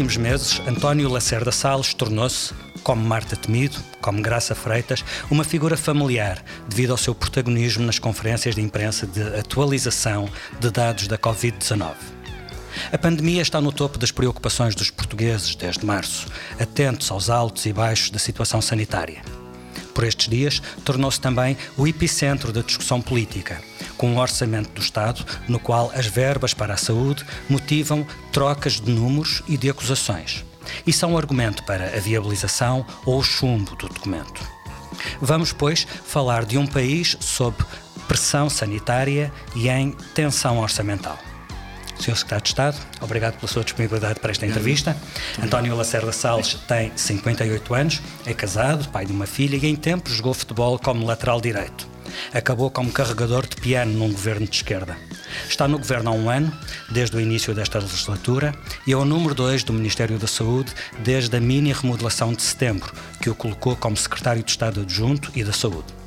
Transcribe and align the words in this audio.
últimos 0.00 0.16
meses, 0.16 0.62
António 0.66 1.10
Lacerda 1.10 1.52
Salles 1.52 1.92
tornou-se, 1.92 2.54
como 2.82 3.04
Marta 3.04 3.36
Temido, 3.36 3.76
como 4.00 4.22
Graça 4.22 4.54
Freitas, 4.54 5.04
uma 5.30 5.44
figura 5.44 5.76
familiar 5.76 6.42
devido 6.66 6.92
ao 6.92 6.96
seu 6.96 7.14
protagonismo 7.14 7.84
nas 7.84 7.98
conferências 7.98 8.54
de 8.54 8.62
imprensa 8.62 9.06
de 9.06 9.22
atualização 9.38 10.26
de 10.58 10.70
dados 10.70 11.06
da 11.06 11.18
Covid-19. 11.18 11.92
A 12.90 12.96
pandemia 12.96 13.42
está 13.42 13.60
no 13.60 13.70
topo 13.70 13.98
das 13.98 14.10
preocupações 14.10 14.74
dos 14.74 14.90
portugueses 14.90 15.54
desde 15.54 15.84
março, 15.84 16.28
atentos 16.58 17.10
aos 17.10 17.28
altos 17.28 17.66
e 17.66 17.72
baixos 17.72 18.08
da 18.08 18.18
situação 18.18 18.62
sanitária. 18.62 19.20
Por 19.94 20.04
estes 20.04 20.28
dias, 20.28 20.62
tornou-se 20.84 21.20
também 21.20 21.56
o 21.76 21.86
epicentro 21.86 22.52
da 22.52 22.62
discussão 22.62 23.00
política, 23.00 23.60
com 23.96 24.10
um 24.10 24.18
orçamento 24.18 24.70
do 24.70 24.80
Estado 24.80 25.24
no 25.48 25.58
qual 25.58 25.90
as 25.94 26.06
verbas 26.06 26.54
para 26.54 26.74
a 26.74 26.78
saúde 26.78 27.24
motivam 27.48 28.06
trocas 28.32 28.80
de 28.80 28.90
números 28.90 29.42
e 29.48 29.56
de 29.56 29.68
acusações. 29.68 30.44
E 30.86 30.92
são 30.92 31.16
argumento 31.16 31.64
para 31.64 31.96
a 31.96 32.00
viabilização 32.00 32.86
ou 33.04 33.18
o 33.18 33.22
chumbo 33.22 33.74
do 33.76 33.88
documento. 33.88 34.40
Vamos, 35.20 35.52
pois, 35.52 35.86
falar 36.04 36.44
de 36.44 36.58
um 36.58 36.66
país 36.66 37.16
sob 37.20 37.56
pressão 38.06 38.50
sanitária 38.50 39.32
e 39.54 39.68
em 39.68 39.92
tensão 40.14 40.58
orçamental. 40.58 41.18
Sr. 42.02 42.16
Secretário 42.16 42.42
de 42.42 42.48
Estado, 42.48 42.76
obrigado 43.00 43.36
pela 43.36 43.50
sua 43.50 43.62
disponibilidade 43.62 44.18
para 44.20 44.30
esta 44.30 44.46
entrevista. 44.46 44.96
António 45.42 45.76
Lacerda 45.76 46.12
Salles 46.12 46.54
tem 46.66 46.92
58 46.96 47.74
anos, 47.74 48.00
é 48.26 48.34
casado, 48.34 48.88
pai 48.88 49.06
de 49.06 49.12
uma 49.12 49.26
filha 49.26 49.56
e 49.56 49.66
em 49.66 49.76
tempo 49.76 50.10
jogou 50.10 50.34
futebol 50.34 50.78
como 50.78 51.06
lateral 51.06 51.40
direito. 51.40 51.88
Acabou 52.32 52.70
como 52.70 52.90
carregador 52.90 53.46
de 53.46 53.56
piano 53.56 53.92
num 53.92 54.12
governo 54.12 54.46
de 54.46 54.56
esquerda. 54.56 54.96
Está 55.48 55.68
no 55.68 55.78
governo 55.78 56.10
há 56.10 56.12
um 56.12 56.28
ano, 56.28 56.52
desde 56.90 57.16
o 57.16 57.20
início 57.20 57.54
desta 57.54 57.78
legislatura, 57.78 58.54
e 58.86 58.92
é 58.92 58.96
o 58.96 59.04
número 59.04 59.34
2 59.34 59.62
do 59.64 59.72
Ministério 59.72 60.18
da 60.18 60.26
Saúde 60.26 60.72
desde 60.98 61.36
a 61.36 61.40
mini 61.40 61.72
remodelação 61.72 62.32
de 62.32 62.42
setembro, 62.42 62.92
que 63.20 63.30
o 63.30 63.34
colocou 63.34 63.76
como 63.76 63.96
secretário 63.96 64.42
de 64.42 64.50
Estado 64.50 64.80
adjunto 64.80 65.30
e 65.34 65.44
da 65.44 65.52
Saúde. 65.52 65.99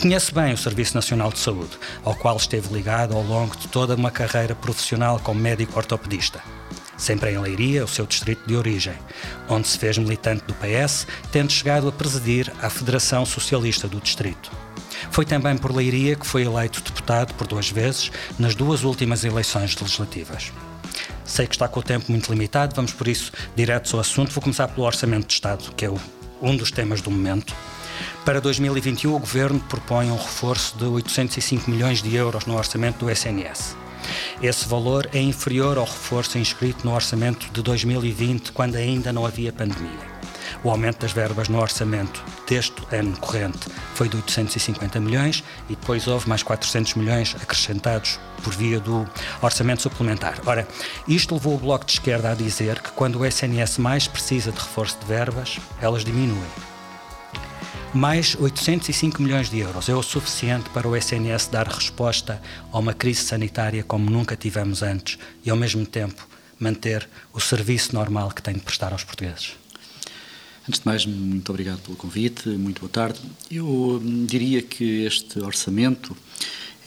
Conhece 0.00 0.32
bem 0.32 0.52
o 0.52 0.56
Serviço 0.56 0.94
Nacional 0.94 1.32
de 1.32 1.38
Saúde, 1.38 1.78
ao 2.04 2.14
qual 2.14 2.36
esteve 2.36 2.72
ligado 2.72 3.14
ao 3.14 3.22
longo 3.22 3.56
de 3.56 3.68
toda 3.68 3.94
uma 3.94 4.10
carreira 4.10 4.54
profissional 4.54 5.18
como 5.20 5.40
médico 5.40 5.78
ortopedista. 5.78 6.40
Sempre 6.96 7.32
em 7.32 7.38
Leiria, 7.38 7.84
o 7.84 7.88
seu 7.88 8.06
distrito 8.06 8.46
de 8.46 8.56
origem, 8.56 8.94
onde 9.48 9.66
se 9.66 9.78
fez 9.78 9.98
militante 9.98 10.44
do 10.44 10.54
PS, 10.54 11.06
tendo 11.32 11.52
chegado 11.52 11.88
a 11.88 11.92
presidir 11.92 12.52
a 12.62 12.70
Federação 12.70 13.26
Socialista 13.26 13.88
do 13.88 14.00
Distrito. 14.00 14.50
Foi 15.10 15.24
também 15.24 15.56
por 15.56 15.74
Leiria 15.74 16.16
que 16.16 16.26
foi 16.26 16.44
eleito 16.44 16.82
deputado 16.82 17.34
por 17.34 17.46
duas 17.46 17.68
vezes 17.68 18.10
nas 18.38 18.54
duas 18.54 18.84
últimas 18.84 19.24
eleições 19.24 19.76
legislativas. 19.76 20.52
Sei 21.24 21.46
que 21.46 21.54
está 21.54 21.66
com 21.66 21.80
o 21.80 21.82
tempo 21.82 22.10
muito 22.10 22.30
limitado, 22.30 22.74
vamos 22.76 22.92
por 22.92 23.08
isso 23.08 23.32
direto 23.56 23.94
ao 23.94 24.00
assunto. 24.00 24.32
Vou 24.32 24.42
começar 24.42 24.68
pelo 24.68 24.86
Orçamento 24.86 25.26
de 25.26 25.32
Estado, 25.32 25.72
que 25.76 25.86
é 25.86 25.90
um 26.40 26.56
dos 26.56 26.70
temas 26.70 27.00
do 27.00 27.10
momento. 27.10 27.54
Para 28.24 28.40
2021, 28.40 29.14
o 29.14 29.18
Governo 29.18 29.60
propõe 29.60 30.10
um 30.10 30.16
reforço 30.16 30.76
de 30.78 30.84
805 30.84 31.70
milhões 31.70 32.02
de 32.02 32.14
euros 32.14 32.46
no 32.46 32.56
orçamento 32.56 33.04
do 33.04 33.10
SNS. 33.10 33.76
Esse 34.42 34.68
valor 34.68 35.08
é 35.12 35.20
inferior 35.20 35.78
ao 35.78 35.84
reforço 35.84 36.38
inscrito 36.38 36.86
no 36.86 36.94
orçamento 36.94 37.50
de 37.52 37.62
2020, 37.62 38.52
quando 38.52 38.76
ainda 38.76 39.12
não 39.12 39.26
havia 39.26 39.52
pandemia. 39.52 40.14
O 40.62 40.70
aumento 40.70 41.00
das 41.00 41.12
verbas 41.12 41.48
no 41.48 41.60
orçamento 41.60 42.24
deste 42.48 42.82
ano 42.90 43.14
corrente 43.18 43.68
foi 43.94 44.08
de 44.08 44.16
850 44.16 44.98
milhões 44.98 45.44
e 45.68 45.76
depois 45.76 46.06
houve 46.06 46.26
mais 46.26 46.42
400 46.42 46.94
milhões 46.94 47.36
acrescentados 47.40 48.18
por 48.42 48.54
via 48.54 48.80
do 48.80 49.06
orçamento 49.42 49.82
suplementar. 49.82 50.40
Ora, 50.46 50.66
isto 51.06 51.34
levou 51.34 51.54
o 51.54 51.58
Bloco 51.58 51.84
de 51.84 51.92
Esquerda 51.92 52.30
a 52.30 52.34
dizer 52.34 52.80
que 52.80 52.92
quando 52.92 53.18
o 53.18 53.26
SNS 53.26 53.76
mais 53.76 54.08
precisa 54.08 54.52
de 54.52 54.58
reforço 54.58 54.98
de 55.00 55.06
verbas, 55.06 55.58
elas 55.82 56.02
diminuem 56.02 56.73
mais 57.94 58.36
805 58.38 59.22
milhões 59.22 59.48
de 59.48 59.60
euros 59.60 59.88
é 59.88 59.94
o 59.94 60.02
suficiente 60.02 60.68
para 60.70 60.88
o 60.88 60.96
SNS 60.96 61.46
dar 61.46 61.68
resposta 61.68 62.42
a 62.72 62.78
uma 62.78 62.92
crise 62.92 63.22
sanitária 63.22 63.84
como 63.84 64.10
nunca 64.10 64.36
tivemos 64.36 64.82
antes 64.82 65.16
e, 65.44 65.50
ao 65.50 65.56
mesmo 65.56 65.86
tempo, 65.86 66.26
manter 66.58 67.08
o 67.32 67.40
serviço 67.40 67.94
normal 67.94 68.30
que 68.30 68.42
tem 68.42 68.54
de 68.54 68.60
prestar 68.60 68.92
aos 68.92 69.04
portugueses? 69.04 69.52
Antes 70.68 70.80
de 70.80 70.86
mais, 70.86 71.06
muito 71.06 71.48
obrigado 71.50 71.78
pelo 71.82 71.96
convite, 71.96 72.48
muito 72.48 72.80
boa 72.80 72.90
tarde. 72.90 73.20
Eu 73.48 74.00
hum, 74.02 74.26
diria 74.26 74.60
que 74.60 75.04
este 75.04 75.38
orçamento 75.40 76.16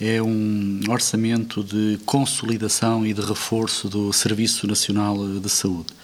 é 0.00 0.20
um 0.20 0.80
orçamento 0.88 1.64
de 1.64 1.98
consolidação 2.04 3.06
e 3.06 3.14
de 3.14 3.22
reforço 3.22 3.88
do 3.88 4.12
Serviço 4.12 4.66
Nacional 4.66 5.16
de 5.40 5.48
Saúde. 5.48 5.97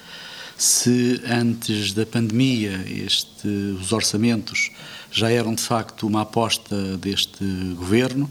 Se 0.56 1.20
antes 1.28 1.92
da 1.92 2.06
pandemia 2.06 2.84
este, 2.88 3.48
os 3.48 3.92
orçamentos 3.92 4.70
já 5.10 5.31
eram 5.31 5.54
de 5.54 5.62
facto 5.62 6.06
uma 6.06 6.22
aposta 6.22 6.97
deste 6.97 7.44
governo 7.76 8.31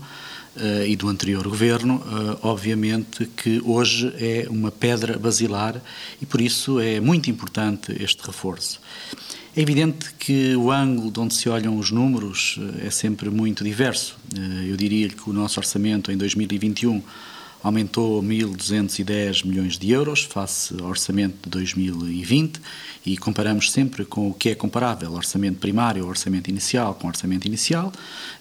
uh, 0.55 0.85
e 0.87 0.95
do 0.95 1.09
anterior 1.09 1.47
governo, 1.47 1.95
uh, 1.95 2.39
obviamente 2.41 3.25
que 3.25 3.61
hoje 3.65 4.13
é 4.17 4.47
uma 4.49 4.71
pedra 4.71 5.17
basilar 5.17 5.81
e 6.21 6.25
por 6.25 6.39
isso 6.39 6.79
é 6.79 6.99
muito 6.99 7.29
importante 7.29 7.95
este 8.01 8.25
reforço. 8.25 8.79
É 9.55 9.61
evidente 9.61 10.13
que 10.17 10.55
o 10.55 10.71
ângulo 10.71 11.11
de 11.11 11.19
onde 11.19 11.33
se 11.33 11.47
olham 11.49 11.77
os 11.77 11.91
números 11.91 12.57
uh, 12.57 12.85
é 12.85 12.89
sempre 12.89 13.29
muito 13.29 13.63
diverso. 13.63 14.17
Eu 14.67 14.75
diria 14.75 15.09
que 15.09 15.29
o 15.29 15.33
nosso 15.33 15.59
orçamento 15.59 16.11
em 16.11 16.17
2021 16.17 17.03
aumentou 17.63 18.21
1.210 18.21 19.45
milhões 19.45 19.77
de 19.77 19.89
euros 19.89 20.23
face 20.23 20.75
ao 20.79 20.87
orçamento 20.87 21.35
de 21.43 21.49
2020 21.49 22.59
e 23.05 23.17
comparamos 23.17 23.71
sempre 23.71 24.05
com 24.05 24.29
o 24.29 24.33
que 24.33 24.49
é 24.49 24.55
comparável, 24.55 25.13
orçamento 25.13 25.59
primário, 25.59 26.05
orçamento 26.05 26.49
inicial 26.49 26.93
com 26.95 27.07
orçamento 27.07 27.45
inicial, 27.47 27.91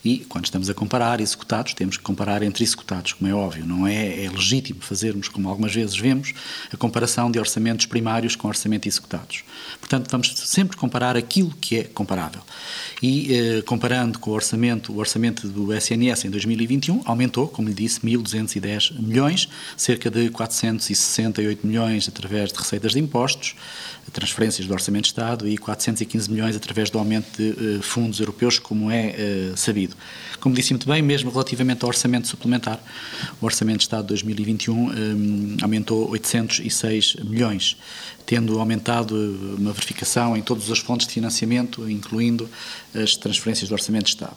e 0.05 0.19
quando 0.19 0.44
estamos 0.44 0.69
a 0.69 0.75
comparar 0.75 1.21
executados, 1.21 1.75
temos 1.75 1.97
que 1.97 2.03
comparar 2.03 2.43
entre 2.43 2.65
executados, 2.65 3.12
como 3.12 3.31
é 3.31 3.34
óbvio, 3.34 3.65
não 3.66 3.87
é, 3.87 4.25
é 4.25 4.31
legítimo 4.31 4.81
fazermos, 4.81 5.28
como 5.28 5.49
algumas 5.49 5.75
vezes 5.75 5.97
vemos, 5.97 6.33
a 6.72 6.77
comparação 6.77 7.31
de 7.31 7.39
orçamentos 7.39 7.87
primários 7.87 8.37
com 8.37 8.49
orçamento 8.49 8.89
executados. 8.89 9.44
Portanto, 9.81 10.09
vamos 10.10 10.33
sempre 10.37 10.77
comparar 10.77 11.16
aquilo 11.16 11.53
que 11.60 11.78
é 11.78 11.84
comparável. 11.84 12.43
E 13.03 13.34
eh, 13.34 13.62
comparando 13.62 14.19
com 14.19 14.31
o 14.31 14.34
orçamento, 14.34 14.93
o 14.93 14.99
orçamento 14.99 15.49
do 15.49 15.72
SNS 15.72 16.25
em 16.25 16.31
2021 16.31 17.03
aumentou, 17.04 17.49
como 17.49 17.69
lhe 17.69 17.75
disse, 17.75 18.00
1.210 18.00 18.93
milhões, 19.00 19.12
cerca 19.77 20.11
de 20.11 20.28
468 20.31 21.67
milhões 21.67 22.09
através 22.09 22.53
de 22.53 22.59
receitas 22.59 22.93
de 22.93 22.99
impostos, 22.99 23.55
transferências 24.12 24.67
do 24.67 24.73
Orçamento 24.73 25.05
de 25.05 25.09
Estado 25.09 25.49
e 25.49 25.56
415 25.56 26.31
milhões 26.31 26.56
através 26.56 26.91
do 26.91 26.99
aumento 26.99 27.37
de 27.37 27.78
uh, 27.78 27.83
fundos 27.83 28.21
europeus, 28.21 28.59
como 28.59 28.91
é 28.91 29.15
uh, 29.53 29.56
sabido. 29.56 29.97
Como 30.41 30.55
disse 30.55 30.72
muito 30.72 30.87
bem, 30.87 31.01
mesmo 31.01 31.31
relativamente 31.31 31.83
ao 31.83 31.89
orçamento 31.89 32.27
suplementar, 32.27 32.83
o 33.41 33.45
Orçamento 33.45 33.78
de 33.78 33.84
Estado 33.84 34.03
de 34.03 34.09
2021 34.09 34.75
um, 34.75 34.91
eh, 34.91 35.62
aumentou 35.62 36.11
806 36.11 37.17
milhões, 37.25 37.77
tendo 38.27 38.59
aumentado 38.59 39.15
uma 39.56 39.72
verificação 39.72 40.37
em 40.37 40.43
todas 40.43 40.69
as 40.71 40.81
fontes 40.81 41.06
de 41.06 41.15
financiamento, 41.15 41.89
incluindo 41.89 42.51
as 42.95 43.17
transferências 43.17 43.69
do 43.69 43.72
Orçamento 43.72 44.05
de 44.05 44.11
Estado. 44.11 44.37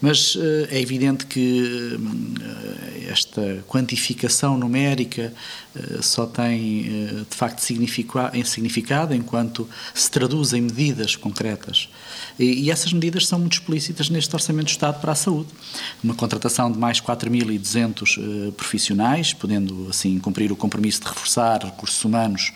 Mas 0.00 0.34
uh, 0.34 0.66
é 0.70 0.80
evidente 0.80 1.26
que 1.26 1.96
uh, 1.96 3.10
esta 3.10 3.62
quantificação 3.68 4.56
numérica 4.56 5.32
uh, 5.74 6.02
só 6.02 6.26
tem, 6.26 6.82
de 7.28 7.36
facto, 7.36 7.60
significado 7.60 9.14
enquanto 9.14 9.68
se 9.94 10.10
traduz 10.10 10.52
em 10.52 10.62
medidas 10.62 11.16
concretas. 11.16 11.88
E, 12.40 12.64
e, 12.64 12.70
essas 12.70 12.90
medidas 12.90 13.26
são 13.26 13.38
muito 13.38 13.52
explícitas 13.52 14.08
neste 14.08 14.34
Orçamento 14.34 14.64
do 14.64 14.70
Estado 14.70 14.98
para 14.98 15.12
a 15.12 15.14
Saúde. 15.14 15.50
Uma 16.02 16.14
contratação 16.14 16.72
de 16.72 16.78
mais 16.78 16.98
4.200 16.98 18.52
profissionais, 18.52 19.34
podendo, 19.34 19.88
assim, 19.90 20.18
cumprir 20.18 20.50
o 20.50 20.56
compromisso 20.56 21.02
de 21.02 21.08
reforçar 21.08 21.62
recursos 21.62 22.02
humanos 22.02 22.50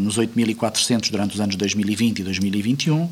nos 0.00 0.18
8.400 0.18 1.10
durante 1.10 1.34
os 1.34 1.40
anos 1.40 1.56
2020 1.56 2.18
e 2.18 2.22
2021. 2.24 3.08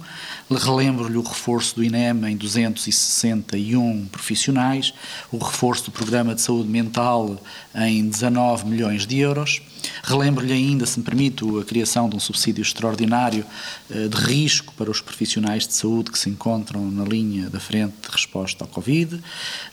Relembro-lhe 0.51 1.17
o 1.17 1.23
reforço 1.23 1.77
do 1.77 1.83
INEM 1.83 2.33
em 2.33 2.37
261 2.37 4.07
profissionais, 4.07 4.93
o 5.33 5.39
reforço 5.39 5.87
do 5.87 5.91
Programa 5.91 6.35
de 6.35 6.43
Saúde 6.43 6.69
Mental 6.69 7.43
em 7.75 8.07
19 8.07 8.67
milhões 8.67 9.07
de 9.07 9.19
euros. 9.21 9.63
Relembro-lhe 10.03 10.53
ainda, 10.53 10.87
se 10.87 10.99
me 10.99 11.05
permito, 11.05 11.59
a 11.59 11.65
criação 11.65 12.09
de 12.09 12.17
um 12.17 12.21
subsídio 12.21 12.63
extraordinário 12.63 13.45
eh, 13.91 14.09
de 14.09 14.17
risco 14.17 14.73
para 14.75 14.91
os 14.91 15.01
profissionais 15.01 15.67
de 15.67 15.75
saúde 15.75 16.11
que 16.11 16.19
se 16.19 16.29
encontram 16.31 16.91
na 16.91 17.05
linha 17.05 17.49
da 17.49 17.61
frente 17.61 17.95
de 18.03 18.09
resposta 18.11 18.65
ao 18.65 18.69
Covid, 18.69 19.21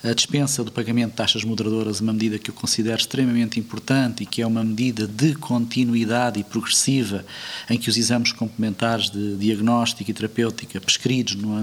a 0.03 0.13
dispensa 0.13 0.63
do 0.63 0.71
pagamento 0.71 1.11
de 1.11 1.17
taxas 1.17 1.43
moderadoras, 1.43 1.99
uma 1.99 2.13
medida 2.13 2.39
que 2.39 2.49
eu 2.49 2.53
considero 2.53 2.97
extremamente 2.97 3.59
importante 3.59 4.23
e 4.23 4.25
que 4.25 4.41
é 4.41 4.47
uma 4.47 4.63
medida 4.63 5.07
de 5.07 5.35
continuidade 5.35 6.39
e 6.39 6.43
progressiva 6.43 7.25
em 7.69 7.77
que 7.77 7.89
os 7.89 7.97
exames 7.97 8.31
complementares 8.31 9.09
de 9.09 9.35
diagnóstico 9.37 10.09
e 10.09 10.13
terapêutica 10.13 10.79
prescritos 10.79 11.35
no 11.35 11.55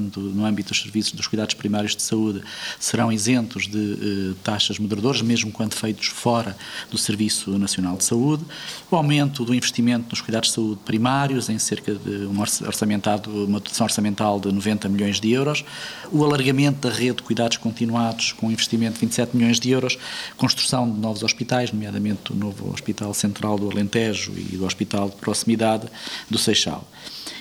âmbito, 0.44 0.68
dos 0.68 0.80
serviços 0.80 1.12
dos 1.12 1.26
cuidados 1.26 1.54
primários 1.54 1.94
de 1.94 2.02
saúde 2.02 2.42
serão 2.78 3.12
isentos 3.12 3.66
de 3.66 4.32
eh, 4.32 4.34
taxas 4.42 4.78
moderadoras, 4.78 5.22
mesmo 5.22 5.52
quando 5.52 5.74
feitos 5.74 6.08
fora 6.08 6.56
do 6.90 6.98
Serviço 6.98 7.56
Nacional 7.58 7.96
de 7.96 8.04
Saúde 8.04 8.37
saúde, 8.38 8.44
o 8.90 8.96
aumento 8.96 9.44
do 9.44 9.54
investimento 9.54 10.06
nos 10.10 10.20
cuidados 10.20 10.48
de 10.50 10.54
saúde 10.54 10.80
primários, 10.84 11.48
em 11.48 11.58
cerca 11.58 11.94
de 11.94 12.26
um 12.26 12.40
orçamentado, 12.40 13.30
uma 13.46 13.60
dotação 13.60 13.86
orçamental 13.86 14.38
de 14.40 14.52
90 14.52 14.88
milhões 14.88 15.20
de 15.20 15.32
euros, 15.32 15.64
o 16.10 16.24
alargamento 16.24 16.88
da 16.88 16.94
rede 16.94 17.16
de 17.16 17.22
cuidados 17.22 17.56
continuados 17.56 18.32
com 18.32 18.46
um 18.46 18.50
investimento 18.50 18.94
de 18.94 19.00
27 19.00 19.36
milhões 19.36 19.60
de 19.60 19.70
euros, 19.70 19.98
construção 20.36 20.90
de 20.90 20.98
novos 20.98 21.22
hospitais, 21.22 21.72
nomeadamente 21.72 22.32
o 22.32 22.36
novo 22.36 22.72
Hospital 22.72 23.12
Central 23.14 23.58
do 23.58 23.70
Alentejo 23.70 24.32
e 24.36 24.56
do 24.56 24.64
Hospital 24.64 25.10
de 25.10 25.16
Proximidade 25.16 25.86
do 26.30 26.38
Seixal. 26.38 26.86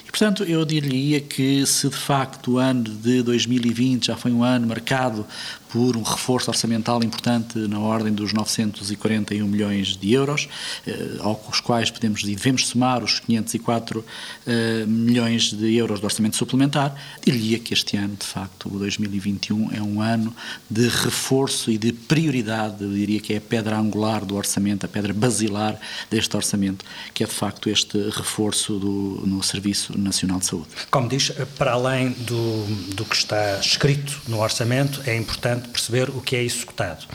E, 0.08 0.10
portanto, 0.10 0.44
eu 0.44 0.64
diria 0.64 1.20
que 1.20 1.66
se 1.66 1.90
de 1.90 1.96
facto 1.96 2.54
o 2.54 2.58
ano 2.58 2.84
de 2.84 3.22
2020 3.22 4.08
já 4.08 4.16
foi 4.16 4.32
um 4.32 4.42
ano 4.42 4.66
marcado 4.66 5.26
por 5.69 5.98
um 5.98 6.02
reforço 6.02 6.50
orçamental 6.50 7.04
importante 7.04 7.58
na 7.60 7.80
ordem 7.80 8.14
dos 8.14 8.34
941 8.34 9.48
milhões 9.48 9.98
de 9.98 10.14
euros, 10.14 10.48
eh, 10.86 11.18
aos 11.19 11.60
quais 11.60 11.92
podemos 11.92 12.22
e 12.24 12.36
devemos 12.36 12.68
somar 12.68 13.04
os 13.04 13.19
504 13.19 14.06
eh, 14.46 14.86
milhões 14.88 15.52
de 15.52 15.75
euros 15.75 16.00
de 16.00 16.06
orçamento 16.06 16.36
suplementar, 16.36 16.96
diria 17.25 17.60
que 17.60 17.74
este 17.74 17.98
ano, 17.98 18.16
de 18.16 18.25
facto, 18.25 18.74
o 18.74 18.80
2021 18.80 19.72
é 19.74 19.81
um 19.81 20.02
ano 20.02 20.36
de 20.69 20.88
reforço 20.88 21.72
e 21.72 21.78
de 21.78 21.92
prioridade, 21.92 22.84
eu 22.84 22.92
diria 22.92 23.19
que 23.19 23.34
é 23.34 23.38
a 23.38 23.42
pedra 23.42 23.78
angular 23.78 24.24
do 24.24 24.36
orçamento, 24.36 24.86
a 24.86 24.90
pedra 24.90 25.14
basilar 25.14 25.80
deste 26.10 26.36
orçamento, 26.36 26.86
que 27.14 27.24
é 27.24 27.28
de 27.28 27.34
facto 27.34 27.69
este 27.69 27.98
reforço 28.10 28.78
do, 28.78 29.24
no 29.25 29.44
Serviço 29.44 29.98
Nacional 29.98 30.40
de 30.40 30.46
Saúde. 30.46 30.68
Como 30.90 31.10
diz, 31.10 31.31
para 31.58 31.72
além 31.74 32.12
do, 32.12 32.66
do 32.96 33.06
que 33.06 33.16
está 33.16 33.60
escrito 33.60 34.22
no 34.28 34.40
orçamento, 34.40 35.02
é 35.06 35.16
importante 35.16 35.56
perceber 35.59 36.09
o 36.09 36.21
que 36.21 36.36
é 36.36 36.44
executado. 36.44 37.06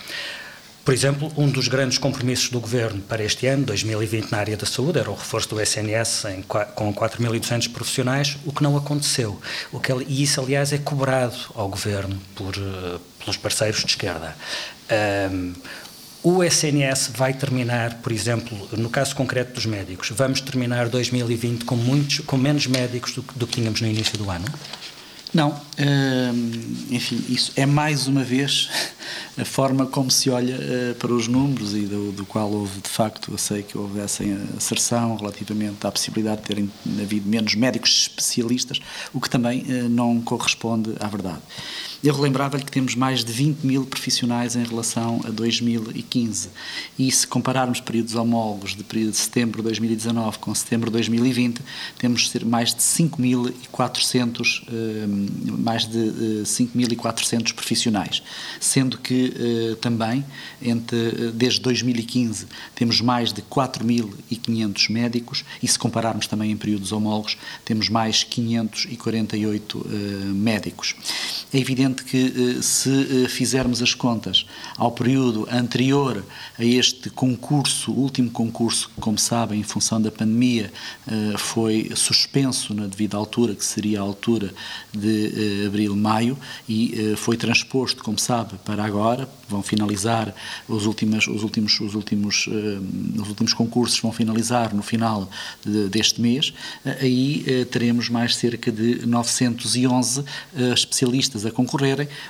Por 0.84 0.92
exemplo, 0.92 1.32
um 1.36 1.48
dos 1.48 1.68
grandes 1.68 1.96
compromissos 1.96 2.50
do 2.50 2.58
Governo 2.58 3.00
para 3.02 3.22
este 3.22 3.46
ano, 3.46 3.64
2020, 3.64 4.32
na 4.32 4.38
área 4.38 4.56
da 4.56 4.66
saúde, 4.66 4.98
era 4.98 5.08
o 5.08 5.14
reforço 5.14 5.48
do 5.50 5.60
SNS 5.60 6.24
em, 6.24 6.42
com 6.42 6.92
4.200 6.92 7.70
profissionais, 7.70 8.36
o 8.44 8.52
que 8.52 8.64
não 8.64 8.76
aconteceu. 8.76 9.40
O 9.70 9.78
que, 9.78 9.92
e 9.92 10.24
isso, 10.24 10.40
aliás, 10.40 10.72
é 10.72 10.78
cobrado 10.78 11.36
ao 11.54 11.68
Governo 11.68 12.20
por, 12.34 12.56
uh, 12.56 13.00
pelos 13.20 13.36
parceiros 13.36 13.80
de 13.80 13.90
esquerda. 13.90 14.36
Um, 15.30 15.52
o 16.24 16.42
SNS 16.42 17.10
vai 17.14 17.32
terminar, 17.32 17.94
por 17.94 18.10
exemplo, 18.10 18.68
no 18.76 18.90
caso 18.90 19.14
concreto 19.14 19.54
dos 19.54 19.66
médicos, 19.66 20.10
vamos 20.10 20.40
terminar 20.40 20.88
2020 20.88 21.64
com, 21.64 21.76
muitos, 21.76 22.20
com 22.20 22.36
menos 22.36 22.66
médicos 22.66 23.12
do, 23.12 23.22
do 23.36 23.46
que 23.46 23.54
tínhamos 23.54 23.80
no 23.80 23.88
início 23.88 24.18
do 24.18 24.28
ano? 24.30 24.46
Não, 25.32 25.50
hum, 25.79 26.76
enfim, 26.90 27.25
isso 27.31 27.52
é 27.56 27.64
mais 27.64 28.06
uma 28.06 28.23
vez 28.23 28.69
a 29.38 29.44
forma 29.46 29.87
como 29.87 30.11
se 30.11 30.29
olha 30.29 30.56
uh, 30.56 30.94
para 30.96 31.11
os 31.11 31.26
números 31.26 31.75
e 31.75 31.87
do, 31.87 32.12
do, 32.12 32.26
qual 32.26 32.50
houve, 32.50 32.82
de 32.82 32.88
facto, 32.90 33.32
eu 33.32 33.38
sei 33.38 33.62
que 33.62 33.79
houvesse 33.79 34.25
acerção 34.58 35.17
relativamente 35.17 35.87
à 35.87 35.90
possibilidade 35.90 36.43
de 36.43 36.46
terem 36.46 36.70
havido 37.00 37.26
menos 37.26 37.55
médicos 37.55 38.08
especialistas, 38.08 38.79
o 39.14 39.20
que 39.20 39.31
também 39.31 39.62
uh, 39.62 39.88
não 39.88 40.20
corresponde 40.20 40.93
à 41.00 41.08
verdade. 41.08 41.40
Eu 42.02 42.12
relembrava-lhe 42.12 42.64
que 42.64 42.72
temos 42.72 42.96
mais 42.96 43.25
de 43.25 43.32
20 43.32 43.64
mil 43.64 43.87
profissionais 43.87 44.56
em 44.56 44.64
relação 44.64 45.20
a 45.25 45.31
2015 45.31 46.49
e 46.99 47.12
se 47.12 47.25
compararmos 47.25 47.81
períodos 47.81 48.16
homólogos 48.16 48.75
de 48.75 48.82
período 48.82 49.12
de 49.12 49.19
setembro 49.19 49.58
de 49.58 49.69
2019 49.69 50.38
com 50.38 50.52
setembro 50.52 50.90
de 50.90 50.94
2020, 50.94 51.60
temos 51.99 52.34
mais 52.44 52.75
de 52.75 52.81
5.400 52.81 54.62
uh, 54.62 55.43
mais 55.62 55.87
de 55.87 56.43
5.400 56.44 57.54
profissionais, 57.54 58.22
sendo 58.60 58.99
que 58.99 59.32
eh, 59.37 59.76
também, 59.81 60.25
entre, 60.60 60.96
eh, 60.96 61.31
desde 61.32 61.60
2015, 61.60 62.46
temos 62.75 63.00
mais 63.00 63.32
de 63.32 63.43
4.500 63.43 64.90
médicos. 64.90 65.44
E, 65.62 65.69
se 65.69 65.78
compararmos 65.78 66.26
também 66.26 66.50
em 66.50 66.56
períodos 66.56 66.93
homólogos, 66.93 67.37
temos 67.64 67.88
mais 67.88 68.25
548 68.25 69.87
eh, 69.87 70.25
médicos. 70.32 70.94
É 71.52 71.58
evidente 71.58 71.91
que, 71.94 72.62
se 72.62 73.28
fizermos 73.28 73.82
as 73.82 73.94
contas 73.94 74.46
ao 74.76 74.92
período 74.92 75.48
anterior 75.50 76.24
a 76.58 76.64
este 76.64 77.10
concurso, 77.10 77.92
último 77.92 78.30
concurso, 78.30 78.90
como 79.00 79.18
sabem, 79.18 79.60
em 79.60 79.62
função 79.62 80.00
da 80.00 80.10
pandemia, 80.10 80.72
foi 81.36 81.90
suspenso 81.94 82.74
na 82.74 82.86
devida 82.86 83.16
altura, 83.16 83.54
que 83.54 83.64
seria 83.64 84.00
a 84.00 84.02
altura 84.02 84.52
de 84.92 85.64
abril-maio, 85.66 86.38
e 86.68 87.14
foi 87.16 87.36
transposto, 87.36 88.02
como 88.02 88.18
sabe, 88.18 88.54
para 88.64 88.84
agora. 88.84 89.28
Vão 89.48 89.62
finalizar 89.62 90.34
os 90.66 90.86
últimos, 90.86 91.26
os 91.26 91.42
últimos, 91.42 91.78
os 91.80 91.94
últimos, 91.94 92.48
os 93.20 93.28
últimos 93.28 93.52
concursos 93.52 94.00
vão 94.00 94.12
finalizar 94.12 94.74
no 94.74 94.82
final 94.82 95.28
de, 95.64 95.88
deste 95.88 96.20
mês, 96.20 96.54
aí 96.84 97.66
teremos 97.70 98.08
mais 98.08 98.36
cerca 98.36 98.72
de 98.72 99.04
911 99.06 100.24
especialistas 100.72 101.44
a 101.44 101.50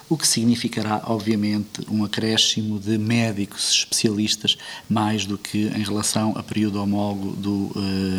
o 0.08 0.16
que 0.16 0.26
significará, 0.26 1.02
obviamente, 1.06 1.80
um 1.88 2.04
acréscimo 2.04 2.78
de 2.78 2.98
médicos 2.98 3.70
especialistas 3.70 4.56
mais 4.88 5.24
do 5.24 5.36
que 5.36 5.66
em 5.68 5.82
relação 5.82 6.34
a 6.36 6.42
período 6.42 6.82
homólogo 6.82 7.32
do 7.36 7.72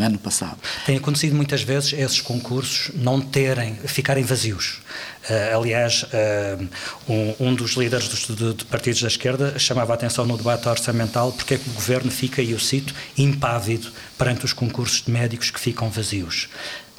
ano 0.03 0.18
passado. 0.18 0.57
Tem 0.85 0.97
acontecido 0.97 1.35
muitas 1.35 1.62
vezes 1.62 1.94
esses 1.94 2.21
concursos 2.21 2.91
não 2.95 3.19
terem, 3.19 3.75
ficarem 3.85 4.24
vazios. 4.24 4.81
Uh, 5.30 5.57
aliás, 5.57 6.03
uh, 6.03 6.68
um, 7.07 7.47
um, 7.47 7.56
dos 7.56 7.71
líderes 7.74 8.09
dos, 8.09 8.27
de, 8.27 8.53
de, 8.53 8.65
partidos 8.65 9.01
da 9.01 9.07
esquerda 9.07 9.57
chamava 9.57 9.94
a 9.94 9.95
atenção 9.95 10.25
no 10.25 10.36
debate 10.36 10.68
orçamental 10.68 11.31
porque 11.31 11.53
é 11.53 11.57
que 11.57 11.69
o 11.69 11.74
governo 11.74 12.12
fica, 12.12 12.41
e 12.41 12.51
eu 12.51 12.59
cito, 12.59 12.94
impávido 13.18 13.89
perante 14.18 14.44
os 14.44 14.51
concursos 14.51 15.01
de 15.01 15.12
médicos 15.12 15.50
que 15.50 15.59
ficam 15.59 15.89
vazios. 15.89 16.50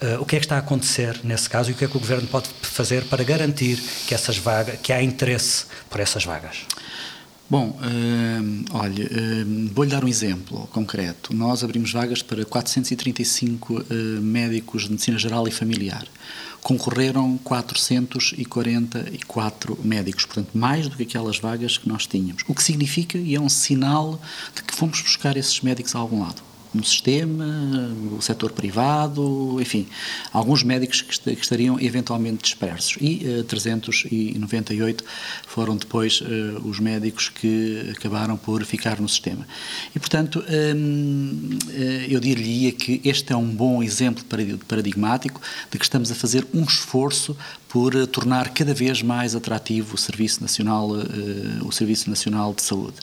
Uh, 0.04 0.20
o 0.20 0.26
que 0.26 0.36
é 0.36 0.38
que 0.38 0.44
está 0.44 0.56
a 0.56 0.58
acontecer 0.58 1.18
nesse 1.24 1.48
caso 1.48 1.70
e 1.70 1.72
o 1.72 1.76
que 1.76 1.86
é 1.86 1.88
que 1.88 1.96
o 1.96 2.00
governo 2.00 2.28
pode 2.28 2.50
fazer 2.60 3.04
para 3.04 3.24
garantir 3.24 3.82
que 4.06 4.14
essas 4.14 4.36
vagas, 4.36 4.78
que 4.82 4.92
há 4.92 5.02
interesse 5.02 5.64
por 5.88 5.98
essas 5.98 6.24
vagas? 6.24 6.66
Bom, 7.48 7.68
uh, 7.68 8.64
olha, 8.72 9.04
uh, 9.04 9.70
vou-lhe 9.72 9.90
dar 9.90 10.04
um 10.04 10.08
exemplo 10.08 10.68
concreto. 10.72 11.34
Nós 11.34 11.64
abrimos 11.64 11.90
vagas 11.92 12.22
para 12.22 12.44
435 12.44 13.74
uh, 13.74 13.84
médicos 14.20 14.82
de 14.82 14.90
medicina 14.90 15.18
geral 15.18 15.48
e 15.48 15.50
familiar 15.50 16.06
concorreram 16.62 17.38
444 17.44 19.78
médicos, 19.84 20.24
portanto, 20.24 20.48
mais 20.54 20.88
do 20.88 20.96
que 20.96 21.02
aquelas 21.02 21.38
vagas 21.38 21.76
que 21.76 21.86
nós 21.86 22.06
tínhamos. 22.06 22.42
O 22.48 22.54
que 22.54 22.62
significa 22.62 23.18
e 23.18 23.34
é 23.34 23.40
um 23.40 23.50
sinal 23.50 24.18
de 24.56 24.62
que 24.62 24.74
fomos 24.74 25.02
buscar 25.02 25.36
esses 25.36 25.60
médicos 25.60 25.94
a 25.94 25.98
algum 25.98 26.22
lado 26.22 26.53
no 26.74 26.84
sistema, 26.84 27.46
o 28.18 28.20
setor 28.20 28.52
privado, 28.52 29.58
enfim, 29.60 29.86
alguns 30.32 30.62
médicos 30.62 31.02
que, 31.02 31.30
estariam 31.30 31.78
eventualmente 31.80 32.42
dispersos. 32.42 32.96
E 33.00 33.24
uh, 33.24 33.40
eh, 33.40 33.42
398 33.44 35.04
foram 35.46 35.76
depois 35.76 36.20
uh, 36.20 36.24
os 36.64 36.80
médicos 36.80 37.28
que 37.28 37.92
acabaram 37.96 38.36
por 38.36 38.64
ficar 38.64 39.00
no 39.00 39.08
sistema. 39.08 39.46
E, 39.94 39.98
portanto, 39.98 40.44
um, 40.76 41.58
eh, 41.70 42.06
eu 42.08 42.20
diria 42.20 42.72
que 42.72 43.00
este 43.04 43.32
é 43.32 43.36
um 43.36 43.48
bom 43.48 43.82
exemplo 43.82 44.24
paradigmático 44.66 45.40
de 45.70 45.78
que 45.78 45.84
estamos 45.84 46.10
a 46.10 46.14
fazer 46.14 46.46
um 46.52 46.62
esforço 46.62 47.36
por 47.74 47.92
uh, 47.96 48.06
tornar 48.06 48.50
cada 48.50 48.72
vez 48.72 49.02
mais 49.02 49.34
atrativo 49.34 49.96
o 49.96 49.98
Serviço 49.98 50.40
Nacional, 50.40 50.90
uh, 50.90 51.66
o 51.66 51.72
Serviço 51.72 52.08
Nacional 52.08 52.54
de 52.54 52.62
Saúde. 52.62 52.94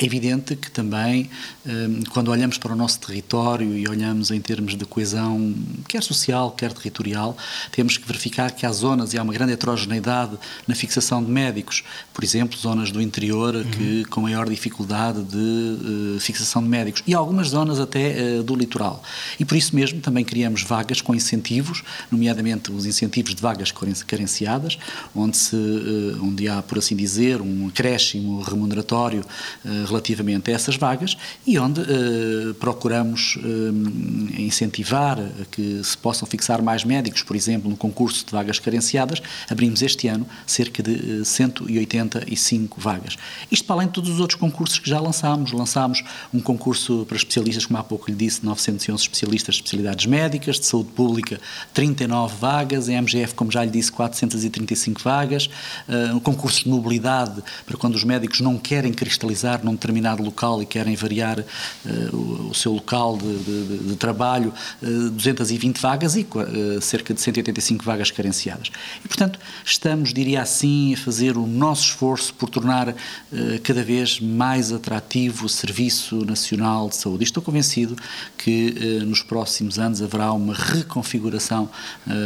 É 0.00 0.04
evidente 0.04 0.54
que 0.54 0.70
também, 0.70 1.28
um, 1.66 2.04
quando 2.08 2.28
olhamos 2.28 2.56
para 2.56 2.72
o 2.72 2.76
nosso 2.76 3.00
território 3.00 3.76
e 3.76 3.88
olhamos 3.88 4.30
em 4.30 4.40
termos 4.40 4.76
de 4.76 4.84
coesão, 4.84 5.52
quer 5.88 6.04
social, 6.04 6.52
quer 6.52 6.72
territorial, 6.72 7.36
temos 7.72 7.98
que 7.98 8.06
verificar 8.06 8.52
que 8.52 8.64
há 8.64 8.70
zonas 8.70 9.12
e 9.12 9.18
há 9.18 9.24
uma 9.24 9.32
grande 9.32 9.54
heterogeneidade 9.54 10.38
na 10.68 10.76
fixação 10.76 11.20
de 11.20 11.28
médicos. 11.28 11.82
Por 12.14 12.22
exemplo, 12.22 12.56
zonas 12.56 12.92
do 12.92 13.02
interior 13.02 13.56
uhum. 13.56 13.64
que 13.72 14.04
com 14.04 14.20
maior 14.20 14.48
dificuldade 14.48 15.20
de 15.24 16.20
fixação 16.20 16.62
de 16.62 16.68
médicos 16.68 17.02
e 17.08 17.12
algumas 17.12 17.48
zonas 17.48 17.80
até 17.80 18.40
do 18.40 18.54
litoral. 18.54 19.02
E 19.40 19.44
por 19.44 19.56
isso 19.56 19.74
mesmo 19.74 20.00
também 20.00 20.24
criamos 20.24 20.62
vagas 20.62 21.00
com 21.00 21.12
incentivos, 21.12 21.82
nomeadamente 22.08 22.70
os 22.70 22.86
incentivos 22.86 23.34
de 23.34 23.42
vagas 23.42 23.72
carenciadas, 24.12 24.78
onde, 25.16 25.38
se, 25.38 25.56
eh, 25.56 26.18
onde 26.22 26.46
há, 26.46 26.60
por 26.60 26.76
assim 26.76 26.94
dizer, 26.94 27.40
um 27.40 27.68
acréscimo 27.68 28.42
remuneratório 28.42 29.24
eh, 29.64 29.68
relativamente 29.88 30.50
a 30.50 30.54
essas 30.54 30.76
vagas 30.76 31.16
e 31.46 31.58
onde 31.58 31.80
eh, 31.80 32.52
procuramos 32.60 33.38
incentivar 34.36 35.18
que 35.50 35.82
se 35.82 35.96
possam 35.96 36.26
fixar 36.28 36.60
mais 36.60 36.84
médicos, 36.84 37.22
por 37.22 37.34
exemplo, 37.34 37.70
no 37.70 37.76
concurso 37.76 38.26
de 38.26 38.32
vagas 38.32 38.58
carenciadas, 38.58 39.22
abrimos 39.48 39.80
este 39.80 40.08
ano 40.08 40.26
cerca 40.46 40.82
de 40.82 41.24
185 41.24 42.80
vagas. 42.80 43.16
Isto 43.50 43.64
para 43.64 43.76
além 43.76 43.86
de 43.86 43.94
todos 43.94 44.10
os 44.10 44.20
outros 44.20 44.38
concursos 44.38 44.78
que 44.78 44.88
já 44.88 45.00
lançámos. 45.00 45.52
Lançámos 45.52 46.02
um 46.34 46.40
concurso 46.40 47.06
para 47.06 47.16
especialistas, 47.16 47.64
como 47.64 47.78
há 47.78 47.84
pouco 47.84 48.10
lhe 48.10 48.16
disse, 48.16 48.44
911 48.44 49.02
especialistas 49.02 49.54
de 49.54 49.60
especialidades 49.62 50.06
médicas, 50.06 50.60
de 50.60 50.66
saúde 50.66 50.90
pública, 50.90 51.40
39 51.72 52.34
vagas, 52.38 52.88
em 52.88 53.00
MGF, 53.00 53.34
como 53.34 53.50
já 53.50 53.64
lhe 53.64 53.70
disse, 53.70 53.92
435 54.08 55.00
vagas, 55.02 55.48
uh, 55.88 56.20
concursos 56.20 56.64
de 56.64 56.68
mobilidade 56.68 57.42
para 57.66 57.76
quando 57.76 57.94
os 57.94 58.04
médicos 58.04 58.40
não 58.40 58.58
querem 58.58 58.92
cristalizar 58.92 59.64
num 59.64 59.72
determinado 59.72 60.22
local 60.22 60.62
e 60.62 60.66
querem 60.66 60.94
variar 60.96 61.38
uh, 61.40 62.16
o, 62.50 62.54
seu 62.54 62.72
local 62.72 63.16
de, 63.16 63.38
de, 63.38 63.78
de 63.88 63.96
trabalho, 63.96 64.52
uh, 64.82 65.10
220 65.10 65.78
vagas 65.78 66.16
e 66.16 66.26
uh, 66.34 66.80
cerca 66.80 67.14
de 67.14 67.20
185 67.20 67.84
vagas 67.84 68.10
carenciadas. 68.10 68.70
E, 69.04 69.08
portanto, 69.08 69.38
estamos, 69.64 70.12
diria 70.12 70.42
assim, 70.42 70.94
a 70.94 70.96
fazer 70.96 71.36
o 71.36 71.46
nosso 71.46 71.82
esforço 71.82 72.34
por 72.34 72.48
tornar 72.48 72.94
cada 73.62 73.82
vez 73.82 74.20
mais 74.20 74.72
atrativo 74.72 75.46
o 75.46 75.48
Serviço 75.48 76.24
Nacional 76.24 76.88
de 76.88 76.96
Saúde. 76.96 77.22
E 77.22 77.24
estou 77.24 77.42
convencido 77.42 77.96
que 78.36 79.02
nos 79.06 79.22
próximos 79.22 79.78
anos 79.78 80.02
haverá 80.02 80.32
uma 80.32 80.54
reconfiguração 80.54 81.68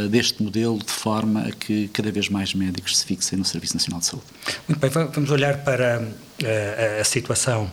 deste 0.09 0.41
modelo 0.41 0.79
de 0.79 0.91
forma 0.91 1.41
a 1.41 1.51
que 1.51 1.66
cada 1.93 2.11
vez 2.11 2.29
mais 2.29 2.53
médicos 2.53 2.97
se 2.97 3.05
fixem 3.05 3.37
no 3.37 3.45
Serviço 3.45 3.75
Nacional 3.75 3.99
de 3.99 4.07
Saúde. 4.07 4.25
Muito 4.67 4.79
bem, 4.79 4.89
vamos 4.89 5.31
olhar 5.31 5.63
para 5.63 5.97
a, 5.97 7.01
a 7.01 7.03
situação 7.03 7.71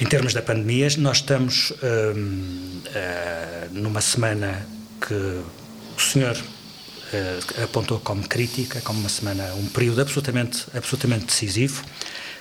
em 0.00 0.06
termos 0.06 0.32
da 0.32 0.40
pandemia, 0.40 0.88
nós 0.96 1.18
estamos 1.18 1.74
hum, 2.16 2.80
uh, 2.86 3.68
numa 3.72 4.00
semana 4.00 4.66
que 4.98 5.12
o 5.14 6.00
senhor 6.00 6.34
uh, 6.34 7.64
apontou 7.64 8.00
como 8.00 8.26
crítica, 8.26 8.80
como 8.80 8.98
uma 8.98 9.10
semana, 9.10 9.52
um 9.56 9.66
período 9.66 10.00
absolutamente, 10.00 10.64
absolutamente 10.74 11.26
decisivo. 11.26 11.84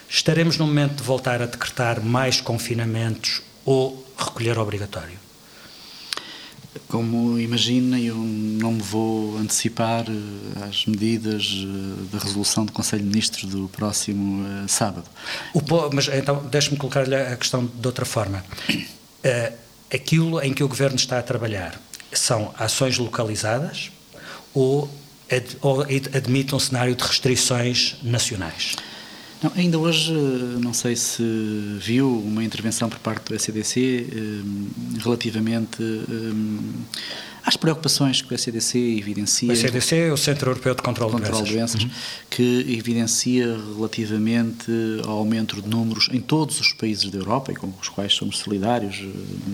Estaremos 0.09 0.57
no 0.57 0.65
momento 0.65 0.95
de 0.95 1.03
voltar 1.03 1.41
a 1.41 1.47
decretar 1.47 2.01
mais 2.01 2.39
confinamentos 2.39 3.41
ou 3.65 4.09
recolher 4.17 4.57
obrigatório? 4.57 5.28
Como 6.89 7.39
imagina, 7.39 7.99
eu 7.99 8.15
não 8.15 8.71
me 8.71 8.81
vou 8.81 9.37
antecipar 9.37 10.05
eh, 10.09 10.65
às 10.67 10.87
medidas 10.87 11.55
eh, 11.55 12.03
da 12.11 12.17
resolução 12.17 12.65
do 12.65 12.71
Conselho 12.71 13.03
de 13.03 13.09
Ministros 13.09 13.45
do 13.45 13.69
próximo 13.69 14.43
uh, 14.43 14.67
sábado. 14.67 15.05
O, 15.53 15.61
mas 15.93 16.07
então, 16.07 16.43
deixe-me 16.47 16.77
colocar-lhe 16.77 17.15
a 17.15 17.37
questão 17.37 17.63
de 17.63 17.87
outra 17.87 18.05
forma. 18.05 18.43
Aquilo 19.93 20.41
em 20.41 20.51
que 20.51 20.63
o 20.63 20.67
Governo 20.67 20.95
está 20.95 21.19
a 21.19 21.21
trabalhar 21.21 21.79
são 22.11 22.53
ações 22.57 22.97
localizadas 22.97 23.91
ou, 24.51 24.89
ad, 25.31 25.57
ou 25.61 25.81
admite 25.81 26.55
um 26.55 26.59
cenário 26.59 26.95
de 26.95 27.03
restrições 27.03 27.97
nacionais? 28.01 28.75
Não, 29.41 29.51
ainda 29.55 29.79
hoje, 29.79 30.13
não 30.61 30.73
sei 30.73 30.97
se 30.97 31.23
viu 31.79 32.19
uma 32.19 32.43
intervenção 32.43 32.89
por 32.89 32.99
parte 32.99 33.31
do 33.31 33.39
SEDC 33.39 34.07
eh, 34.11 34.99
relativamente 35.01 35.81
eh, 35.81 36.33
às 37.45 37.55
preocupações 37.55 38.21
que 38.21 38.33
o 38.33 38.35
ECDC 38.35 38.77
evidencia. 38.97 39.49
O 39.49 39.53
ECDC 39.53 39.95
é 39.95 40.11
o 40.11 40.17
Centro 40.17 40.51
Europeu 40.51 40.75
de 40.75 40.81
Controlo, 40.81 41.15
de 41.15 41.29
Doenças, 41.29 41.49
doenças 41.49 41.83
uhum. 41.83 41.89
que 42.29 42.65
evidencia 42.69 43.57
relativamente 43.75 44.71
ao 45.05 45.17
aumento 45.17 45.61
de 45.61 45.67
números 45.67 46.09
em 46.11 46.19
todos 46.19 46.59
os 46.59 46.73
países 46.73 47.09
da 47.09 47.17
Europa 47.17 47.51
e 47.51 47.55
com 47.55 47.71
os 47.81 47.89
quais 47.89 48.13
somos 48.13 48.37
solidários. 48.39 49.03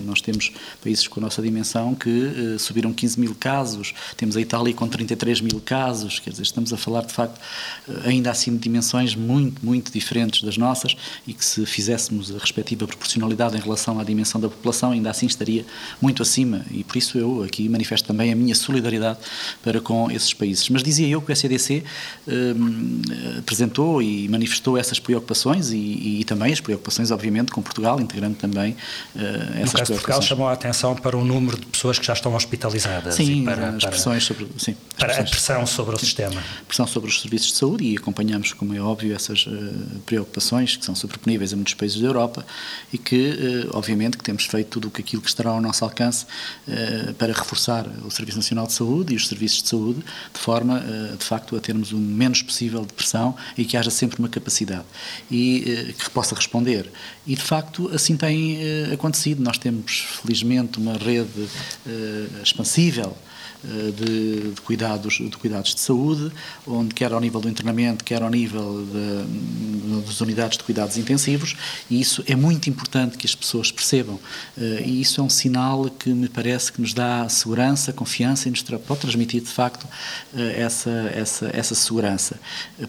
Nós 0.04 0.20
temos 0.20 0.52
países 0.82 1.06
com 1.06 1.20
a 1.20 1.22
nossa 1.22 1.40
dimensão 1.42 1.94
que 1.94 2.08
uh, 2.08 2.58
subiram 2.58 2.92
15 2.92 3.20
mil 3.20 3.34
casos, 3.34 3.94
temos 4.16 4.36
a 4.36 4.40
Itália 4.40 4.72
com 4.74 4.88
33 4.88 5.40
mil 5.40 5.60
casos, 5.64 6.18
quer 6.18 6.30
dizer, 6.30 6.42
estamos 6.42 6.72
a 6.72 6.76
falar 6.76 7.02
de 7.02 7.12
facto 7.12 7.38
uh, 7.88 8.00
ainda 8.04 8.30
assim 8.30 8.52
de 8.52 8.58
dimensões 8.58 9.14
muito, 9.14 9.64
muito 9.64 9.92
diferentes 9.92 10.42
das 10.42 10.56
nossas 10.56 10.96
e 11.26 11.32
que 11.32 11.44
se 11.44 11.64
fizéssemos 11.66 12.34
a 12.34 12.38
respectiva 12.38 12.86
proporcionalidade 12.86 13.56
em 13.56 13.60
relação 13.60 13.98
à 13.98 14.04
dimensão 14.04 14.40
da 14.40 14.48
população, 14.48 14.92
ainda 14.92 15.10
assim 15.10 15.26
estaria 15.26 15.64
muito 16.00 16.22
acima 16.22 16.64
e 16.70 16.84
por 16.84 16.96
isso 16.96 17.18
eu 17.18 17.42
aqui 17.42 17.68
manifesto 17.76 18.06
também 18.06 18.32
a 18.32 18.36
minha 18.36 18.54
solidariedade 18.54 19.18
para 19.62 19.80
com 19.80 20.10
esses 20.10 20.32
países. 20.32 20.68
Mas 20.68 20.82
dizia 20.82 21.06
eu 21.06 21.20
que 21.20 21.30
o 21.30 21.36
SEDC 21.36 21.84
um, 22.26 23.02
apresentou 23.38 24.02
e 24.02 24.28
manifestou 24.28 24.76
essas 24.78 24.98
preocupações 24.98 25.70
e, 25.70 26.20
e, 26.20 26.24
também 26.24 26.52
as 26.52 26.60
preocupações, 26.60 27.10
obviamente, 27.10 27.52
com 27.52 27.62
Portugal, 27.62 28.00
integrando 28.00 28.36
também 28.36 28.72
uh, 28.72 29.18
essas 29.60 29.72
no 29.72 29.78
caso 29.78 29.84
de 29.84 29.92
Portugal 29.92 30.22
chamou 30.22 30.48
a 30.48 30.52
atenção 30.52 30.94
para 30.96 31.16
o 31.16 31.24
número 31.24 31.58
de 31.58 31.66
pessoas 31.66 31.98
que 31.98 32.06
já 32.06 32.14
estão 32.14 32.34
hospitalizadas. 32.34 33.14
Sim, 33.14 33.44
para, 33.44 33.70
as 33.70 33.84
pressões 33.84 34.24
sobre, 34.24 34.46
sim, 34.58 34.72
as 34.72 34.94
para 34.96 35.06
pressões, 35.06 35.28
a 35.28 35.30
pressão 35.30 35.66
sobre 35.66 35.94
o 35.94 35.98
sim, 35.98 36.06
sistema. 36.06 36.42
Pressão 36.66 36.86
sobre 36.86 37.10
os 37.10 37.20
serviços 37.20 37.52
de 37.52 37.58
saúde 37.58 37.84
e 37.84 37.96
acompanhamos, 37.96 38.52
como 38.52 38.74
é 38.74 38.80
óbvio, 38.80 39.14
essas 39.14 39.46
uh, 39.46 39.52
preocupações 40.04 40.76
que 40.76 40.84
são 40.84 40.94
sobreponíveis 40.94 41.52
a 41.52 41.56
muitos 41.56 41.74
países 41.74 42.00
da 42.00 42.06
Europa 42.06 42.44
e 42.92 42.98
que, 42.98 43.66
uh, 43.66 43.76
obviamente, 43.76 44.16
que 44.16 44.24
temos 44.24 44.44
feito 44.44 44.68
tudo 44.68 44.92
aquilo 44.96 45.22
que 45.22 45.28
estará 45.28 45.50
ao 45.50 45.60
nosso 45.60 45.84
alcance 45.84 46.26
para 47.18 47.32
reforçar 47.32 47.65
o 48.04 48.10
Serviço 48.10 48.38
Nacional 48.38 48.66
de 48.66 48.72
Saúde 48.72 49.14
e 49.14 49.16
os 49.16 49.26
serviços 49.28 49.62
de 49.62 49.68
saúde, 49.68 50.00
de 50.32 50.40
forma, 50.40 50.78
eh, 50.78 51.16
de 51.16 51.24
facto, 51.24 51.56
a 51.56 51.60
termos 51.60 51.92
o 51.92 51.96
menos 51.96 52.42
possível 52.42 52.84
de 52.84 52.92
pressão 52.92 53.34
e 53.56 53.64
que 53.64 53.76
haja 53.76 53.90
sempre 53.90 54.18
uma 54.18 54.28
capacidade 54.28 54.84
e 55.30 55.64
eh, 55.66 55.92
que 55.92 56.10
possa 56.10 56.34
responder. 56.34 56.90
E, 57.26 57.34
de 57.34 57.42
facto, 57.42 57.90
assim 57.94 58.16
tem 58.16 58.58
eh, 58.60 58.90
acontecido. 58.92 59.42
Nós 59.42 59.58
temos, 59.58 60.06
felizmente, 60.22 60.78
uma 60.78 60.94
rede 60.94 61.48
expansível 62.42 63.16
de, 63.92 64.52
de, 64.52 64.60
cuidados, 64.62 65.14
de 65.14 65.36
cuidados 65.36 65.74
de 65.74 65.80
saúde, 65.80 66.30
onde 66.66 66.94
quer 66.94 67.12
ao 67.12 67.20
nível 67.20 67.40
do 67.40 67.48
internamento, 67.48 68.04
quer 68.04 68.22
ao 68.22 68.30
nível 68.30 68.86
de, 68.86 70.06
das 70.06 70.20
unidades 70.20 70.58
de 70.58 70.64
cuidados 70.64 70.96
intensivos, 70.96 71.56
e 71.90 72.00
isso 72.00 72.22
é 72.26 72.36
muito 72.36 72.70
importante 72.70 73.16
que 73.16 73.26
as 73.26 73.34
pessoas 73.34 73.70
percebam. 73.70 74.18
Eh, 74.56 74.84
e 74.86 75.00
isso 75.00 75.20
é 75.20 75.24
um 75.24 75.30
sinal 75.30 75.86
que 75.90 76.10
me 76.10 76.28
parece 76.28 76.72
que 76.72 76.80
nos 76.80 76.94
dá 76.94 77.28
segurança, 77.28 77.92
confiança 77.92 78.48
e 78.48 78.50
nos 78.50 78.62
pode 78.62 79.00
transmitir, 79.00 79.42
de 79.42 79.50
facto, 79.50 79.86
eh, 80.34 80.62
essa, 80.62 80.90
essa, 81.14 81.50
essa 81.52 81.74
segurança. 81.74 82.38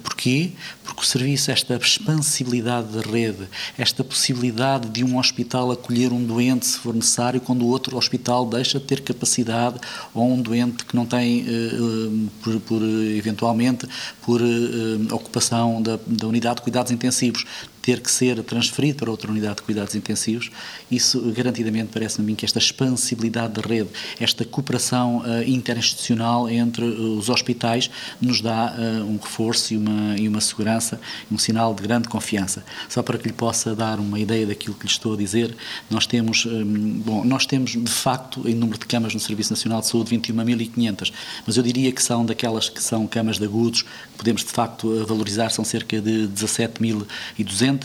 Porquê? 0.04 0.52
Porque 0.84 1.02
o 1.02 1.06
serviço, 1.06 1.52
esta 1.52 1.76
expansibilidade 1.76 2.88
da 2.88 3.02
rede, 3.02 3.48
esta 3.78 4.04
possibilidade 4.04 4.90
de 4.90 5.04
um 5.04 5.18
hospital 5.18 5.72
acolher 5.72 6.12
um 6.12 6.24
doente, 6.24 6.66
se 6.66 6.78
for 6.78 6.94
necessário, 6.94 7.42
quando 7.42 7.64
o 7.64 7.68
outro 7.68 7.98
hospital 7.98 8.46
deixa 8.46 8.80
de 8.80 8.86
ter 8.86 9.02
capacidade 9.02 9.80
ou 10.14 10.32
um 10.32 10.42
doente 10.42 10.67
que 10.72 10.96
não 10.96 11.06
tem, 11.06 11.42
eh, 11.42 11.46
eh, 11.48 12.28
por, 12.44 12.60
por 12.62 12.82
eventualmente, 12.84 13.88
por 14.24 14.42
eh, 14.42 15.14
ocupação 15.14 15.82
da, 15.82 16.00
da 16.06 16.28
unidade 16.28 16.58
de 16.58 16.62
cuidados 16.62 16.92
intensivos, 16.92 17.46
ter 17.88 18.02
que 18.02 18.12
ser 18.12 18.44
transferido 18.44 18.98
para 18.98 19.10
outra 19.10 19.32
unidade 19.32 19.56
de 19.56 19.62
cuidados 19.62 19.96
intensivos, 19.96 20.52
isso 20.92 21.22
garantidamente 21.32 21.90
parece-me 21.94 22.26
a 22.26 22.28
mim 22.28 22.36
que 22.36 22.44
esta 22.44 22.60
expansibilidade 22.60 23.54
da 23.54 23.62
rede, 23.62 23.88
esta 24.20 24.44
cooperação 24.44 25.20
uh, 25.20 25.42
interinstitucional 25.48 26.50
entre 26.50 26.84
uh, 26.84 27.18
os 27.18 27.30
hospitais 27.30 27.90
nos 28.20 28.42
dá 28.42 28.76
uh, 28.78 29.06
um 29.06 29.16
reforço 29.16 29.74
e 29.74 29.78
uma, 29.78 30.18
e 30.18 30.28
uma 30.28 30.42
segurança, 30.42 31.00
um 31.32 31.38
sinal 31.38 31.74
de 31.74 31.82
grande 31.82 32.10
confiança. 32.10 32.62
Só 32.90 33.02
para 33.02 33.18
que 33.18 33.26
lhe 33.26 33.34
possa 33.34 33.74
dar 33.74 34.02
uma 34.02 34.20
ideia 34.20 34.46
daquilo 34.46 34.76
que 34.76 34.86
lhe 34.86 34.92
estou 34.92 35.14
a 35.14 35.18
dizer, 35.18 35.56
nós 35.90 36.06
temos, 36.06 36.46
um, 36.46 37.02
bom, 37.06 37.24
nós 37.24 37.46
temos 37.46 37.72
de 37.72 37.90
facto 37.90 38.46
em 38.46 38.54
número 38.54 38.78
de 38.78 38.86
camas 38.86 39.14
no 39.14 39.20
Serviço 39.22 39.54
Nacional 39.54 39.80
de 39.80 39.88
Saúde 39.88 40.14
21.500, 40.14 41.14
mas 41.46 41.56
eu 41.56 41.64
diria 41.64 41.94
que 41.94 42.04
são 42.04 42.26
daquelas 42.26 42.68
que 42.68 42.84
são 42.84 43.08
camas 43.08 43.40
de 43.40 43.46
agudos, 43.46 43.84
que 43.84 44.18
podemos 44.18 44.44
de 44.44 44.52
facto 44.52 45.06
valorizar, 45.06 45.52
são 45.52 45.64
cerca 45.64 46.02
de 46.02 46.28
17.200 46.28 47.77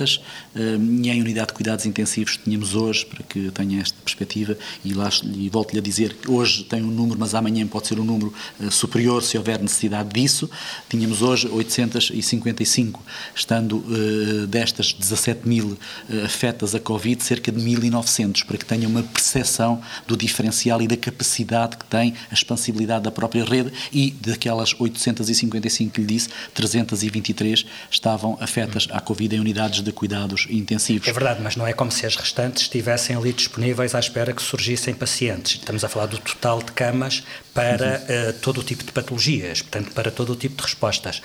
e 0.54 1.10
em 1.10 1.20
unidade 1.20 1.48
de 1.48 1.54
cuidados 1.54 1.86
intensivos 1.86 2.36
tínhamos 2.36 2.74
hoje, 2.74 3.04
para 3.06 3.22
que 3.22 3.50
tenha 3.50 3.80
esta 3.80 3.96
perspectiva, 4.02 4.56
e, 4.84 4.92
e 5.36 5.48
volto-lhe 5.48 5.78
a 5.78 5.82
dizer 5.82 6.14
que 6.14 6.30
hoje 6.30 6.64
tem 6.64 6.82
um 6.82 6.90
número, 6.90 7.18
mas 7.18 7.34
amanhã 7.34 7.66
pode 7.66 7.88
ser 7.88 7.98
um 7.98 8.04
número 8.04 8.32
uh, 8.60 8.70
superior 8.70 9.22
se 9.22 9.36
houver 9.36 9.60
necessidade 9.60 10.08
disso, 10.10 10.48
tínhamos 10.88 11.22
hoje 11.22 11.48
855, 11.48 13.02
estando 13.34 13.76
uh, 13.78 14.46
destas 14.46 14.92
17 14.92 15.48
mil 15.48 15.78
afetas 16.24 16.74
a 16.74 16.80
Covid, 16.80 17.22
cerca 17.22 17.50
de 17.50 17.60
1.900, 17.60 18.44
para 18.44 18.58
que 18.58 18.64
tenha 18.64 18.88
uma 18.88 19.02
percepção 19.02 19.80
do 20.06 20.16
diferencial 20.16 20.80
e 20.82 20.86
da 20.86 20.96
capacidade 20.96 21.76
que 21.76 21.84
tem 21.84 22.14
a 22.30 22.34
expansibilidade 22.34 23.04
da 23.04 23.10
própria 23.10 23.44
rede. 23.44 23.72
E 23.92 24.10
daquelas 24.10 24.74
855 24.78 25.92
que 25.92 26.00
lhe 26.00 26.06
disse, 26.06 26.28
323 26.54 27.64
estavam 27.90 28.36
afetas 28.40 28.88
à 28.90 29.00
Covid 29.00 29.36
em 29.36 29.40
unidades 29.40 29.81
de 29.82 29.92
cuidados 29.92 30.46
intensivos. 30.48 31.08
É 31.08 31.12
verdade, 31.12 31.40
mas 31.42 31.56
não 31.56 31.66
é 31.66 31.72
como 31.72 31.90
se 31.90 32.06
as 32.06 32.16
restantes 32.16 32.62
estivessem 32.62 33.16
ali 33.16 33.32
disponíveis 33.32 33.94
à 33.94 34.00
espera 34.00 34.32
que 34.32 34.42
surgissem 34.42 34.94
pacientes. 34.94 35.56
Estamos 35.56 35.84
a 35.84 35.88
falar 35.88 36.06
do 36.06 36.18
total 36.18 36.62
de 36.62 36.72
camas 36.72 37.22
para 37.52 38.00
uhum. 38.08 38.30
uh, 38.30 38.32
todo 38.40 38.60
o 38.60 38.64
tipo 38.64 38.84
de 38.84 38.92
patologias, 38.92 39.62
portanto, 39.62 39.92
para 39.92 40.10
todo 40.10 40.32
o 40.32 40.36
tipo 40.36 40.56
de 40.56 40.62
respostas 40.62 41.22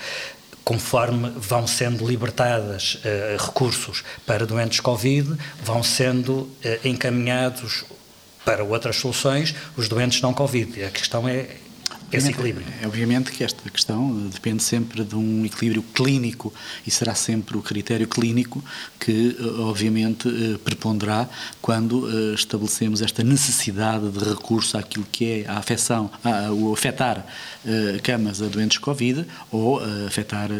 conforme 0.64 1.30
vão 1.34 1.66
sendo 1.66 2.06
libertadas 2.06 2.96
uh, 2.96 3.42
recursos 3.42 4.04
para 4.26 4.44
doentes 4.44 4.80
Covid, 4.80 5.34
vão 5.62 5.82
sendo 5.82 6.40
uh, 6.40 6.50
encaminhados 6.84 7.86
para 8.44 8.62
outras 8.62 8.96
soluções 8.96 9.54
os 9.78 9.88
doentes 9.88 10.20
não 10.20 10.34
Covid. 10.34 10.84
A 10.84 10.90
questão 10.90 11.26
é 11.26 11.56
esse 12.10 12.30
equilíbrio? 12.30 12.66
É, 12.80 12.86
obviamente 12.86 13.30
que 13.30 13.44
esta 13.44 13.68
questão 13.70 14.28
depende 14.28 14.62
sempre 14.62 15.04
de 15.04 15.14
um 15.14 15.44
equilíbrio 15.44 15.82
clínico 15.82 16.52
e 16.86 16.90
será 16.90 17.14
sempre 17.14 17.56
o 17.56 17.62
critério 17.62 18.08
clínico 18.08 18.64
que, 18.98 19.36
eh, 19.38 19.60
obviamente, 19.60 20.28
eh, 20.28 20.58
preponderará 20.64 21.28
quando 21.60 22.08
eh, 22.08 22.34
estabelecemos 22.34 23.02
esta 23.02 23.22
necessidade 23.22 24.10
de 24.10 24.24
recurso 24.24 24.78
àquilo 24.78 25.06
que 25.10 25.42
é 25.42 25.48
a 25.48 25.58
afecção, 25.58 26.10
o 26.52 26.72
afetar 26.72 27.26
camas 28.02 28.40
a 28.42 28.46
doentes 28.46 28.78
Covid 28.78 29.26
ou 29.50 29.80
afetar 30.06 30.50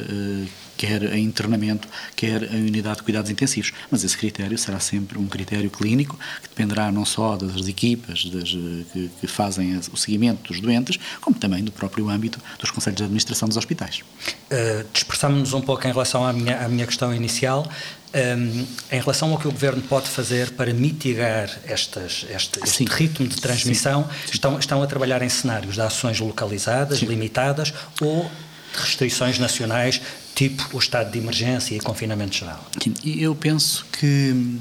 quer 0.78 1.02
em 1.12 1.24
internamento, 1.24 1.88
quer 2.14 2.42
em 2.54 2.66
unidade 2.66 2.98
de 2.98 3.02
cuidados 3.02 3.30
intensivos. 3.30 3.72
Mas 3.90 4.04
esse 4.04 4.16
critério 4.16 4.56
será 4.56 4.78
sempre 4.78 5.18
um 5.18 5.26
critério 5.26 5.68
clínico 5.68 6.16
que 6.40 6.48
dependerá 6.48 6.90
não 6.92 7.04
só 7.04 7.36
das 7.36 7.66
equipas 7.66 8.24
das, 8.26 8.50
que, 8.92 9.10
que, 9.20 9.26
fazem 9.26 9.76
o 9.92 9.96
seguimento 9.96 10.52
dos 10.52 10.60
doentes, 10.60 10.98
como 11.20 11.37
também 11.38 11.64
do 11.64 11.72
próprio 11.72 12.08
âmbito 12.08 12.40
dos 12.58 12.70
conselhos 12.70 12.96
de 12.96 13.04
administração 13.04 13.48
dos 13.48 13.56
hospitais. 13.56 14.00
Uh, 14.00 14.86
Dispersámos-nos 14.92 15.52
um 15.52 15.60
pouco 15.60 15.86
em 15.86 15.92
relação 15.92 16.26
à 16.26 16.32
minha, 16.32 16.64
à 16.64 16.68
minha 16.68 16.86
questão 16.86 17.14
inicial. 17.14 17.66
Um, 18.14 18.66
em 18.90 19.00
relação 19.00 19.32
ao 19.32 19.38
que 19.38 19.46
o 19.46 19.52
Governo 19.52 19.82
pode 19.82 20.08
fazer 20.08 20.52
para 20.52 20.72
mitigar 20.72 21.50
estas, 21.66 22.24
este, 22.30 22.58
este 22.64 22.84
ritmo 22.84 23.28
de 23.28 23.36
transmissão, 23.36 24.08
estão, 24.32 24.58
estão 24.58 24.82
a 24.82 24.86
trabalhar 24.86 25.20
em 25.20 25.28
cenários 25.28 25.74
de 25.74 25.82
ações 25.82 26.18
localizadas, 26.18 27.00
Sim. 27.00 27.06
limitadas 27.06 27.74
ou 28.00 28.30
restrições 28.72 29.38
nacionais, 29.38 30.00
tipo 30.34 30.68
o 30.72 30.78
estado 30.78 31.10
de 31.10 31.18
emergência 31.18 31.74
e 31.74 31.80
confinamento 31.80 32.36
geral? 32.36 32.64
Sim, 32.82 32.94
eu 33.04 33.34
penso 33.34 33.84
que, 33.92 34.58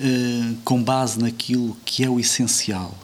eh, 0.00 0.54
com 0.64 0.82
base 0.82 1.18
naquilo 1.18 1.76
que 1.84 2.04
é 2.04 2.08
o 2.08 2.20
essencial, 2.20 2.96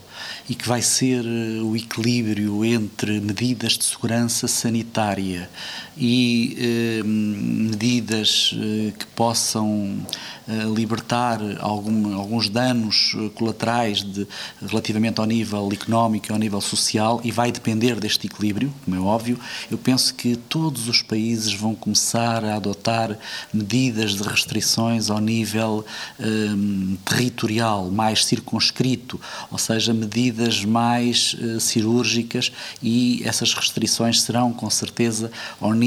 e 0.49 0.55
que 0.55 0.69
vai 0.69 0.83
ser 0.83 1.25
eh, 1.25 1.61
o 1.63 1.77
equilíbrio 1.77 2.65
entre 2.65 3.21
medidas 3.21 3.73
de 3.73 3.85
segurança 3.85 4.47
sanitária 4.47 5.49
e 5.97 6.57
eh, 6.59 7.03
medidas 7.05 8.55
eh, 8.55 8.93
que 8.99 9.07
possam 9.07 10.05
eh, 10.47 10.65
libertar 10.75 11.41
algum, 11.59 12.15
alguns 12.15 12.51
danos 12.51 13.17
eh, 13.17 13.31
colaterais 13.35 14.03
de, 14.03 14.29
relativamente 14.61 15.19
ao 15.19 15.25
nível 15.25 15.71
económico 15.73 16.27
e 16.29 16.33
ao 16.33 16.39
nível 16.39 16.61
social 16.61 17.19
e 17.25 17.31
vai 17.31 17.51
depender 17.51 17.99
deste 17.99 18.27
equilíbrio, 18.27 18.71
como 18.85 18.95
é 18.95 19.01
óbvio. 19.01 19.39
Eu 19.71 19.79
penso 19.79 20.15
que 20.15 20.37
todos 20.37 20.87
os 20.87 21.01
países 21.01 21.51
vão 21.55 21.75
começar 21.75 22.45
a 22.45 22.57
adotar 22.57 23.19
medidas 23.55 24.17
de 24.17 24.23
restrições 24.23 25.09
ao 25.09 25.19
nível 25.19 25.83
eh, 26.21 26.25
territorial, 27.07 27.91
mais 27.91 28.27
circunscrito, 28.27 29.19
ou 29.51 29.57
seja, 29.57 29.95
medidas 29.95 30.63
mais 30.63 31.37
cirúrgicas 31.59 32.53
e 32.83 33.23
essas 33.25 33.55
restrições 33.55 34.21
serão 34.21 34.53
com 34.53 34.69
certeza 34.69 35.33
ao 35.59 35.73
nível 35.73 35.84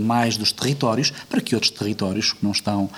mais 0.00 0.36
dos 0.36 0.52
territórios, 0.52 1.12
para 1.28 1.40
que 1.40 1.54
outros 1.54 1.70
territórios 1.70 2.32
que 2.32 2.42
não 2.42 2.52
estão, 2.52 2.90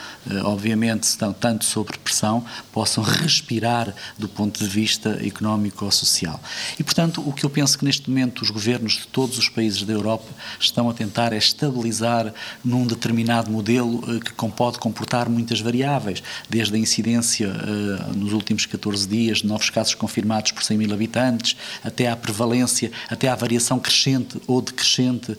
obviamente, 0.45 1.05
estão 1.05 1.33
tanto 1.33 1.65
sob 1.65 1.91
pressão 1.99 2.45
possam 2.73 3.03
respirar 3.03 3.95
do 4.19 4.29
ponto 4.29 4.59
de 4.61 4.69
vista 4.69 5.21
económico 5.25 5.85
ou 5.85 5.91
social. 5.91 6.41
E, 6.79 6.85
portanto, 6.85 7.27
o 7.27 7.33
que 7.33 7.45
eu 7.45 7.51
penso 7.51 7.79
que 7.79 7.85
neste 7.85 8.09
momento 8.09 8.43
os 8.43 8.51
governos 8.51 8.95
de 8.95 9.07
todos 9.07 9.39
os 9.39 9.49
países 9.49 9.83
da 9.83 9.93
Europa 9.93 10.29
estão 10.61 10.89
a 10.89 10.95
tentar 10.95 11.33
é 11.33 11.39
estabilizar 11.39 12.33
num 12.65 12.87
determinado 12.87 13.51
modelo 13.51 14.03
eh, 14.09 14.21
que 14.21 14.33
pode 14.55 14.79
comportar 14.79 15.29
muitas 15.29 15.61
variáveis, 15.61 16.23
desde 16.49 16.77
a 16.77 16.79
incidência 16.79 17.53
nos 18.15 18.33
últimos 18.33 18.67
14 18.67 19.09
dias 19.09 19.39
de 19.39 19.47
novos 19.47 19.71
casos 19.71 19.95
confirmados 19.95 20.53
por 20.53 20.63
100 20.63 20.79
mil 20.79 20.93
habitantes, 20.93 21.57
até 21.83 22.09
à 22.09 22.17
prevalência, 22.17 22.93
até 23.09 23.29
à 23.29 23.35
variação 23.35 23.79
crescente 23.79 24.41
ou 24.47 24.61
decrescente 24.61 25.37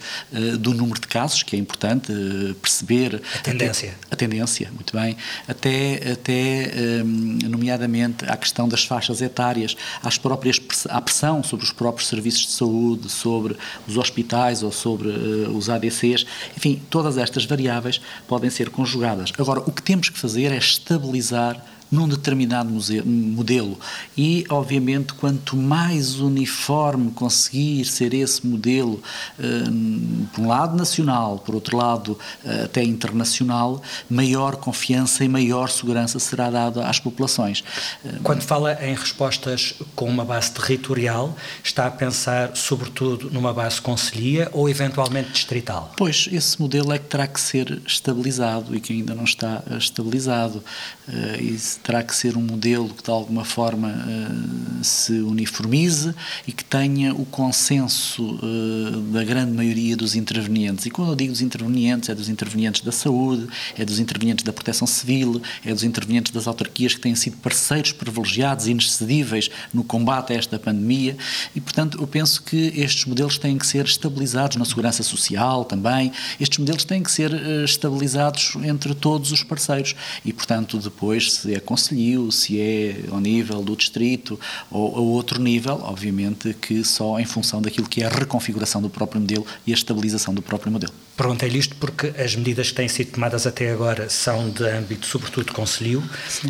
do 0.60 0.74
número 0.74 0.85
de 0.94 1.08
casos, 1.08 1.44
que 1.44 1.56
é 1.56 1.60
importante 1.60 2.12
uh, 2.12 2.54
perceber. 2.56 3.22
A 3.36 3.39
tendência. 3.39 3.89
Até, 3.89 4.13
a 4.13 4.15
tendência, 4.15 4.72
muito 4.72 4.96
bem 4.96 5.18
até, 5.48 6.12
até 6.12 7.04
hum, 7.04 7.39
nomeadamente 7.44 8.25
à 8.25 8.38
questão 8.38 8.68
das 8.68 8.84
faixas 8.84 9.22
etárias, 9.22 9.75
às 10.04 10.18
próprias, 10.18 10.60
à 10.89 11.01
pressão 11.01 11.44
sobre 11.44 11.65
os 11.65 11.72
próprios 11.72 12.08
serviços 12.08 12.48
de 12.48 12.51
saúde, 12.51 13.10
sobre 13.10 13.56
os 13.88 13.98
hospitais 13.98 14.63
ou 14.63 14.72
sobre 14.72 15.10
uh, 15.10 15.56
os 15.56 15.70
ADCs, 15.70 16.25
enfim, 16.55 16.81
todas 16.90 17.18
estas 17.18 17.46
variáveis 17.46 18.01
podem 18.27 18.50
ser 18.50 18.70
conjugadas. 18.70 19.31
Agora, 19.38 19.62
o 19.62 19.72
que 19.72 19.81
temos 19.81 20.10
que 20.10 20.18
fazer 20.18 20.51
é 20.51 20.57
estabilizar 20.57 21.64
num 21.96 22.08
determinado 22.08 22.70
museu, 22.70 23.05
modelo. 23.05 23.79
E, 24.18 24.46
obviamente, 24.50 25.14
quanto 25.14 25.55
mais 25.55 26.20
uniforme 26.20 27.12
conseguir 27.12 27.86
ser 27.86 28.14
esse 28.14 28.46
modelo, 28.46 29.01
uh, 29.40 30.27
por 30.34 30.42
um 30.42 30.48
lado 30.48 30.75
nacional, 30.75 31.40
por 31.40 31.55
outro 31.55 31.77
lado 31.77 32.20
uh, 32.44 32.66
até 32.66 32.84
internacional, 32.84 33.81
maior 34.10 34.58
confiança 34.58 35.24
e 35.24 35.29
maior 35.29 35.70
segurança 35.70 36.20
será 36.20 36.50
dada 36.50 36.86
às 36.86 37.00
populações. 37.00 37.64
Eh, 38.03 38.20
Quando 38.24 38.42
fala 38.42 38.74
em 38.86 38.94
respostas 38.94 39.75
com 39.96 40.10
uma 40.10 40.25
base 40.25 40.51
territorial, 40.51 41.36
está 41.64 41.88
a 41.88 41.92
pensar 41.92 42.55
sobretudo 42.55 43.29
numa 43.31 43.53
base 43.53 43.79
conselhia 43.81 44.50
ou 44.51 44.70
eventualmente 44.70 45.31
distrital? 45.31 45.94
Pois, 45.98 46.27
esse 46.31 46.60
modelo 46.60 46.92
é 46.92 47.00
que 47.00 47.05
terá 47.05 47.27
que 47.27 47.40
ser 47.40 47.81
estabilizado 47.86 48.75
e 48.75 48.79
que 48.79 48.94
ainda 48.94 49.14
não 49.14 49.24
está 49.24 49.64
estabilizado. 49.77 50.64
Uh, 51.08 51.42
terá 51.86 52.02
que 52.02 52.16
ser 52.16 52.36
um 52.36 52.42
modelo 52.42 52.90
que 52.90 53.04
de 53.04 53.12
alguma 53.12 53.46
forma 53.46 53.90
uh, 53.90 54.84
se 54.84 55.14
uniformize 55.20 56.16
e 56.48 56.52
que 56.52 56.66
tenha 56.66 57.14
o 57.14 57.26
consenso 57.28 58.24
uh, 58.24 59.02
da 59.12 59.24
grande 59.24 59.52
maioria 59.52 59.96
dos 59.96 60.16
intervenientes. 60.16 60.88
E 60.88 60.90
quando 60.90 61.10
eu 61.10 61.16
digo 61.16 61.32
dos 61.32 61.42
intervenientes, 61.42 62.10
é 62.10 62.16
dos 62.16 62.28
intervenientes 62.28 62.82
da 62.82 62.92
saúde, 62.92 63.48
é 63.78 63.86
dos 63.86 64.00
intervenientes 64.00 64.44
da 64.44 64.52
proteção 64.52 64.88
civil, 64.88 65.40
é 65.64 65.72
dos 65.72 65.84
intervenientes 65.84 66.32
das 66.32 66.48
autarquias 66.48 66.96
que 66.96 67.02
têm 67.02 67.14
sido 67.14 67.38
parceiros 67.38 67.92
privilegiados 67.92 68.66
e 68.66 68.72
inexcedíveis 68.72 69.52
no 69.72 69.84
combate 69.84 70.34
a 70.34 70.38
esta 70.38 70.58
pandemia. 70.58 71.16
E, 71.56 71.62
portanto, 71.62 72.00
eu 72.02 72.08
penso 72.08 72.42
que 72.42 72.74
estes 72.76 73.06
modelos 73.06 73.38
têm 73.38 73.60
que 73.60 73.68
ser 73.68 73.86
estabilizados 73.86 74.58
na 74.58 74.66
segurança 74.66 75.04
social 75.04 75.64
também. 75.64 76.12
Estes 76.40 76.58
modelos 76.58 76.84
têm 76.84 77.04
que 77.04 77.12
ser 77.12 77.32
uh, 77.32 77.64
estabilizados 77.64 78.56
entre 78.64 78.96
todos 78.96 79.32
os 79.32 79.44
parceiros. 79.44 79.96
E, 80.26 80.34
portanto, 80.34 80.80
depois, 80.80 81.32
se 81.32 81.54
é 81.54 81.60
Conselho, 81.66 82.32
se 82.32 82.60
é 82.60 83.04
ao 83.12 83.20
nível 83.20 83.62
do 83.62 83.75
distrito 83.75 84.40
ou 84.72 84.96
a 84.96 85.00
outro 85.00 85.42
nível, 85.42 85.82
obviamente 85.84 86.54
que 86.54 86.84
só 86.84 87.20
em 87.20 87.25
função 87.25 87.62
daquilo 87.62 87.90
que 87.90 88.04
é 88.04 88.06
a 88.06 88.10
reconfiguração 88.10 88.82
do 88.82 88.90
próprio 88.90 89.20
modelo 89.20 89.46
e 89.66 89.72
a 89.72 89.75
estabilização 89.75 90.34
do 90.34 90.42
próprio 90.42 90.72
modelo. 90.72 90.94
Perguntei-lhe 91.18 91.58
isto 91.58 91.75
porque 91.75 92.14
as 92.20 92.36
medidas 92.36 92.70
que 92.70 92.75
têm 92.75 92.88
sido 92.88 93.12
tomadas 93.12 93.48
até 93.48 93.72
agora 93.72 94.10
são 94.10 94.50
de 94.50 94.64
âmbito, 94.66 95.06
sobretudo, 95.06 95.48
de 95.48 95.54
Conselho, 95.54 96.04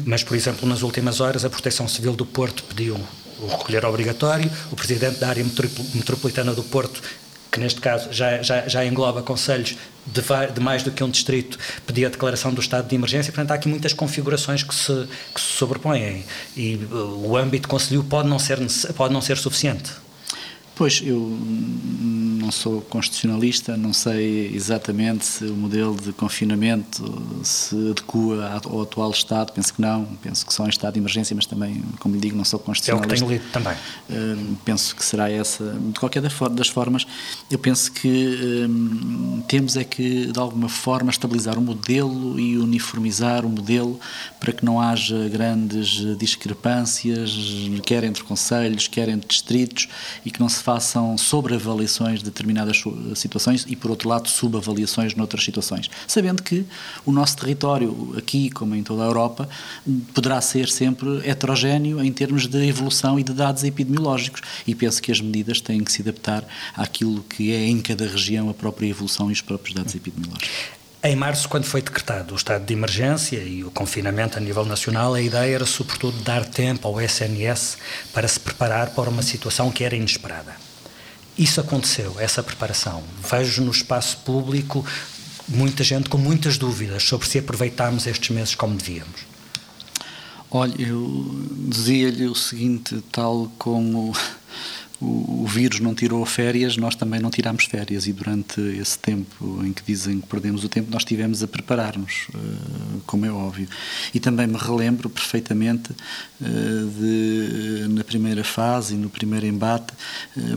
mas, 0.06 0.24
por 0.24 0.36
exemplo, 0.36 0.68
nas 0.68 0.82
últimas 0.82 1.20
horas, 1.20 1.46
a 1.46 1.50
Proteção 1.50 1.88
Civil 1.88 2.16
do 2.16 2.26
Porto 2.26 2.64
pediu 2.64 3.00
o 3.40 3.48
recolher 3.48 3.86
obrigatório, 3.86 4.50
o 4.72 4.76
Presidente 4.76 5.20
da 5.20 5.30
área 5.30 5.46
metropolitana 5.94 6.54
do 6.54 6.64
Porto 6.64 7.02
que 7.56 7.62
neste 7.62 7.80
caso 7.80 8.12
já, 8.12 8.42
já, 8.42 8.68
já 8.68 8.86
engloba 8.86 9.24
conselhos 9.24 9.78
de, 10.06 10.22
de, 10.54 10.60
mais 10.60 10.84
do 10.84 10.92
que 10.92 11.02
um 11.02 11.10
distrito, 11.10 11.58
pedia 11.88 12.08
a 12.08 12.10
declaração 12.10 12.54
do 12.54 12.60
estado 12.60 12.86
de 12.86 12.96
emergência. 12.96 13.32
Portanto, 13.32 13.52
há 13.52 13.54
aqui 13.56 13.70
muitas 13.70 13.94
configurações 13.94 14.62
que 14.62 14.76
se, 14.76 15.08
que 15.34 15.40
se 15.40 15.54
sobrepõem 15.54 16.26
e 16.58 16.76
uh, 16.76 17.30
o 17.30 17.38
âmbito 17.38 17.70
conselho 17.70 18.04
pode 18.04 18.28
não 18.28 18.38
ser, 18.38 18.60
pode 18.98 19.14
não 19.14 19.22
ser 19.22 19.38
suficiente. 19.38 19.90
Pois, 20.76 21.02
eu 21.06 21.38
não 22.46 22.52
sou 22.52 22.82
constitucionalista, 22.82 23.76
não 23.76 23.94
sei 23.94 24.52
exatamente 24.54 25.26
se 25.26 25.46
o 25.46 25.56
modelo 25.56 25.96
de 25.96 26.12
confinamento 26.14 27.04
se 27.44 27.76
adequa 27.92 28.62
ao 28.66 28.82
atual 28.82 29.10
Estado, 29.12 29.52
penso 29.54 29.74
que 29.74 29.82
não, 29.82 30.06
penso 30.22 30.46
que 30.46 30.54
só 30.54 30.66
em 30.66 30.70
estado 30.70 30.94
de 30.94 31.00
emergência, 31.00 31.36
mas 31.36 31.46
também, 31.46 31.82
como 32.00 32.14
lhe 32.14 32.22
digo, 32.22 32.38
não 32.38 32.46
sou 32.46 32.60
constitucionalista. 32.60 33.24
É 33.24 33.26
o 33.26 33.30
que 33.30 33.40
tenho 33.40 33.42
lido 33.42 33.52
também. 33.52 33.74
Uh, 34.10 34.56
penso 34.64 34.96
que 34.96 35.04
será 35.04 35.30
essa, 35.30 35.64
de 35.74 36.00
qualquer 36.00 36.22
das 36.22 36.68
formas, 36.68 37.08
eu 37.50 37.58
penso 37.58 37.92
que 37.92 38.68
um, 38.70 39.42
temos 39.48 39.76
é 39.76 39.84
que, 39.84 40.32
de 40.32 40.40
alguma 40.40 40.70
forma, 40.70 41.10
estabilizar 41.10 41.58
o 41.58 41.62
modelo 41.62 42.40
e 42.40 42.58
uniformizar 42.58 43.46
o 43.46 43.50
modelo 43.50 44.00
para 44.46 44.54
que 44.54 44.64
não 44.64 44.80
haja 44.80 45.28
grandes 45.28 46.18
discrepâncias, 46.20 47.36
quer 47.84 48.04
entre 48.04 48.24
conselhos, 48.24 48.88
quer 48.88 49.10
entre 49.10 49.28
distritos, 49.28 49.88
e 50.24 50.30
que 50.30 50.40
não 50.40 50.48
se 50.48 50.62
façam 50.62 51.18
sobreavaliações 51.18 52.20
de 52.20 52.26
determinadas 52.26 52.84
situações 53.16 53.66
e, 53.68 53.76
por 53.76 53.90
outro 53.90 54.08
lado, 54.08 54.30
subavaliações 54.30 55.16
noutras 55.16 55.44
situações. 55.44 55.90
Sabendo 56.08 56.44
que 56.44 56.64
o 57.04 57.12
nosso 57.12 57.38
território, 57.38 58.14
aqui 58.16 58.52
como 58.52 58.76
em 58.76 58.84
toda 58.84 59.02
a 59.02 59.08
Europa, 59.08 59.50
poderá 60.14 60.40
ser 60.42 60.70
sempre 60.70 61.28
heterogéneo 61.28 62.04
em 62.04 62.14
termos 62.14 62.46
de 62.46 62.68
evolução 62.68 63.20
e 63.20 63.24
de 63.24 63.34
dados 63.34 63.64
epidemiológicos. 63.64 64.42
E 64.68 64.76
penso 64.76 65.02
que 65.02 65.12
as 65.12 65.20
medidas 65.20 65.60
têm 65.60 65.84
que 65.84 65.92
se 65.92 66.04
adaptar 66.04 66.46
àquilo 66.76 67.24
que 67.24 67.52
é 67.52 67.66
em 67.66 67.82
cada 67.82 68.08
região 68.08 68.48
a 68.48 68.54
própria 68.54 68.88
evolução 68.88 69.32
e 69.32 69.34
os 69.34 69.42
próprios 69.42 69.74
dados 69.74 69.96
epidemiológicos. 69.96 70.85
Em 71.06 71.16
março, 71.16 71.48
quando 71.48 71.66
foi 71.66 71.84
decretado 71.84 72.34
o 72.34 72.36
estado 72.36 72.66
de 72.66 72.74
emergência 72.74 73.38
e 73.38 73.64
o 73.64 73.70
confinamento 73.70 74.40
a 74.40 74.42
nível 74.42 74.66
nacional, 74.66 75.14
a 75.14 75.22
ideia 75.22 75.54
era 75.54 75.66
sobretudo 75.68 76.18
dar 76.24 76.44
tempo 76.44 76.88
ao 76.88 77.00
SNS 77.00 77.78
para 78.12 78.28
se 78.28 78.40
preparar 78.40 78.90
para 78.90 79.08
uma 79.08 79.22
situação 79.22 79.70
que 79.72 79.84
era 79.84 79.96
inesperada. 79.96 80.56
isso 81.38 81.62
aconteceu, 81.62 82.16
essa 82.20 82.42
preparação. 82.42 83.04
Vejo 83.22 83.62
no 83.62 83.70
espaço 83.70 84.18
público 84.26 84.84
muita 85.48 85.84
gente 85.84 86.10
com 86.10 86.18
muitas 86.18 86.58
dúvidas 86.58 87.04
sobre 87.04 87.28
se 87.28 87.38
aproveitámos 87.38 88.08
estes 88.08 88.36
meses 88.36 88.56
como 88.56 88.76
devíamos. 88.76 89.28
Olha, 90.50 90.74
eu 90.82 91.48
dizia-lhe 91.70 92.26
o 92.26 92.34
seguinte, 92.34 93.00
tal 93.12 93.52
como 93.60 94.12
o, 95.06 95.46
vírus 95.48 95.80
não 95.80 95.94
tirou 95.94 96.26
férias, 96.26 96.76
nós 96.78 96.96
também 96.96 97.20
não 97.20 97.30
tiramos 97.30 97.66
férias 97.66 98.08
e 98.08 98.14
durante 98.14 98.60
esse 98.60 98.98
tempo 98.98 99.64
em 99.64 99.72
que 99.72 99.84
dizem 99.84 100.20
que 100.20 100.28
perdemos 100.28 100.64
o 100.64 100.70
tempo, 100.70 100.92
nós 100.92 101.04
tivemos 101.06 101.44
a 101.44 101.48
preparar-nos, 101.48 102.28
uh, 102.34 103.02
como 103.06 103.26
é 103.26 103.32
óbvio. 103.32 103.68
E 104.14 104.20
também 104.20 104.48
me 104.48 104.58
relembro 104.58 105.10
perfeitamente 105.10 105.92
uh, 105.92 106.90
de, 107.00 107.88
na 107.90 108.04
primeira 108.04 108.44
fase 108.44 108.96
e 108.96 108.98
no 108.98 109.10
primeiro 109.10 109.46
embate, 109.46 109.94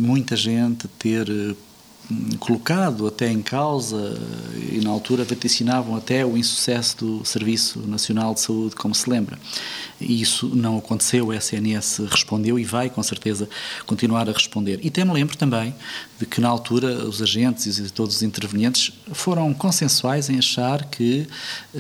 muita 0.01 0.35
gente 0.37 0.89
ter 0.99 1.29
colocado 2.39 3.07
até 3.07 3.31
em 3.31 3.43
causa 3.43 4.19
e 4.73 4.81
na 4.81 4.91
altura 4.91 5.25
vaticinavam 5.25 5.97
até 5.97 6.25
o 6.25 6.37
insucesso 6.37 6.97
do 6.97 7.25
Serviço 7.25 7.81
Nacional 7.81 8.33
de 8.35 8.41
Saúde, 8.41 8.77
como 8.77 8.95
se 8.95 9.09
lembra. 9.09 9.39
E 10.01 10.21
isso 10.21 10.49
não 10.55 10.79
aconteceu, 10.79 11.27
o 11.27 11.35
SNS 11.35 12.03
respondeu 12.11 12.59
e 12.59 12.65
vai 12.65 12.89
com 12.89 13.03
certeza 13.03 13.49
continuar 13.85 14.29
a 14.29 14.33
responder. 14.33 14.79
E 14.83 14.89
até 14.89 15.05
me 15.05 15.13
lembro 15.13 15.37
também 15.37 15.75
de 16.19 16.25
que 16.25 16.41
na 16.41 16.49
altura 16.49 17.05
os 17.05 17.21
agentes 17.21 17.79
e 17.79 17.91
todos 17.91 18.17
os 18.17 18.23
intervenientes 18.23 18.93
foram 19.13 19.53
consensuais 19.53 20.31
em 20.31 20.39
achar 20.39 20.85
que 20.87 21.27
eh, 21.75 21.79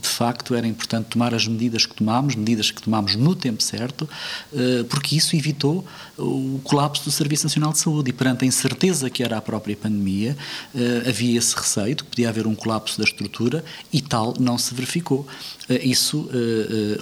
de 0.00 0.08
facto 0.08 0.54
era 0.54 0.66
importante 0.66 1.06
tomar 1.06 1.34
as 1.34 1.46
medidas 1.46 1.86
que 1.86 1.94
tomámos, 1.94 2.34
medidas 2.34 2.70
que 2.70 2.82
tomámos 2.82 3.14
no 3.14 3.34
tempo 3.34 3.62
certo, 3.62 4.08
eh, 4.52 4.84
porque 4.88 5.16
isso 5.16 5.36
evitou 5.36 5.86
o 6.16 6.60
colapso 6.64 7.04
do 7.04 7.10
Serviço 7.10 7.44
Nacional 7.44 7.72
de 7.72 7.78
Saúde 7.78 8.10
e 8.10 8.12
perante 8.12 8.44
a 8.44 8.48
incerteza 8.48 9.10
que 9.10 9.22
era 9.28 9.38
a 9.38 9.42
própria 9.42 9.76
pandemia, 9.76 10.36
eh, 10.74 11.08
havia 11.08 11.38
esse 11.38 11.54
receio 11.54 11.94
de 11.94 12.02
que 12.02 12.10
podia 12.10 12.28
haver 12.28 12.46
um 12.46 12.54
colapso 12.54 12.98
da 12.98 13.04
estrutura 13.04 13.64
e 13.92 14.00
tal 14.00 14.34
não 14.38 14.58
se 14.58 14.74
verificou. 14.74 15.26
Isso, 15.68 16.30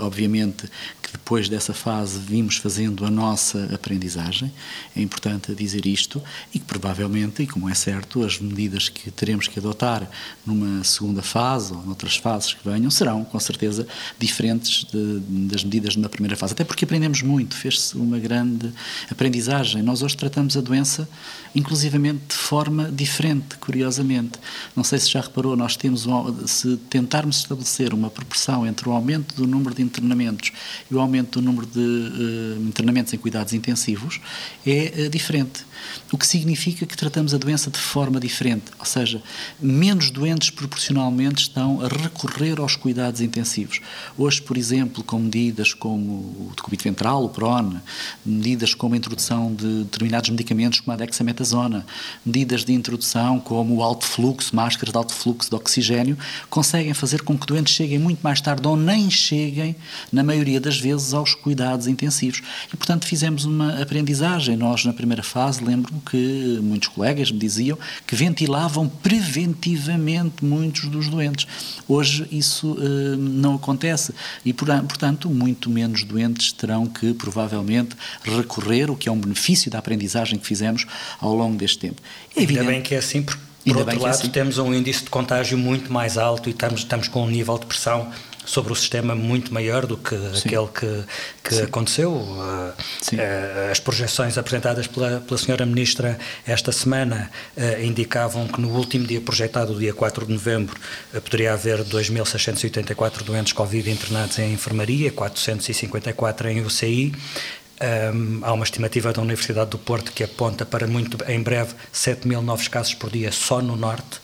obviamente, 0.00 0.68
que 1.06 1.12
depois 1.12 1.48
dessa 1.48 1.72
fase 1.72 2.18
vimos 2.18 2.56
fazendo 2.56 3.06
a 3.06 3.10
nossa 3.10 3.72
aprendizagem, 3.72 4.52
é 4.96 5.00
importante 5.00 5.54
dizer 5.54 5.86
isto, 5.86 6.20
e 6.52 6.58
que 6.58 6.64
provavelmente, 6.64 7.44
e 7.44 7.46
como 7.46 7.70
é 7.70 7.74
certo, 7.74 8.24
as 8.24 8.40
medidas 8.40 8.88
que 8.88 9.08
teremos 9.12 9.46
que 9.46 9.56
adotar 9.60 10.10
numa 10.44 10.82
segunda 10.82 11.22
fase 11.22 11.72
ou 11.72 11.80
noutras 11.86 12.16
fases 12.16 12.54
que 12.54 12.68
venham 12.68 12.90
serão, 12.90 13.24
com 13.24 13.38
certeza, 13.38 13.86
diferentes 14.18 14.84
de, 14.84 15.20
das 15.46 15.62
medidas 15.62 15.94
na 15.94 16.08
primeira 16.08 16.34
fase. 16.36 16.54
Até 16.54 16.64
porque 16.64 16.84
aprendemos 16.84 17.22
muito, 17.22 17.54
fez-se 17.54 17.96
uma 17.96 18.18
grande 18.18 18.72
aprendizagem. 19.08 19.84
Nós 19.84 20.02
hoje 20.02 20.16
tratamos 20.16 20.56
a 20.56 20.60
doença, 20.60 21.08
inclusivamente, 21.54 22.20
de 22.30 22.34
forma 22.34 22.90
diferente, 22.90 23.56
curiosamente. 23.58 24.40
Não 24.74 24.82
sei 24.82 24.98
se 24.98 25.08
já 25.08 25.20
reparou, 25.20 25.54
nós 25.54 25.76
temos, 25.76 26.04
se 26.46 26.76
tentarmos 26.90 27.38
estabelecer 27.38 27.94
uma 27.94 28.10
proporção 28.10 28.66
entre 28.66 28.88
o 28.88 28.92
aumento 28.92 29.36
do 29.36 29.46
número 29.46 29.72
de 29.72 29.82
internamentos 29.82 30.50
e 30.90 30.95
o 30.96 31.00
aumento 31.00 31.40
do 31.40 31.44
número 31.44 31.66
de 31.66 31.78
uh, 31.78 32.62
internamentos 32.62 33.12
em 33.12 33.18
cuidados 33.18 33.52
intensivos 33.52 34.20
é 34.66 35.06
uh, 35.06 35.08
diferente. 35.10 35.64
O 36.12 36.18
que 36.18 36.26
significa 36.26 36.86
que 36.86 36.96
tratamos 36.96 37.34
a 37.34 37.38
doença 37.38 37.70
de 37.70 37.78
forma 37.78 38.18
diferente, 38.18 38.64
ou 38.78 38.84
seja, 38.84 39.22
menos 39.60 40.10
doentes 40.10 40.50
proporcionalmente 40.50 41.42
estão 41.42 41.80
a 41.80 41.88
recorrer 41.88 42.58
aos 42.58 42.76
cuidados 42.76 43.20
intensivos. 43.20 43.80
Hoje, 44.16 44.40
por 44.40 44.56
exemplo, 44.56 45.02
com 45.02 45.18
medidas 45.18 45.74
como 45.74 46.12
o 46.12 46.52
decúbito 46.56 46.84
ventral, 46.84 47.24
o 47.24 47.28
PRON, 47.28 47.76
medidas 48.24 48.74
como 48.74 48.94
a 48.94 48.98
introdução 48.98 49.54
de 49.54 49.84
determinados 49.84 50.30
medicamentos 50.30 50.80
como 50.80 50.92
a 50.92 50.96
dexametasona, 50.96 51.84
medidas 52.24 52.64
de 52.64 52.72
introdução 52.72 53.38
como 53.40 53.76
o 53.76 53.82
alto 53.82 54.06
fluxo, 54.06 54.54
máscaras 54.54 54.92
de 54.92 54.98
alto 54.98 55.14
fluxo 55.14 55.50
de 55.50 55.56
oxigênio, 55.56 56.16
conseguem 56.48 56.94
fazer 56.94 57.22
com 57.22 57.36
que 57.36 57.46
doentes 57.46 57.74
cheguem 57.74 57.98
muito 57.98 58.20
mais 58.20 58.40
tarde 58.40 58.66
ou 58.66 58.76
nem 58.76 59.10
cheguem, 59.10 59.76
na 60.12 60.22
maioria 60.22 60.60
das 60.60 60.78
vezes, 60.78 60.85
aos 61.14 61.34
cuidados 61.34 61.86
intensivos. 61.86 62.42
E, 62.72 62.76
portanto, 62.76 63.06
fizemos 63.06 63.44
uma 63.44 63.80
aprendizagem. 63.80 64.56
Nós, 64.56 64.84
na 64.84 64.92
primeira 64.92 65.22
fase, 65.22 65.62
lembro-me 65.62 66.00
que 66.00 66.58
muitos 66.62 66.88
colegas 66.88 67.30
me 67.30 67.38
diziam 67.38 67.78
que 68.06 68.14
ventilavam 68.14 68.88
preventivamente 68.88 70.44
muitos 70.44 70.88
dos 70.88 71.08
doentes. 71.08 71.46
Hoje 71.88 72.26
isso 72.30 72.72
uh, 72.72 73.16
não 73.16 73.54
acontece 73.54 74.12
e, 74.44 74.52
portanto, 74.52 75.28
muito 75.28 75.70
menos 75.70 76.04
doentes 76.04 76.52
terão 76.52 76.86
que, 76.86 77.14
provavelmente, 77.14 77.96
recorrer, 78.24 78.90
o 78.90 78.96
que 78.96 79.08
é 79.08 79.12
um 79.12 79.18
benefício 79.18 79.70
da 79.70 79.78
aprendizagem 79.78 80.38
que 80.38 80.46
fizemos 80.46 80.86
ao 81.20 81.34
longo 81.34 81.56
deste 81.56 81.78
tempo. 81.78 82.00
É 82.36 82.40
Ainda 82.40 82.64
bem 82.64 82.82
que 82.82 82.94
é 82.94 82.98
assim, 82.98 83.22
porque, 83.22 83.40
por 83.64 83.76
outro 83.78 83.94
é 83.94 83.98
lado, 83.98 84.06
é 84.06 84.10
assim. 84.10 84.28
temos 84.28 84.58
um 84.58 84.72
índice 84.72 85.04
de 85.04 85.10
contágio 85.10 85.58
muito 85.58 85.92
mais 85.92 86.16
alto 86.16 86.48
e 86.48 86.52
estamos, 86.52 86.80
estamos 86.80 87.08
com 87.08 87.24
um 87.24 87.30
nível 87.30 87.58
de 87.58 87.66
pressão 87.66 88.10
sobre 88.46 88.72
o 88.72 88.76
sistema 88.76 89.14
muito 89.14 89.52
maior 89.52 89.84
do 89.84 89.96
que 89.96 90.16
Sim. 90.16 90.48
aquele 90.48 90.68
que, 90.68 91.04
que 91.42 91.60
aconteceu. 91.62 92.12
Uh, 92.12 92.38
uh, 92.38 93.70
as 93.70 93.80
projeções 93.80 94.38
apresentadas 94.38 94.86
pela, 94.86 95.20
pela 95.20 95.36
senhora 95.36 95.66
Ministra 95.66 96.18
esta 96.46 96.72
semana 96.72 97.30
uh, 97.56 97.82
indicavam 97.84 98.46
que 98.46 98.60
no 98.60 98.70
último 98.70 99.06
dia 99.06 99.20
projetado, 99.20 99.74
o 99.74 99.78
dia 99.78 99.92
4 99.92 100.24
de 100.24 100.32
novembro, 100.32 100.76
poderia 101.12 101.52
haver 101.52 101.84
2.684 101.84 103.22
doentes 103.22 103.52
Covid 103.52 103.90
internados 103.90 104.38
em 104.38 104.52
enfermaria, 104.52 105.10
454 105.10 106.48
em 106.48 106.60
UCI. 106.64 107.12
Um, 107.78 108.40
há 108.42 108.52
uma 108.54 108.64
estimativa 108.64 109.12
da 109.12 109.20
Universidade 109.20 109.70
do 109.70 109.78
Porto 109.78 110.10
que 110.12 110.24
aponta 110.24 110.64
para 110.64 110.86
muito 110.86 111.18
em 111.28 111.42
breve 111.42 111.74
7 111.92 112.26
mil 112.26 112.40
novos 112.40 112.68
casos 112.68 112.94
por 112.94 113.10
dia 113.10 113.30
só 113.30 113.60
no 113.60 113.76
Norte. 113.76 114.20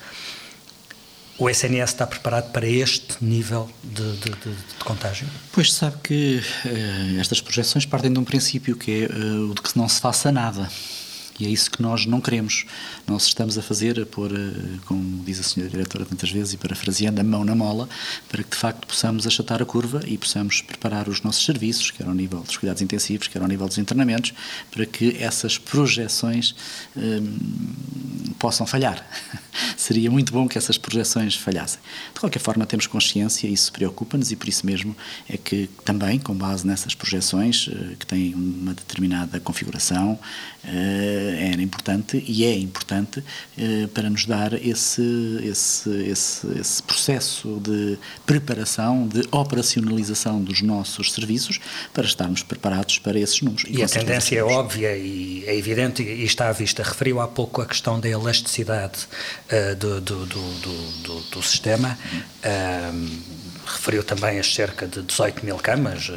O 1.37 1.49
SNS 1.49 1.91
está 1.91 2.05
preparado 2.05 2.51
para 2.51 2.67
este 2.67 3.15
nível 3.23 3.67
de, 3.83 4.17
de, 4.17 4.29
de, 4.29 4.51
de 4.51 4.83
contágio? 4.85 5.27
Pois 5.51 5.73
sabe 5.73 5.97
que 6.03 6.41
uh, 6.65 7.19
estas 7.19 7.41
projeções 7.41 7.85
partem 7.85 8.13
de 8.13 8.19
um 8.19 8.23
princípio 8.23 8.75
que 8.75 9.05
é 9.05 9.07
uh, 9.07 9.49
o 9.49 9.55
de 9.55 9.61
que 9.61 9.77
não 9.77 9.89
se 9.89 9.99
faça 9.99 10.31
nada. 10.31 10.69
E 11.43 11.45
é 11.45 11.49
isso 11.49 11.69
que 11.69 11.81
nós 11.81 12.05
não 12.05 12.21
queremos. 12.21 12.65
Nós 13.05 13.25
estamos 13.25 13.57
a 13.57 13.61
fazer, 13.61 13.99
a 13.99 14.05
pôr, 14.05 14.31
eh, 14.31 14.79
como 14.85 15.21
diz 15.25 15.41
a 15.41 15.43
senhora 15.43 15.69
diretora 15.69 16.05
tantas 16.05 16.31
vezes, 16.31 16.53
e 16.53 16.57
parafraseando, 16.57 17.19
a 17.19 17.23
mão 17.23 17.43
na 17.43 17.53
mola, 17.53 17.89
para 18.29 18.41
que 18.43 18.51
de 18.51 18.55
facto 18.55 18.87
possamos 18.87 19.27
achatar 19.27 19.61
a 19.61 19.65
curva 19.65 20.01
e 20.07 20.17
possamos 20.17 20.61
preparar 20.61 21.09
os 21.09 21.21
nossos 21.21 21.43
serviços, 21.43 21.91
quer 21.91 22.07
ao 22.07 22.13
nível 22.13 22.39
dos 22.39 22.55
cuidados 22.55 22.81
intensivos, 22.81 23.27
quer 23.27 23.41
ao 23.41 23.47
nível 23.49 23.67
dos 23.67 23.77
internamentos, 23.77 24.31
para 24.71 24.85
que 24.85 25.17
essas 25.21 25.57
projeções 25.57 26.55
hum, 26.95 27.37
possam 28.39 28.65
falhar. 28.65 29.05
Seria 29.75 30.09
muito 30.09 30.31
bom 30.31 30.47
que 30.47 30.57
essas 30.57 30.77
projeções 30.77 31.35
falhassem. 31.35 31.81
De 32.13 32.19
qualquer 32.21 32.39
forma, 32.39 32.65
temos 32.65 32.87
consciência, 32.87 33.47
isso 33.47 33.71
preocupa-nos 33.73 34.31
e 34.31 34.37
por 34.37 34.47
isso 34.47 34.65
mesmo 34.65 34.95
é 35.27 35.35
que 35.35 35.69
também, 35.83 36.19
com 36.19 36.33
base 36.33 36.65
nessas 36.65 36.95
projeções, 36.95 37.69
eh, 37.69 37.95
que 37.99 38.05
têm 38.05 38.33
uma 38.33 38.73
determinada 38.73 39.39
configuração, 39.41 40.17
eh, 40.63 41.32
era 41.33 41.61
importante 41.61 42.23
e 42.27 42.45
é 42.45 42.55
importante 42.57 43.23
eh, 43.57 43.87
para 43.93 44.09
nos 44.09 44.25
dar 44.25 44.53
esse, 44.53 45.39
esse, 45.43 45.89
esse, 45.89 46.47
esse 46.59 46.83
processo 46.83 47.59
de 47.61 47.97
preparação, 48.25 49.07
de 49.07 49.27
operacionalização 49.31 50.41
dos 50.41 50.61
nossos 50.61 51.11
serviços 51.11 51.59
para 51.93 52.05
estarmos 52.05 52.43
preparados 52.43 52.99
para 52.99 53.19
esses 53.19 53.41
números. 53.41 53.65
E, 53.67 53.77
e 53.77 53.83
a 53.83 53.87
tendência 53.87 54.39
é 54.39 54.43
óbvia 54.43 54.95
e 54.97 55.43
é 55.45 55.55
evidente 55.55 56.03
e 56.03 56.23
está 56.23 56.49
à 56.49 56.51
vista. 56.51 56.83
Referiu 56.83 57.19
há 57.19 57.27
pouco 57.27 57.61
a 57.61 57.65
questão 57.65 57.99
da 57.99 58.09
elasticidade 58.09 59.07
uh, 59.51 59.75
do, 59.75 60.01
do, 60.01 60.25
do, 60.25 61.19
do, 61.31 61.43
sistema. 61.43 61.97
Uh, 62.43 63.52
referiu 63.65 64.03
também 64.03 64.39
as 64.39 64.53
cerca 64.53 64.87
de 64.87 65.01
18 65.01 65.45
mil 65.45 65.57
camas, 65.57 66.11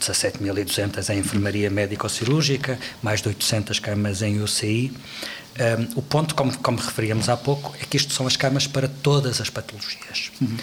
17.200 0.00 1.10
eh, 1.10 1.14
em 1.14 1.18
enfermaria 1.18 1.70
médico-cirúrgica, 1.70 2.78
mais 3.02 3.20
de 3.20 3.28
800 3.28 3.78
camas 3.78 4.22
em 4.22 4.40
UCI. 4.40 4.92
Um, 5.58 5.98
o 5.98 6.02
ponto, 6.02 6.34
como, 6.34 6.56
como 6.58 6.78
referíamos 6.78 7.28
há 7.28 7.36
pouco, 7.36 7.74
é 7.80 7.84
que 7.84 7.96
isto 7.96 8.12
são 8.12 8.26
as 8.26 8.36
camas 8.36 8.66
para 8.66 8.88
todas 8.88 9.40
as 9.40 9.48
patologias. 9.48 10.30
Uhum. 10.40 10.56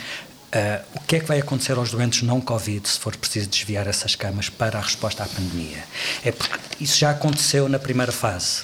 Uh, 0.54 0.84
o 0.94 1.00
que 1.00 1.16
é 1.16 1.20
que 1.20 1.26
vai 1.26 1.40
acontecer 1.40 1.76
aos 1.78 1.90
doentes 1.90 2.22
não 2.22 2.40
Covid 2.40 2.88
se 2.88 3.00
for 3.00 3.16
preciso 3.18 3.50
desviar 3.50 3.88
essas 3.88 4.16
camas 4.16 4.50
para 4.50 4.78
a 4.78 4.82
resposta 4.82 5.24
à 5.24 5.28
pandemia? 5.28 5.84
É 6.24 6.32
porque 6.32 6.60
isso 6.80 7.00
já 7.00 7.10
aconteceu 7.10 7.68
na 7.68 7.80
primeira 7.80 8.12
fase. 8.12 8.62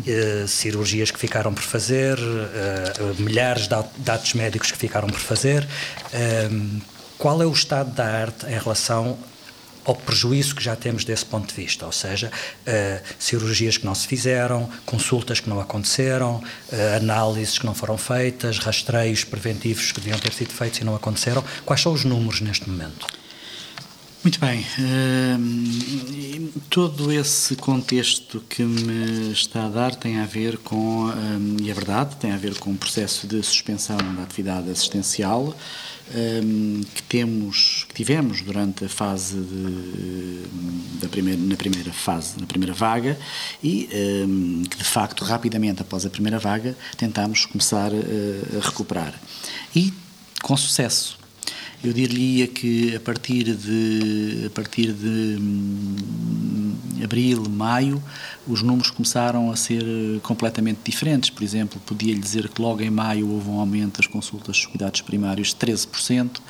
Uh, 0.00 0.48
cirurgias 0.48 1.12
que 1.12 1.18
ficaram 1.18 1.54
por 1.54 1.62
fazer, 1.62 2.18
uh, 2.18 3.22
milhares 3.22 3.68
de 3.68 3.76
dados 3.98 4.34
médicos 4.34 4.72
que 4.72 4.78
ficaram 4.78 5.06
por 5.08 5.20
fazer 5.20 5.66
qual 7.18 7.42
é 7.42 7.46
o 7.46 7.52
estado 7.52 7.90
da 7.92 8.04
arte 8.04 8.46
em 8.46 8.58
relação 8.58 9.18
ao 9.88 9.96
prejuízo 9.96 10.54
que 10.54 10.62
já 10.62 10.76
temos 10.76 11.02
desse 11.02 11.24
ponto 11.24 11.48
de 11.48 11.54
vista, 11.54 11.86
ou 11.86 11.92
seja, 11.92 12.30
uh, 12.30 13.02
cirurgias 13.18 13.78
que 13.78 13.86
não 13.86 13.94
se 13.94 14.06
fizeram, 14.06 14.68
consultas 14.84 15.40
que 15.40 15.48
não 15.48 15.58
aconteceram, 15.60 16.36
uh, 16.36 16.96
análises 16.96 17.58
que 17.58 17.64
não 17.64 17.74
foram 17.74 17.96
feitas, 17.96 18.58
rastreios 18.58 19.24
preventivos 19.24 19.90
que 19.90 20.00
deviam 20.00 20.18
ter 20.18 20.34
sido 20.34 20.52
feitos 20.52 20.80
e 20.80 20.84
não 20.84 20.94
aconteceram. 20.94 21.42
Quais 21.64 21.80
são 21.80 21.94
os 21.94 22.04
números 22.04 22.42
neste 22.42 22.68
momento? 22.68 23.06
Muito 24.22 24.38
bem. 24.40 24.66
Uh, 24.78 26.52
todo 26.68 27.10
esse 27.10 27.56
contexto 27.56 28.44
que 28.46 28.62
me 28.62 29.32
está 29.32 29.64
a 29.64 29.68
dar 29.70 29.94
tem 29.94 30.20
a 30.20 30.26
ver 30.26 30.58
com, 30.58 31.10
e 31.62 31.70
é 31.70 31.72
verdade, 31.72 32.16
tem 32.16 32.32
a 32.32 32.36
ver 32.36 32.58
com 32.58 32.72
o 32.72 32.76
processo 32.76 33.26
de 33.26 33.42
suspensão 33.42 33.96
da 33.96 34.22
atividade 34.22 34.70
assistencial 34.70 35.56
um, 36.14 36.80
que 36.94 37.02
temos, 37.02 37.84
que 37.88 37.94
tivemos 37.94 38.40
durante 38.42 38.84
a 38.84 38.88
fase 38.88 39.36
de, 39.36 40.42
da 41.00 41.08
primeira, 41.08 41.40
na 41.40 41.56
primeira 41.56 41.92
fase, 41.92 42.40
na 42.40 42.46
primeira 42.46 42.74
vaga 42.74 43.18
e 43.62 43.88
um, 44.26 44.62
que 44.64 44.78
de 44.78 44.84
facto 44.84 45.24
rapidamente 45.24 45.82
após 45.82 46.06
a 46.06 46.10
primeira 46.10 46.38
vaga 46.38 46.76
tentámos 46.96 47.46
começar 47.46 47.90
a, 47.92 48.58
a 48.58 48.60
recuperar. 48.60 49.14
E 49.74 49.92
com 50.42 50.56
sucesso 50.56 51.17
eu 51.82 51.92
diria 51.92 52.46
que 52.46 52.96
a 52.96 53.00
partir 53.00 53.54
de, 53.54 54.44
a 54.46 54.50
partir 54.50 54.92
de 54.92 55.36
hum, 55.40 56.74
abril, 57.02 57.48
maio, 57.48 58.02
os 58.46 58.62
números 58.62 58.90
começaram 58.90 59.50
a 59.50 59.56
ser 59.56 59.84
completamente 60.22 60.80
diferentes. 60.84 61.30
Por 61.30 61.42
exemplo, 61.42 61.80
podia-lhe 61.86 62.18
dizer 62.18 62.48
que 62.48 62.60
logo 62.60 62.82
em 62.82 62.90
maio 62.90 63.30
houve 63.30 63.48
um 63.48 63.60
aumento 63.60 63.98
das 63.98 64.06
consultas 64.06 64.56
dos 64.56 64.66
cuidados 64.66 65.00
primários 65.02 65.48
de 65.48 65.56
13%, 65.56 66.40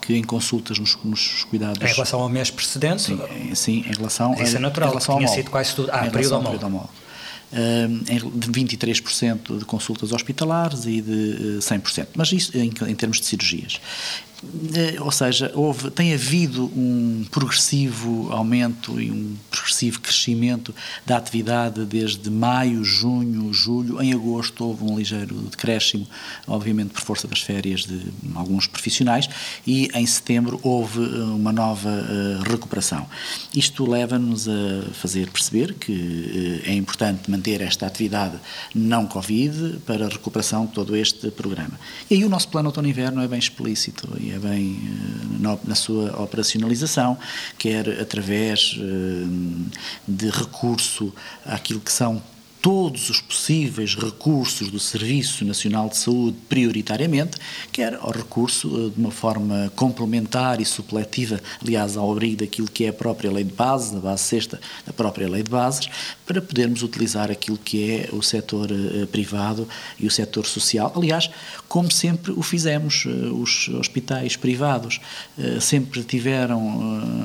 que 0.00 0.14
em 0.14 0.24
consultas 0.24 0.78
nos, 0.78 0.98
nos 1.04 1.44
cuidados... 1.44 1.80
Em 1.80 1.94
relação 1.94 2.20
ao 2.20 2.28
mês 2.28 2.50
precedente? 2.50 3.02
Sim, 3.02 3.20
sim 3.54 3.84
em 3.86 3.94
relação... 3.94 4.34
Isso 4.34 4.56
é 4.56 4.58
natural, 4.58 4.88
em 4.88 4.92
relação 4.92 5.16
tinha 5.18 5.28
sido 5.28 5.50
quase 5.50 5.74
tudo... 5.76 5.90
Ah, 5.92 6.10
período 6.10 6.36
homólogo 6.36 6.90
de 7.52 8.48
23% 8.50 9.58
de 9.58 9.64
consultas 9.64 10.12
hospitalares 10.12 10.86
e 10.86 11.00
de 11.00 11.58
100%, 11.60 11.98
eh, 11.98 12.06
mas 12.14 12.32
isso 12.32 12.56
em, 12.56 12.72
em 12.88 12.94
termos 12.94 13.20
de 13.20 13.26
cirurgias. 13.26 13.80
Eh, 14.74 15.00
ou 15.00 15.12
seja, 15.12 15.52
houve, 15.54 15.90
tem 15.90 16.12
havido 16.12 16.64
um 16.76 17.24
progressivo 17.30 18.32
aumento 18.32 19.00
e 19.00 19.10
um 19.10 19.36
progressivo 19.50 20.00
crescimento 20.00 20.74
da 21.06 21.16
atividade 21.16 21.84
desde 21.84 22.28
maio, 22.28 22.84
junho, 22.84 23.52
julho. 23.52 24.02
Em 24.02 24.12
agosto 24.12 24.64
houve 24.64 24.84
um 24.84 24.98
ligeiro 24.98 25.34
decréscimo, 25.48 26.06
obviamente 26.46 26.90
por 26.90 27.02
força 27.02 27.28
das 27.28 27.40
férias 27.40 27.84
de 27.84 28.00
alguns 28.34 28.66
profissionais, 28.66 29.28
e 29.64 29.88
em 29.94 30.04
setembro 30.06 30.58
houve 30.62 31.00
eh, 31.00 31.22
uma 31.22 31.52
nova 31.52 31.92
recuperação. 32.44 33.06
Isto 33.54 33.88
leva-nos 33.88 34.48
a 34.48 34.92
fazer 34.94 35.30
perceber 35.30 35.74
que 35.74 36.62
é 36.64 36.74
importante 36.74 37.30
manter 37.30 37.41
esta 37.50 37.86
atividade 37.86 38.38
não 38.74 39.06
Covid 39.06 39.80
para 39.86 40.06
a 40.06 40.08
recuperação 40.08 40.66
de 40.66 40.72
todo 40.72 40.96
este 40.96 41.30
programa. 41.30 41.78
E 42.10 42.14
aí 42.14 42.24
o 42.24 42.28
nosso 42.28 42.48
plano 42.48 42.68
outono-inverno 42.68 43.22
é 43.22 43.28
bem 43.28 43.38
explícito 43.38 44.08
é 44.30 44.38
bem 44.38 44.80
eh, 45.42 45.58
na 45.64 45.74
sua 45.74 46.22
operacionalização, 46.22 47.18
quer 47.58 48.00
através 48.00 48.78
eh, 48.78 49.26
de 50.06 50.30
recurso 50.30 51.12
àquilo 51.44 51.80
que 51.80 51.92
são 51.92 52.22
todos 52.62 53.10
os 53.10 53.20
possíveis 53.20 53.96
recursos 53.96 54.70
do 54.70 54.78
Serviço 54.78 55.44
Nacional 55.44 55.88
de 55.88 55.96
Saúde 55.96 56.36
prioritariamente, 56.48 57.36
quer 57.72 57.98
ao 58.00 58.12
recurso 58.12 58.68
eh, 58.68 58.90
de 58.94 59.00
uma 59.00 59.10
forma 59.10 59.72
complementar 59.74 60.60
e 60.60 60.64
supletiva, 60.64 61.40
aliás, 61.60 61.96
ao 61.96 62.10
abrigo 62.12 62.36
daquilo 62.36 62.68
que 62.68 62.84
é 62.84 62.90
a 62.90 62.92
própria 62.92 63.32
lei 63.32 63.42
de 63.42 63.52
bases, 63.52 63.92
a 63.92 63.98
base 63.98 64.22
sexta 64.22 64.60
da 64.86 64.92
própria 64.92 65.28
lei 65.28 65.42
de 65.42 65.50
bases, 65.50 65.88
para 66.24 66.40
podermos 66.40 66.84
utilizar 66.84 67.32
aquilo 67.32 67.58
que 67.58 67.90
é 67.90 68.08
o 68.12 68.22
setor 68.22 68.70
uh, 68.70 69.06
privado 69.08 69.68
e 69.98 70.06
o 70.06 70.10
setor 70.10 70.46
social. 70.46 70.92
Aliás, 70.94 71.28
como 71.68 71.90
sempre 71.90 72.30
o 72.30 72.42
fizemos, 72.42 73.04
os 73.32 73.68
hospitais 73.70 74.36
privados 74.36 75.00
sempre 75.60 76.04
tiveram, 76.04 77.24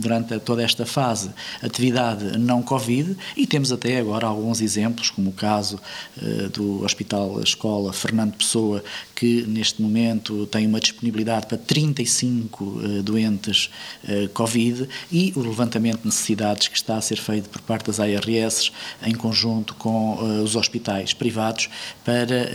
durante 0.00 0.38
toda 0.40 0.62
esta 0.62 0.86
fase, 0.86 1.30
atividade 1.62 2.38
não 2.38 2.62
Covid 2.62 3.16
e 3.36 3.46
temos 3.46 3.70
até 3.70 3.98
agora 3.98 4.26
alguns 4.26 4.60
exemplos, 4.64 5.10
como 5.10 5.30
o 5.30 5.32
caso 5.32 5.78
uh, 6.16 6.48
do 6.48 6.84
Hospital 6.84 7.40
Escola 7.42 7.92
Fernando 7.92 8.34
Pessoa, 8.34 8.82
que 9.14 9.42
neste 9.42 9.80
momento 9.80 10.46
tem 10.46 10.66
uma 10.66 10.80
disponibilidade 10.80 11.46
para 11.46 11.58
35 11.58 12.64
uh, 12.64 13.02
doentes 13.02 13.70
uh, 14.04 14.28
Covid, 14.30 14.88
e 15.10 15.32
o 15.36 15.40
levantamento 15.40 16.00
de 16.00 16.06
necessidades 16.06 16.68
que 16.68 16.76
está 16.76 16.96
a 16.96 17.00
ser 17.00 17.16
feito 17.16 17.48
por 17.48 17.60
parte 17.62 17.86
das 17.86 18.00
ARS 18.00 18.72
em 19.02 19.14
conjunto 19.14 19.74
com 19.74 20.14
os 20.42 20.56
hospitais 20.56 21.12
privados 21.12 21.68
para 22.04 22.48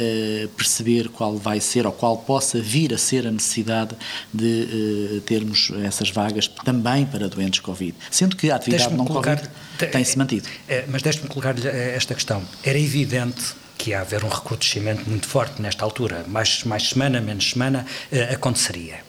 perceber 0.57 1.09
qual 1.09 1.37
vai 1.37 1.59
ser 1.59 1.85
ou 1.85 1.91
qual 1.91 2.17
possa 2.17 2.59
vir 2.59 2.93
a 2.93 2.97
ser 2.97 3.27
a 3.27 3.31
necessidade 3.31 3.95
de 4.33 5.21
termos 5.25 5.71
essas 5.83 6.09
vagas 6.09 6.47
também 6.47 7.05
para 7.05 7.27
doentes 7.27 7.59
Covid. 7.59 7.95
Sendo 8.09 8.35
que 8.35 8.49
a 8.51 8.55
atividade 8.55 8.93
não 8.93 9.05
colocar, 9.05 9.37
Covid 9.37 9.51
tem-se 9.91 10.17
mantido. 10.17 10.47
Mas 10.87 11.01
deixe-me 11.01 11.27
colocar-lhe 11.27 11.61
esta 11.99 12.15
questão. 12.15 12.43
Era 12.63 12.79
evidente 12.79 13.53
que 13.77 13.91
ia 13.91 14.01
haver 14.01 14.25
um 14.25 14.29
recrudescimento 14.29 15.07
muito 15.09 15.27
forte 15.27 15.61
nesta 15.61 15.85
altura, 15.85 16.25
mais, 16.27 16.63
mais 16.63 16.89
semana, 16.89 17.21
menos 17.21 17.51
semana, 17.51 17.85
eh, 18.11 18.33
aconteceria. 18.33 18.99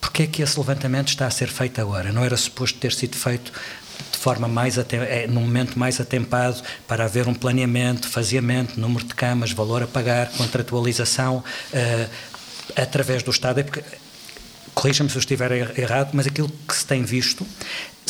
Porquê 0.00 0.22
é 0.22 0.26
que 0.26 0.42
esse 0.42 0.58
levantamento 0.58 1.08
está 1.08 1.26
a 1.26 1.30
ser 1.30 1.48
feito 1.48 1.80
agora? 1.80 2.12
Não 2.12 2.24
era 2.24 2.36
suposto 2.36 2.78
ter 2.78 2.92
sido 2.92 3.16
feito 3.16 3.52
de 4.12 4.18
forma 4.18 4.46
mais 4.46 4.78
é, 4.78 5.26
num 5.26 5.40
momento 5.40 5.78
mais 5.78 6.00
atempado 6.00 6.62
para 6.86 7.04
haver 7.04 7.26
um 7.26 7.34
planeamento, 7.34 8.08
faseamento, 8.08 8.80
número 8.80 9.04
de 9.04 9.14
camas, 9.14 9.50
valor 9.52 9.82
a 9.82 9.86
pagar, 9.86 10.30
contratualização 10.32 11.38
uh, 11.72 12.10
através 12.76 13.22
do 13.22 13.30
Estado. 13.30 13.60
É 13.60 13.62
porque 13.64 13.82
corrija-me 14.74 15.10
se 15.10 15.16
eu 15.16 15.20
estiver 15.20 15.50
er-, 15.50 15.78
errado, 15.78 16.10
mas 16.12 16.26
aquilo 16.26 16.48
que 16.48 16.74
se 16.74 16.86
tem 16.86 17.02
visto 17.02 17.44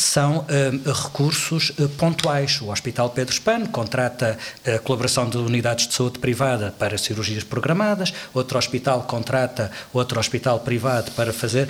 são 0.01 0.39
uh, 0.39 0.91
recursos 0.91 1.71
uh, 1.71 1.89
pontuais. 1.89 2.61
O 2.61 2.69
Hospital 2.69 3.09
Pedro 3.09 3.33
Spano 3.33 3.67
contrata 3.67 4.37
a 4.65 4.79
colaboração 4.79 5.29
de 5.29 5.37
unidades 5.37 5.87
de 5.87 5.93
saúde 5.93 6.19
privada 6.19 6.73
para 6.77 6.97
cirurgias 6.97 7.43
programadas, 7.43 8.13
outro 8.33 8.57
hospital 8.57 9.03
contrata 9.03 9.71
outro 9.93 10.19
hospital 10.19 10.59
privado 10.61 11.11
para 11.11 11.33
fazer. 11.33 11.67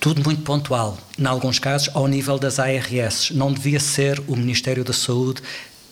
Tudo 0.00 0.22
muito 0.22 0.42
pontual, 0.42 0.96
em 1.18 1.26
alguns 1.26 1.58
casos 1.58 1.90
ao 1.92 2.06
nível 2.06 2.38
das 2.38 2.58
ARS. 2.58 3.30
Não 3.32 3.52
devia 3.52 3.80
ser 3.80 4.22
o 4.28 4.36
Ministério 4.36 4.84
da 4.84 4.92
Saúde 4.92 5.42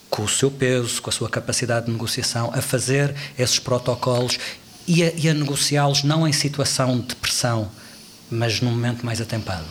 com 0.08 0.22
o 0.22 0.28
seu 0.28 0.50
peso, 0.50 1.02
com 1.02 1.10
a 1.10 1.12
sua 1.12 1.28
capacidade 1.28 1.86
de 1.86 1.92
negociação, 1.92 2.50
a 2.54 2.62
fazer 2.62 3.14
esses 3.36 3.58
protocolos 3.58 4.38
e 4.86 5.02
a, 5.02 5.08
a 5.08 5.34
negociá-los 5.34 6.04
não 6.04 6.26
em 6.26 6.32
situação 6.32 7.00
de 7.00 7.16
pressão, 7.16 7.68
mas 8.30 8.60
num 8.60 8.70
momento 8.70 9.04
mais 9.04 9.20
atempado. 9.20 9.66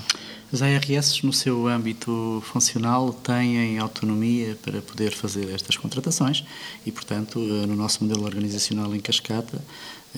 As 0.56 0.62
ARS, 0.62 1.22
no 1.22 1.34
seu 1.34 1.68
âmbito 1.68 2.41
funcional, 2.46 3.12
têm 3.12 3.78
autonomia 3.78 4.58
para 4.62 4.82
poder 4.82 5.12
fazer 5.12 5.54
estas 5.54 5.76
contratações 5.76 6.46
e, 6.86 6.94
portanto, 6.94 7.39
eh, 7.39 7.65
no 7.65 7.76
nosso 7.76 8.02
modelo 8.06 8.24
organizacional 8.24 8.96
em 8.96 9.02
cascata, 9.02 9.62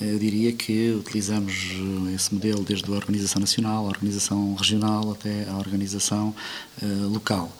eh, 0.00 0.12
eu 0.12 0.16
diria 0.16 0.52
que 0.52 0.92
utilizamos 0.92 1.52
eh, 1.52 2.14
esse 2.14 2.32
modelo 2.32 2.62
desde 2.62 2.88
a 2.88 2.94
organização 2.94 3.40
nacional, 3.40 3.86
a 3.86 3.88
organização 3.88 4.54
regional 4.54 5.10
até 5.10 5.48
a 5.48 5.56
organização 5.56 6.32
uh, 6.80 7.08
local. 7.08 7.50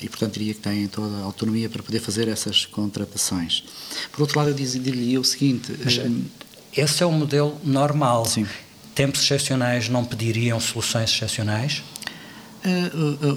E, 0.00 0.08
portanto, 0.08 0.32
diria 0.32 0.54
que 0.54 0.60
têm 0.60 0.88
toda 0.88 1.14
a 1.16 1.24
autonomia 1.24 1.68
para 1.68 1.82
poder 1.82 2.00
fazer 2.00 2.28
essas 2.28 2.64
contratações. 2.64 3.62
Por 4.10 4.22
outro 4.22 4.38
lado, 4.38 4.48
eu 4.48 4.54
diria 4.54 5.20
o 5.20 5.24
seguinte... 5.24 5.70
Mas, 5.84 6.00
esse 6.74 7.02
é 7.02 7.06
o 7.06 7.12
modelo 7.12 7.60
normal. 7.62 8.24
Sim. 8.24 8.46
Tempos 8.94 9.20
excepcionais 9.22 9.90
não 9.90 10.02
pediriam 10.02 10.58
soluções 10.58 11.10
excepcionais? 11.10 11.82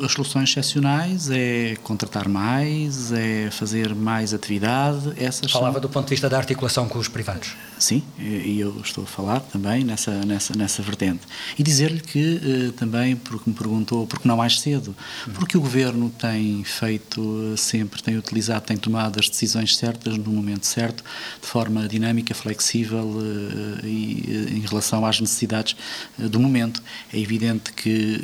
As 0.03 0.11
soluções 0.11 0.49
excepcionais 0.49 1.29
é 1.31 1.75
contratar 1.83 2.27
mais, 2.27 3.11
é 3.11 3.49
fazer 3.49 3.95
mais 3.95 4.33
atividade. 4.33 5.13
Essas 5.17 5.51
Falava 5.51 5.73
são... 5.73 5.81
do 5.81 5.89
ponto 5.89 6.05
de 6.05 6.11
vista 6.11 6.29
da 6.29 6.37
articulação 6.37 6.87
com 6.87 6.99
os 6.99 7.07
privados. 7.07 7.55
Sim, 7.77 8.01
e 8.17 8.57
eu 8.59 8.79
estou 8.81 9.03
a 9.03 9.07
falar 9.07 9.41
também 9.41 9.83
nessa, 9.83 10.25
nessa, 10.25 10.55
nessa 10.55 10.81
vertente. 10.81 11.21
E 11.59 11.63
dizer-lhe 11.63 11.99
que 11.99 12.39
eh, 12.41 12.71
também, 12.77 13.17
porque 13.17 13.49
me 13.49 13.55
perguntou, 13.55 14.07
porque 14.07 14.25
não 14.27 14.37
mais 14.37 14.59
cedo, 14.61 14.95
porque 15.33 15.57
o 15.57 15.61
Governo 15.61 16.09
tem 16.09 16.63
feito 16.63 17.53
sempre, 17.57 18.01
tem 18.01 18.17
utilizado, 18.17 18.65
tem 18.65 18.77
tomado 18.77 19.19
as 19.19 19.27
decisões 19.27 19.75
certas 19.75 20.17
no 20.17 20.31
momento 20.31 20.65
certo, 20.65 21.03
de 21.41 21.47
forma 21.47 21.85
dinâmica, 21.87 22.33
flexível 22.33 23.13
eh, 23.19 23.85
e 23.85 24.25
eh, 24.29 24.53
em 24.53 24.61
relação 24.61 25.05
às 25.05 25.19
necessidades 25.19 25.75
do 26.17 26.39
momento. 26.39 26.81
É 27.13 27.19
evidente 27.19 27.73
que 27.73 28.21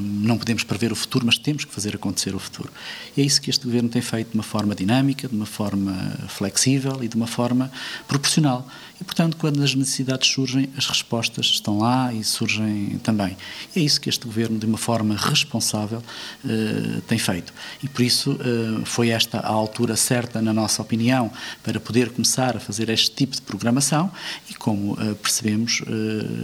não 0.00 0.38
podemos 0.42 0.64
prever 0.64 0.90
o 0.90 0.96
futuro, 0.96 1.24
mas 1.24 1.38
temos 1.38 1.64
que 1.64 1.72
fazer 1.72 1.94
acontecer 1.94 2.34
o 2.34 2.38
futuro. 2.38 2.68
E 3.16 3.22
é 3.22 3.24
isso 3.24 3.40
que 3.40 3.48
este 3.48 3.64
governo 3.64 3.88
tem 3.88 4.02
feito 4.02 4.32
de 4.32 4.34
uma 4.34 4.42
forma 4.42 4.74
dinâmica, 4.74 5.28
de 5.28 5.36
uma 5.36 5.46
forma 5.46 5.94
flexível 6.28 6.98
e 7.00 7.06
de 7.06 7.14
uma 7.14 7.28
forma 7.28 7.70
proporcional. 8.08 8.66
E, 9.02 9.04
portanto, 9.04 9.36
quando 9.36 9.60
as 9.60 9.74
necessidades 9.74 10.28
surgem, 10.28 10.68
as 10.78 10.86
respostas 10.86 11.46
estão 11.46 11.78
lá 11.78 12.14
e 12.14 12.22
surgem 12.22 13.00
também. 13.02 13.36
E 13.74 13.80
é 13.80 13.82
isso 13.82 14.00
que 14.00 14.08
este 14.08 14.24
governo, 14.24 14.56
de 14.60 14.64
uma 14.64 14.78
forma 14.78 15.16
responsável, 15.16 16.00
eh, 16.44 17.00
tem 17.08 17.18
feito. 17.18 17.52
E 17.82 17.88
por 17.88 18.00
isso 18.02 18.38
eh, 18.38 18.82
foi 18.84 19.08
esta 19.08 19.40
a 19.40 19.48
altura 19.48 19.96
certa, 19.96 20.40
na 20.40 20.52
nossa 20.52 20.80
opinião, 20.80 21.32
para 21.64 21.80
poder 21.80 22.10
começar 22.10 22.56
a 22.56 22.60
fazer 22.60 22.88
este 22.90 23.10
tipo 23.10 23.34
de 23.34 23.42
programação. 23.42 24.08
E 24.48 24.54
como 24.54 24.96
eh, 25.00 25.14
percebemos, 25.14 25.82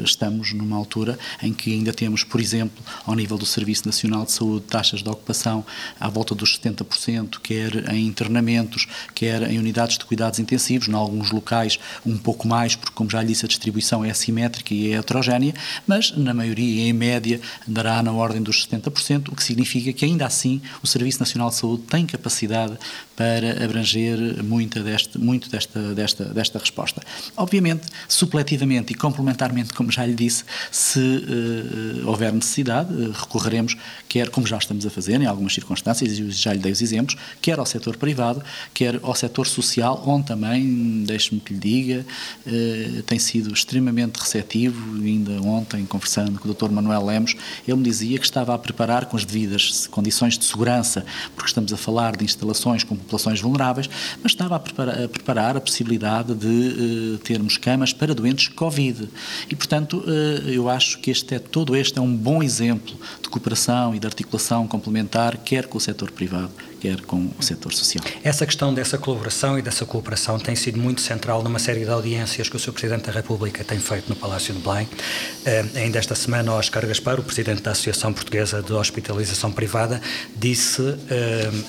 estamos 0.05 0.53
numa 0.53 0.77
altura 0.77 1.16
em 1.40 1.53
que 1.53 1.73
ainda 1.73 1.92
temos, 1.92 2.25
por 2.25 2.40
exemplo, 2.40 2.85
ao 3.07 3.14
nível 3.14 3.38
do 3.38 3.47
Serviço 3.47 3.87
Nacional 3.87 4.25
de 4.25 4.33
Saúde, 4.33 4.64
taxas 4.66 5.01
de 5.01 5.09
ocupação 5.09 5.64
à 6.01 6.09
volta 6.09 6.35
dos 6.35 6.59
70%, 6.59 7.38
quer 7.40 7.88
em 7.92 8.05
internamentos, 8.05 8.88
quer 9.14 9.49
em 9.49 9.61
unidades 9.61 9.97
de 9.97 10.05
cuidados 10.05 10.40
intensivos, 10.40 10.88
em 10.88 10.94
alguns 10.94 11.31
locais 11.31 11.79
um 12.05 12.18
pouco 12.18 12.47
mais, 12.48 12.74
porque, 12.74 12.94
como 12.94 13.11
já 13.11 13.20
lhe 13.20 13.28
disse, 13.28 13.44
a 13.44 13.48
distribuição 13.48 14.04
é 14.04 14.11
assimétrica 14.11 14.74
e 14.74 14.92
é 14.92 14.96
heterogénea, 14.96 15.54
mas 15.87 16.16
na 16.16 16.34
maioria, 16.34 16.88
em 16.88 16.92
média, 16.92 17.40
andará 17.68 18.02
na 18.02 18.12
ordem 18.12 18.42
dos 18.42 18.66
70%, 18.66 19.28
o 19.28 19.37
que 19.37 19.44
significa 19.44 19.92
que, 19.92 20.04
ainda 20.04 20.26
assim, 20.26 20.61
o 20.82 20.87
Serviço 20.87 21.20
Nacional 21.20 21.50
de 21.50 21.56
Saúde 21.56 21.82
tem 21.84 22.06
capacidade 22.06 22.76
para 23.18 23.64
abranger 23.64 24.44
muita 24.44 24.80
deste, 24.80 25.18
muito 25.18 25.50
desta, 25.50 25.92
desta, 25.92 26.24
desta 26.26 26.58
resposta. 26.58 27.02
Obviamente, 27.37 27.88
supletivamente 28.08 28.92
e 28.92 28.96
complementarmente, 28.96 29.74
como 29.74 29.90
já 29.90 30.06
lhe 30.06 30.14
disse, 30.14 30.44
se 30.70 31.00
uh, 31.00 32.08
houver 32.08 32.32
necessidade, 32.32 32.92
uh, 32.94 33.11
recorreremos, 33.11 33.76
quer 34.08 34.30
como 34.30 34.46
já 34.46 34.56
estamos 34.56 34.87
a 34.87 34.90
fazer 34.90 35.20
em 35.20 35.26
algumas 35.26 35.52
circunstâncias, 35.52 36.12
e 36.12 36.30
já 36.30 36.52
lhe 36.52 36.61
dei 36.61 36.70
os 36.70 36.80
exemplos, 36.80 37.16
quer 37.42 37.58
ao 37.58 37.66
setor 37.66 37.96
privado, 37.96 38.40
quer 38.72 39.00
ao 39.02 39.14
setor 39.16 39.48
social, 39.48 40.00
onde 40.06 40.26
também, 40.26 41.02
deixe-me 41.04 41.40
que 41.40 41.54
lhe 41.54 41.58
diga, 41.58 42.06
uh, 42.47 43.03
tem 43.03 43.19
sido 43.19 43.53
extremamente 43.53 44.19
receptivo, 44.19 44.97
ainda 45.03 45.41
ontem, 45.43 45.85
conversando 45.87 46.38
com 46.38 46.49
o 46.49 46.55
Dr. 46.55 46.71
Manuel 46.71 47.05
Lemos, 47.05 47.35
ele 47.67 47.77
me 47.77 47.85
dizia 47.85 48.19
que 48.19 48.25
estava 48.25 48.55
a 48.55 48.59
preparar 48.59 49.07
com 49.07 49.17
as 49.17 49.25
devidas 49.25 49.87
condições 49.87 50.38
de 50.38 50.45
segurança, 50.45 51.05
porque 51.35 51.49
estamos 51.49 51.73
a 51.73 51.77
falar 51.77 52.17
de 52.17 52.25
instalações 52.25 52.85
com 52.85 52.97
populações 52.97 53.41
vulneráveis, 53.41 53.88
mas 54.23 54.33
estava 54.33 54.57
a 54.57 54.59
preparar 54.59 54.88
a, 54.88 55.09
preparar 55.09 55.57
a 55.57 55.61
possibilidade 55.61 56.35
de 56.35 56.47
uh, 56.47 57.19
termos 57.19 57.57
camas 57.57 57.93
para 57.93 58.14
doentes 58.14 58.49
Covid. 58.49 59.09
E, 59.49 59.55
portanto, 59.55 59.99
uh, 60.07 60.49
eu 60.49 60.69
acho 60.69 60.99
que 60.99 61.11
este 61.11 61.35
é, 61.35 61.38
todo 61.38 61.77
este 61.77 61.99
é 61.99 62.03
um 62.03 62.14
bom 62.14 62.43
exemplo 62.43 62.95
de 63.23 63.29
cooperação 63.29 63.95
e 63.95 63.99
de 63.99 64.07
articulação 64.07 64.67
complementar, 64.67 65.37
quer 65.38 65.67
com 65.67 65.79
o 65.79 65.81
setor 65.81 66.11
privado, 66.11 66.53
quer 66.81 67.01
com 67.03 67.31
o 67.38 67.43
setor 67.43 67.73
social. 67.73 68.05
Essa 68.23 68.47
questão 68.47 68.73
dessa 68.73 68.97
colaboração 68.97 69.59
e 69.59 69.62
dessa 69.62 69.85
cooperação 69.85 70.38
tem 70.38 70.55
sido 70.55 70.79
muito 70.79 71.01
central 71.01 71.43
numa 71.43 71.59
série 71.59 71.85
de 71.85 71.91
audiências 71.91 72.49
que 72.49 72.57
o 72.57 72.59
Sr. 72.59 72.73
Presidente 72.73 73.07
da 73.07 73.12
República 73.12 73.64
tem 73.64 73.79
feito 73.79 74.09
no 74.09 74.17
Palácio 74.17 74.55
de 74.55 74.61
Belém. 74.61 74.87
Uh, 74.87 75.79
ainda 75.79 75.99
esta 75.99 76.14
semana, 76.14 76.53
Oscar 76.55 76.87
Gaspar, 76.87 77.19
o 77.19 77.23
Presidente 77.23 77.62
da 77.62 77.73
Associação 77.73 78.12
Portuguesa 78.12 78.62
de 78.62 78.73
Hospitalização 78.73 79.51
Privada, 79.51 80.01
disse 80.37 80.81
uh, 80.81 80.97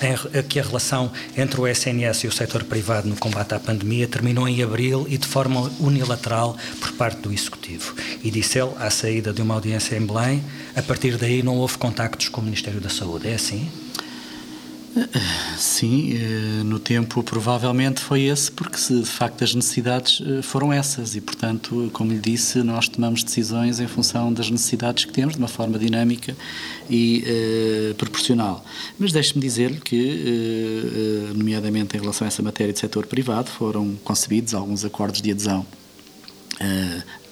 em, 0.02 0.44
que 0.44 0.60
a 0.60 0.64
relação 0.64 1.12
entre 1.38 1.60
o 1.60 1.68
SNS 1.68 2.24
e 2.24 2.28
o 2.28 2.32
setor 2.32 2.64
privado 2.64 3.08
no 3.08 3.16
combate 3.16 3.54
à 3.54 3.60
pandemia 3.60 4.08
terminou 4.08 4.48
em 4.48 4.62
abril 4.62 5.06
e 5.10 5.18
de 5.18 5.28
forma 5.28 5.72
unilateral 5.80 6.56
por 6.80 6.92
parte 6.94 7.22
do 7.22 7.34
Executivo. 7.34 7.96
E 8.24 8.30
disse 8.30 8.60
ele, 8.60 8.72
à 8.78 8.90
saída 8.90 9.34
de 9.34 9.42
uma 9.42 9.56
audiência 9.56 9.96
em 9.96 10.06
Belém, 10.06 10.44
a 10.76 10.82
partir 10.82 11.18
daí 11.18 11.42
não 11.42 11.58
houve 11.58 11.78
contactos 11.78 12.30
com 12.30 12.42
o 12.42 12.44
Ministério 12.44 12.80
da 12.80 12.90
Saúde. 12.90 13.28
É 13.28 13.36
assim? 13.36 13.70
Sim, 15.58 16.14
eh, 16.14 16.64
no 16.64 16.80
tempo 16.80 17.22
provavelmente 17.24 18.00
foi 18.00 18.24
esse, 18.24 18.52
porque 18.52 18.78
de 18.78 19.06
facto 19.06 19.44
as 19.44 19.54
necessidades 19.54 20.22
eh, 20.26 20.42
foram 20.42 20.74
essas 20.74 21.16
e, 21.16 21.22
portanto, 21.22 21.90
como 21.94 22.12
lhe 22.12 22.20
disse, 22.20 22.64
nós 22.64 22.88
tomamos 22.88 23.24
decisões 23.24 23.80
em 23.80 23.88
função 23.88 24.34
das 24.34 24.50
necessidades 24.50 25.06
que 25.06 25.12
temos, 25.12 25.36
de 25.36 25.40
uma 25.40 25.48
forma 25.48 25.78
dinâmica 25.78 26.36
e 26.90 27.24
eh, 27.26 27.94
proporcional. 27.98 28.64
Mas 28.98 29.12
deixe-me 29.12 29.42
dizer-lhe 29.42 29.80
que, 29.80 31.30
nomeadamente 31.36 31.96
em 31.96 32.00
relação 32.00 32.26
a 32.26 32.28
essa 32.28 32.42
matéria 32.42 32.74
de 32.74 32.80
setor 32.80 33.06
privado, 33.06 33.50
foram 33.50 33.96
concebidos 34.04 34.54
alguns 34.54 34.84
acordos 34.84 35.22
de 35.22 35.32
adesão 35.32 35.66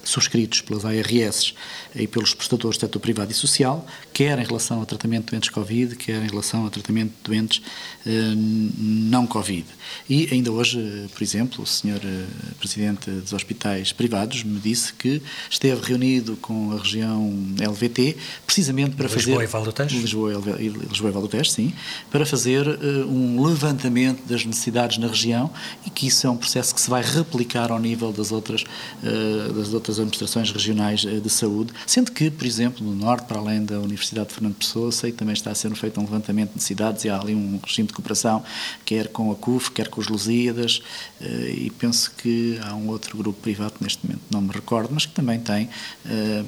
subscritos 0.08 0.62
pelas 0.62 0.86
ARS 0.86 1.54
e 1.96 2.08
pelos 2.08 2.34
prestadores 2.34 2.78
do 2.78 2.82
setor 2.82 3.00
privado 3.00 3.32
e 3.32 3.36
social, 3.36 3.86
quer 4.14 4.40
em 4.40 4.44
relação 4.44 4.80
ao 4.80 4.86
tratamento 4.86 5.26
de 5.26 5.32
doentes 5.32 5.50
Covid, 5.50 5.96
quer 5.96 6.24
em 6.24 6.28
relação 6.28 6.64
ao 6.64 6.70
tratamento 6.70 7.10
de 7.10 7.24
doentes 7.24 7.62
eh, 8.06 8.34
não 8.36 9.28
Covid. 9.28 9.66
E 10.10 10.30
ainda 10.32 10.52
hoje, 10.52 11.08
por 11.14 11.22
exemplo, 11.22 11.64
o 11.64 11.68
Sr. 11.68 12.00
Eh, 12.04 12.26
Presidente 12.60 13.12
dos 13.12 13.34
Hospitais 13.34 13.92
Privados 13.92 14.44
me 14.44 14.60
disse 14.60 14.94
que 14.94 15.22
esteve 15.50 15.82
reunido 15.82 16.38
com 16.38 16.72
a 16.72 16.78
região 16.78 17.34
LVT 17.60 18.16
precisamente 18.46 18.96
para 18.96 19.08
Lisboa 19.08 19.36
fazer... 19.36 19.44
E 19.44 19.48
Valdoteste? 19.48 20.00
Lisboa 20.00 20.32
e 20.60 20.70
Lisboa 20.70 21.10
e 21.10 21.14
Valdoteste, 21.14 21.54
sim. 21.54 21.74
Para 22.10 22.26
fazer 22.26 22.68
uh, 22.68 23.08
um 23.08 23.46
levantamento 23.46 24.26
das 24.26 24.46
necessidades 24.46 24.98
na 24.98 25.08
região 25.08 25.52
e 25.86 25.90
que 25.90 26.08
isso 26.08 26.26
é 26.26 26.30
um 26.30 26.38
processo 26.38 26.74
que 26.74 26.80
se 26.80 26.90
vai 26.90 27.02
replicar 27.02 27.72
ao 27.72 27.80
nível 27.80 28.12
das 28.14 28.32
outras, 28.32 28.64
uh, 28.64 29.54
das 29.54 29.74
outras 29.74 29.97
administrações 30.00 30.52
regionais 30.52 31.04
uh, 31.04 31.20
de 31.22 31.30
saúde, 31.30 31.74
sendo 31.86 32.12
que, 32.12 32.30
por 32.30 32.46
exemplo, 32.46 32.86
no 32.86 32.96
Norte, 32.96 33.26
para 33.26 33.40
além 33.40 33.64
da 33.64 33.80
Universidade 33.80 34.30
de 34.30 34.36
Fernando 34.36 34.56
Pessoa, 34.56 34.92
sei 34.92 35.12
que 35.12 35.18
também 35.18 35.34
está 35.34 35.52
a 35.52 35.56
ser 35.56 35.74
feito 35.76 36.00
um 36.00 36.04
levantamento 36.04 36.50
de 36.50 36.56
necessidades 36.56 37.04
e 37.06 37.10
há 37.10 37.20
ali 37.20 37.36
um 37.36 37.60
regime 37.64 37.88
de 37.88 37.94
cooperação, 37.94 38.44
quer 38.86 39.08
com 39.10 39.32
a 39.32 39.36
CUF, 39.36 39.72
quer 39.72 39.88
com 39.90 40.02
os 40.02 40.08
Lusíadas, 40.08 40.82
eh, 41.22 41.54
e 41.66 41.70
penso 41.72 42.12
que 42.18 42.60
há 42.64 42.74
um 42.76 42.88
outro 42.90 43.18
grupo 43.18 43.40
privado, 43.42 43.76
neste 43.82 44.06
momento 44.06 44.22
não 44.30 44.42
me 44.42 44.52
recordo, 44.52 44.90
mas 44.94 45.06
que 45.06 45.14
também 45.14 45.40
tem 45.40 45.70
eh, 46.06 46.44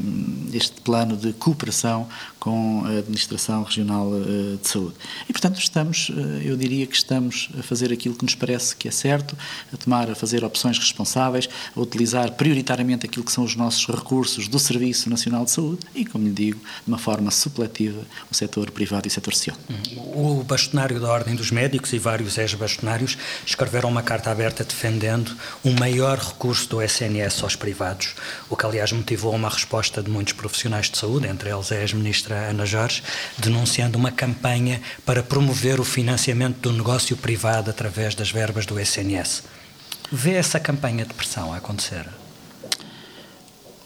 este 0.53 0.81
plano 0.81 1.15
de 1.15 1.33
cooperação 1.33 2.07
com 2.39 2.83
a 2.85 2.99
Administração 2.99 3.63
Regional 3.63 4.11
eh, 4.15 4.57
de 4.61 4.67
Saúde. 4.67 4.95
E, 5.27 5.31
portanto, 5.31 5.59
estamos, 5.59 6.11
eu 6.43 6.55
diria 6.55 6.85
que 6.85 6.95
estamos 6.95 7.49
a 7.57 7.63
fazer 7.63 7.91
aquilo 7.91 8.15
que 8.15 8.23
nos 8.23 8.35
parece 8.35 8.75
que 8.75 8.87
é 8.87 8.91
certo, 8.91 9.37
a 9.73 9.77
tomar, 9.77 10.09
a 10.09 10.15
fazer 10.15 10.43
opções 10.43 10.77
responsáveis, 10.77 11.49
a 11.75 11.79
utilizar 11.79 12.31
prioritariamente 12.33 13.05
aquilo 13.05 13.25
que 13.25 13.31
são 13.31 13.38
os 13.43 13.55
nossos 13.55 13.85
recursos 13.87 14.47
do 14.47 14.59
Serviço 14.59 15.09
Nacional 15.09 15.45
de 15.45 15.51
Saúde 15.51 15.85
e, 15.93 16.05
como 16.05 16.25
lhe 16.25 16.33
digo, 16.33 16.59
de 16.59 16.87
uma 16.87 16.97
forma 16.97 17.31
supletiva 17.31 18.01
o 18.29 18.35
setor 18.35 18.71
privado 18.71 19.07
e 19.07 19.09
o 19.09 19.11
setor 19.11 19.33
social. 19.33 19.57
O 20.13 20.43
bastonário 20.43 20.99
da 20.99 21.11
Ordem 21.11 21.35
dos 21.35 21.51
Médicos 21.51 21.93
e 21.93 21.99
vários 21.99 22.37
ex-bastonários 22.37 23.17
escreveram 23.45 23.89
uma 23.89 24.03
carta 24.03 24.31
aberta 24.31 24.63
defendendo 24.63 25.35
um 25.63 25.73
maior 25.73 26.17
recurso 26.17 26.69
do 26.69 26.81
SNS 26.81 27.43
aos 27.43 27.55
privados, 27.55 28.15
o 28.49 28.55
que 28.55 28.65
aliás 28.65 28.91
motivou 28.91 29.33
uma 29.33 29.49
resposta 29.49 30.01
de 30.01 30.09
muitos 30.09 30.33
profissionais 30.33 30.89
de 30.89 30.97
saúde, 30.97 31.27
entre 31.27 31.49
eles 31.49 31.71
a 31.71 31.75
ex-ministra 31.75 32.35
Ana 32.49 32.65
Jorge, 32.65 33.03
denunciando 33.37 33.97
uma 33.97 34.11
campanha 34.11 34.81
para 35.05 35.23
promover 35.23 35.79
o 35.79 35.83
financiamento 35.83 36.57
do 36.59 36.73
negócio 36.73 37.15
privado 37.17 37.69
através 37.69 38.15
das 38.15 38.31
verbas 38.31 38.65
do 38.65 38.79
SNS. 38.79 39.43
Vê 40.11 40.33
essa 40.33 40.59
campanha 40.59 41.05
de 41.05 41.13
pressão 41.13 41.53
a 41.53 41.57
acontecer? 41.57 42.05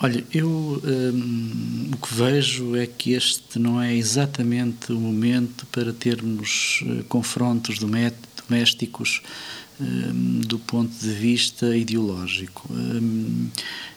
Olha, 0.04 0.22
eu 0.34 0.82
hum, 0.84 1.92
o 1.94 1.98
que 2.06 2.13
vejo 2.13 2.76
é 2.76 2.86
que 2.86 3.13
este 3.13 3.58
não 3.58 3.82
é 3.82 3.96
exatamente 3.96 4.92
o 4.92 5.00
momento 5.00 5.66
para 5.68 5.94
termos 5.94 6.84
uh, 6.86 7.06
confrontos 7.06 7.80
domésticos 7.80 9.22
um, 9.80 10.42
do 10.42 10.60
ponto 10.60 10.94
de 10.94 11.10
vista 11.10 11.74
ideológico. 11.78 12.68
Um, 12.70 13.48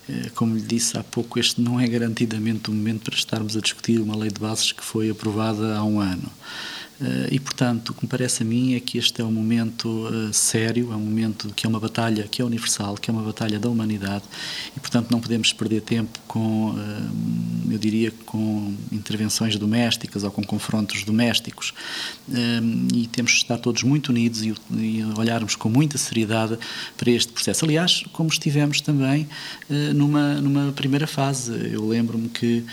eh, 0.08 0.30
como 0.36 0.54
lhe 0.54 0.62
disse 0.62 0.96
há 0.96 1.02
pouco, 1.02 1.40
este 1.40 1.60
não 1.60 1.80
é 1.80 1.88
garantidamente 1.88 2.70
o 2.70 2.72
momento 2.72 3.10
para 3.10 3.16
estarmos 3.16 3.56
a 3.56 3.60
discutir 3.60 4.00
uma 4.00 4.16
lei 4.16 4.30
de 4.30 4.40
bases 4.40 4.70
que 4.70 4.84
foi 4.84 5.10
aprovada 5.10 5.76
há 5.76 5.82
um 5.82 5.98
ano. 5.98 6.30
Eh, 7.00 7.28
e, 7.32 7.40
portanto, 7.40 7.90
o 7.90 7.94
que 7.94 8.04
me 8.04 8.08
parece 8.08 8.42
a 8.42 8.46
mim 8.46 8.74
é 8.74 8.80
que 8.80 8.96
este 8.98 9.20
é 9.20 9.24
um 9.24 9.30
momento 9.30 9.86
uh, 9.88 10.32
sério, 10.32 10.92
é 10.92 10.96
um 10.96 11.00
momento 11.00 11.52
que 11.54 11.66
é 11.66 11.68
uma 11.68 11.78
batalha 11.78 12.24
que 12.24 12.40
é 12.40 12.44
universal, 12.44 12.94
que 12.94 13.10
é 13.10 13.12
uma 13.12 13.22
batalha 13.22 13.58
da 13.58 13.68
humanidade 13.68 14.24
e, 14.74 14.80
portanto, 14.80 15.10
não 15.10 15.20
podemos 15.20 15.52
perder 15.52 15.82
tempo 15.82 16.18
com, 16.26 16.70
uh, 16.70 17.70
eu 17.70 17.78
diria, 17.78 18.10
com 18.24 18.74
intervenções 18.90 19.56
domésticas 19.56 20.24
ou 20.24 20.30
com 20.30 20.42
confrontos 20.42 21.04
domésticos. 21.04 21.74
E 22.94 23.06
temos 23.08 23.32
de 23.32 23.38
estar 23.38 23.58
todos 23.58 23.82
muito 23.82 24.08
unidos 24.08 24.42
e, 24.42 24.54
e, 24.72 25.04
olharmos 25.16 25.54
com 25.54 25.68
muita 25.68 25.98
seriedade 25.98 26.58
para 26.96 27.10
este 27.10 27.32
processo. 27.32 27.64
Aliás, 27.64 28.04
como 28.12 28.28
estivemos 28.28 28.80
também 28.80 29.28
numa, 29.94 30.34
numa 30.34 30.72
primeira 30.72 31.06
fase. 31.06 31.52
Eu 31.72 31.86
lembro-me 31.86 32.28
que 32.28 32.64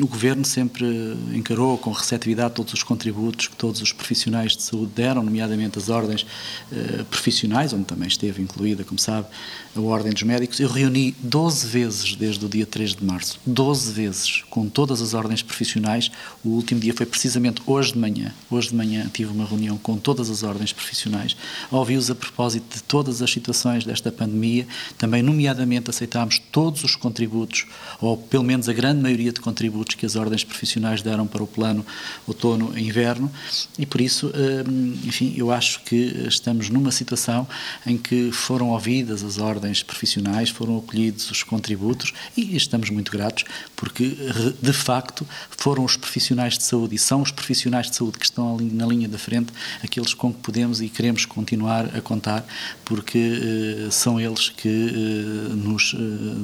o 0.00 0.06
Governo 0.06 0.44
sempre 0.44 0.86
encarou 1.32 1.78
com 1.78 1.90
receptividade 1.90 2.54
todos 2.54 2.72
os 2.72 2.82
contributos 2.82 3.41
que 3.46 3.56
todos 3.56 3.80
os 3.80 3.92
profissionais 3.92 4.56
de 4.56 4.62
saúde 4.62 4.92
deram, 4.94 5.22
nomeadamente 5.22 5.78
as 5.78 5.88
ordens 5.88 6.22
uh, 6.22 7.04
profissionais, 7.06 7.72
onde 7.72 7.84
também 7.84 8.08
esteve 8.08 8.42
incluída, 8.42 8.84
como 8.84 8.98
sabe, 8.98 9.26
a 9.74 9.80
Ordem 9.80 10.12
dos 10.12 10.22
Médicos. 10.22 10.60
Eu 10.60 10.68
reuni 10.68 11.14
12 11.18 11.66
vezes 11.66 12.14
desde 12.14 12.44
o 12.44 12.48
dia 12.48 12.66
3 12.66 12.96
de 12.96 13.04
março, 13.04 13.40
12 13.46 13.92
vezes, 13.92 14.42
com 14.50 14.68
todas 14.68 15.00
as 15.00 15.14
ordens 15.14 15.42
profissionais. 15.42 16.10
O 16.44 16.50
último 16.50 16.80
dia 16.80 16.92
foi 16.92 17.06
precisamente 17.06 17.62
hoje 17.66 17.92
de 17.92 17.98
manhã. 17.98 18.32
Hoje 18.50 18.68
de 18.68 18.74
manhã 18.74 19.10
tive 19.12 19.32
uma 19.32 19.46
reunião 19.46 19.78
com 19.78 19.96
todas 19.96 20.28
as 20.28 20.42
ordens 20.42 20.72
profissionais. 20.72 21.36
Ouvi-os 21.70 22.10
a 22.10 22.14
propósito 22.14 22.76
de 22.76 22.82
todas 22.82 23.22
as 23.22 23.32
situações 23.32 23.84
desta 23.84 24.12
pandemia. 24.12 24.66
Também, 24.98 25.22
nomeadamente, 25.22 25.88
aceitámos 25.88 26.38
todos 26.50 26.84
os 26.84 26.94
contributos, 26.94 27.66
ou 28.00 28.16
pelo 28.16 28.44
menos 28.44 28.68
a 28.68 28.72
grande 28.72 29.00
maioria 29.00 29.32
de 29.32 29.40
contributos 29.40 29.94
que 29.94 30.04
as 30.04 30.16
ordens 30.16 30.44
profissionais 30.44 31.00
deram 31.00 31.26
para 31.26 31.42
o 31.42 31.46
plano 31.46 31.84
outono 32.26 32.76
e 32.76 32.86
inverno. 32.86 33.31
E 33.78 33.86
por 33.86 34.00
isso, 34.00 34.32
hum, 34.34 34.94
enfim, 35.04 35.34
eu 35.36 35.50
acho 35.50 35.80
que 35.82 35.96
estamos 36.28 36.68
numa 36.68 36.90
situação 36.90 37.46
em 37.86 37.96
que 37.96 38.30
foram 38.32 38.70
ouvidas 38.70 39.22
as 39.22 39.38
ordens 39.38 39.82
profissionais, 39.82 40.50
foram 40.50 40.78
acolhidos 40.78 41.30
os 41.30 41.42
contributos 41.42 42.12
e 42.36 42.56
estamos 42.56 42.90
muito 42.90 43.10
gratos 43.12 43.44
porque, 43.76 44.16
de 44.60 44.72
facto, 44.72 45.26
foram 45.50 45.84
os 45.84 45.96
profissionais 45.96 46.56
de 46.56 46.62
saúde 46.62 46.94
e 46.94 46.98
são 46.98 47.22
os 47.22 47.30
profissionais 47.30 47.90
de 47.90 47.96
saúde 47.96 48.18
que 48.18 48.24
estão 48.24 48.54
ali 48.54 48.70
na 48.70 48.86
linha 48.86 49.08
da 49.08 49.18
frente, 49.18 49.52
aqueles 49.82 50.14
com 50.14 50.32
que 50.32 50.40
podemos 50.40 50.80
e 50.80 50.88
queremos 50.88 51.24
continuar 51.24 51.86
a 51.96 52.00
contar, 52.00 52.44
porque 52.84 53.18
uh, 53.18 53.90
são 53.90 54.20
eles 54.20 54.48
que 54.50 54.68
uh, 54.68 55.56
nos 55.56 55.94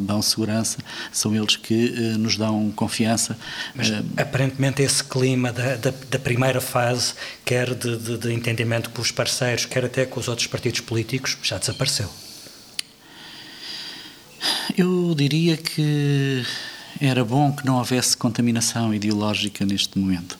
dão 0.06 0.20
segurança, 0.20 0.78
são 1.12 1.34
eles 1.34 1.56
que 1.56 1.90
nos 2.18 2.36
dão 2.36 2.72
confiança. 2.74 3.38
Mas, 3.74 3.90
aparentemente, 4.16 4.82
esse 4.82 5.02
clima 5.04 5.52
da, 5.52 5.76
da, 5.76 5.92
da 6.10 6.18
primeira 6.18 6.60
fase, 6.60 6.77
quer 7.44 7.74
de, 7.74 7.96
de, 7.96 8.18
de 8.18 8.32
entendimento 8.32 8.90
com 8.90 9.02
os 9.02 9.10
parceiros, 9.10 9.64
quer 9.64 9.84
até 9.84 10.06
com 10.06 10.20
os 10.20 10.28
outros 10.28 10.46
partidos 10.46 10.80
políticos, 10.80 11.36
já 11.42 11.58
desapareceu. 11.58 12.08
Eu 14.76 15.14
diria 15.16 15.56
que 15.56 16.44
era 17.00 17.24
bom 17.24 17.52
que 17.52 17.66
não 17.66 17.78
houvesse 17.78 18.16
contaminação 18.16 18.94
ideológica 18.94 19.64
neste 19.64 19.98
momento, 19.98 20.38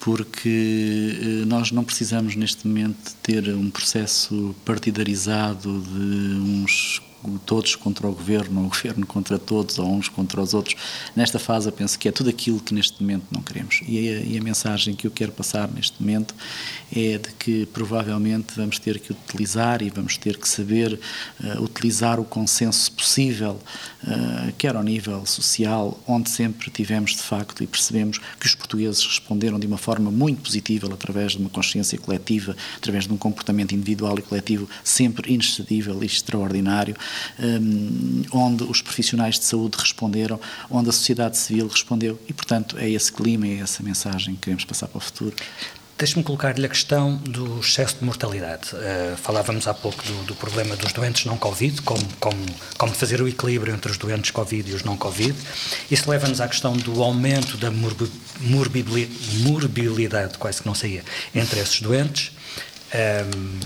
porque 0.00 1.18
eh, 1.20 1.44
nós 1.46 1.70
não 1.70 1.84
precisamos 1.84 2.36
neste 2.36 2.66
momento 2.66 3.14
ter 3.22 3.48
um 3.48 3.70
processo 3.70 4.54
partidarizado 4.64 5.80
de 5.82 6.40
uns 6.40 7.00
todos 7.44 7.74
contra 7.74 8.06
o 8.06 8.12
governo, 8.12 8.60
ou 8.60 8.66
o 8.66 8.68
governo 8.68 9.06
contra 9.06 9.38
todos, 9.38 9.78
ou 9.78 9.92
uns 9.92 10.08
contra 10.08 10.40
os 10.40 10.54
outros. 10.54 10.76
Nesta 11.14 11.38
fase, 11.38 11.68
eu 11.68 11.72
penso 11.72 11.98
que 11.98 12.08
é 12.08 12.12
tudo 12.12 12.30
aquilo 12.30 12.60
que 12.60 12.74
neste 12.74 13.00
momento 13.02 13.26
não 13.30 13.42
queremos. 13.42 13.80
E 13.86 14.08
a, 14.08 14.20
e 14.20 14.38
a 14.38 14.42
mensagem 14.42 14.94
que 14.94 15.06
eu 15.06 15.10
quero 15.10 15.32
passar 15.32 15.68
neste 15.70 16.00
momento 16.00 16.34
é 16.94 17.18
de 17.18 17.28
que 17.38 17.66
provavelmente 17.66 18.54
vamos 18.56 18.78
ter 18.78 18.98
que 18.98 19.12
utilizar 19.12 19.82
e 19.82 19.90
vamos 19.90 20.16
ter 20.16 20.36
que 20.36 20.48
saber 20.48 20.98
uh, 21.40 21.62
utilizar 21.62 22.20
o 22.20 22.24
consenso 22.24 22.92
possível, 22.92 23.60
uh, 24.04 24.52
quer 24.56 24.76
ao 24.76 24.82
nível 24.82 25.24
social, 25.26 25.98
onde 26.06 26.30
sempre 26.30 26.70
tivemos 26.70 27.12
de 27.12 27.22
facto 27.22 27.62
e 27.62 27.66
percebemos 27.66 28.18
que 28.38 28.46
os 28.46 28.54
portugueses 28.54 29.04
responderam 29.04 29.58
de 29.58 29.66
uma 29.66 29.78
forma 29.78 30.10
muito 30.10 30.42
positiva 30.42 30.92
através 30.92 31.32
de 31.32 31.38
uma 31.38 31.50
consciência 31.50 31.98
coletiva, 31.98 32.56
através 32.76 33.06
de 33.06 33.12
um 33.12 33.16
comportamento 33.16 33.74
individual 33.74 34.18
e 34.18 34.22
coletivo 34.22 34.68
sempre 34.84 35.32
inexcedível 35.32 36.02
e 36.02 36.06
extraordinário 36.06 36.96
um, 37.38 38.22
onde 38.32 38.64
os 38.64 38.80
profissionais 38.82 39.38
de 39.38 39.44
saúde 39.44 39.76
responderam, 39.78 40.40
onde 40.70 40.88
a 40.88 40.92
sociedade 40.92 41.36
civil 41.36 41.68
respondeu 41.68 42.18
e, 42.28 42.32
portanto, 42.32 42.76
é 42.78 42.88
esse 42.88 43.12
clima, 43.12 43.46
é 43.46 43.58
essa 43.58 43.82
mensagem 43.82 44.34
que 44.34 44.42
queremos 44.42 44.64
passar 44.64 44.88
para 44.88 44.98
o 44.98 45.00
futuro. 45.00 45.34
Deixe-me 45.98 46.22
colocar-lhe 46.22 46.66
a 46.66 46.68
questão 46.68 47.16
do 47.16 47.58
excesso 47.58 47.96
de 47.96 48.04
mortalidade. 48.04 48.68
Uh, 48.74 49.16
falávamos 49.16 49.66
há 49.66 49.72
pouco 49.72 50.04
do, 50.04 50.24
do, 50.24 50.34
problema 50.34 50.76
dos 50.76 50.92
doentes 50.92 51.24
não 51.24 51.38
Covid, 51.38 51.80
como, 51.80 52.06
como, 52.20 52.36
como 52.76 52.92
fazer 52.92 53.22
o 53.22 53.26
equilíbrio 53.26 53.72
entre 53.72 53.90
os 53.90 53.96
doentes 53.96 54.30
Covid 54.30 54.70
e 54.70 54.74
os 54.74 54.84
não 54.84 54.94
Covid. 54.94 55.34
Isso 55.90 56.10
leva-nos 56.10 56.38
à 56.42 56.48
questão 56.48 56.76
do 56.76 57.02
aumento 57.02 57.56
da 57.56 57.70
morbilidade, 58.42 60.36
quase 60.36 60.60
que 60.60 60.66
não 60.66 60.74
saía, 60.74 61.02
entre 61.34 61.60
esses 61.60 61.80
doentes. 61.80 62.32
Um, 62.94 63.58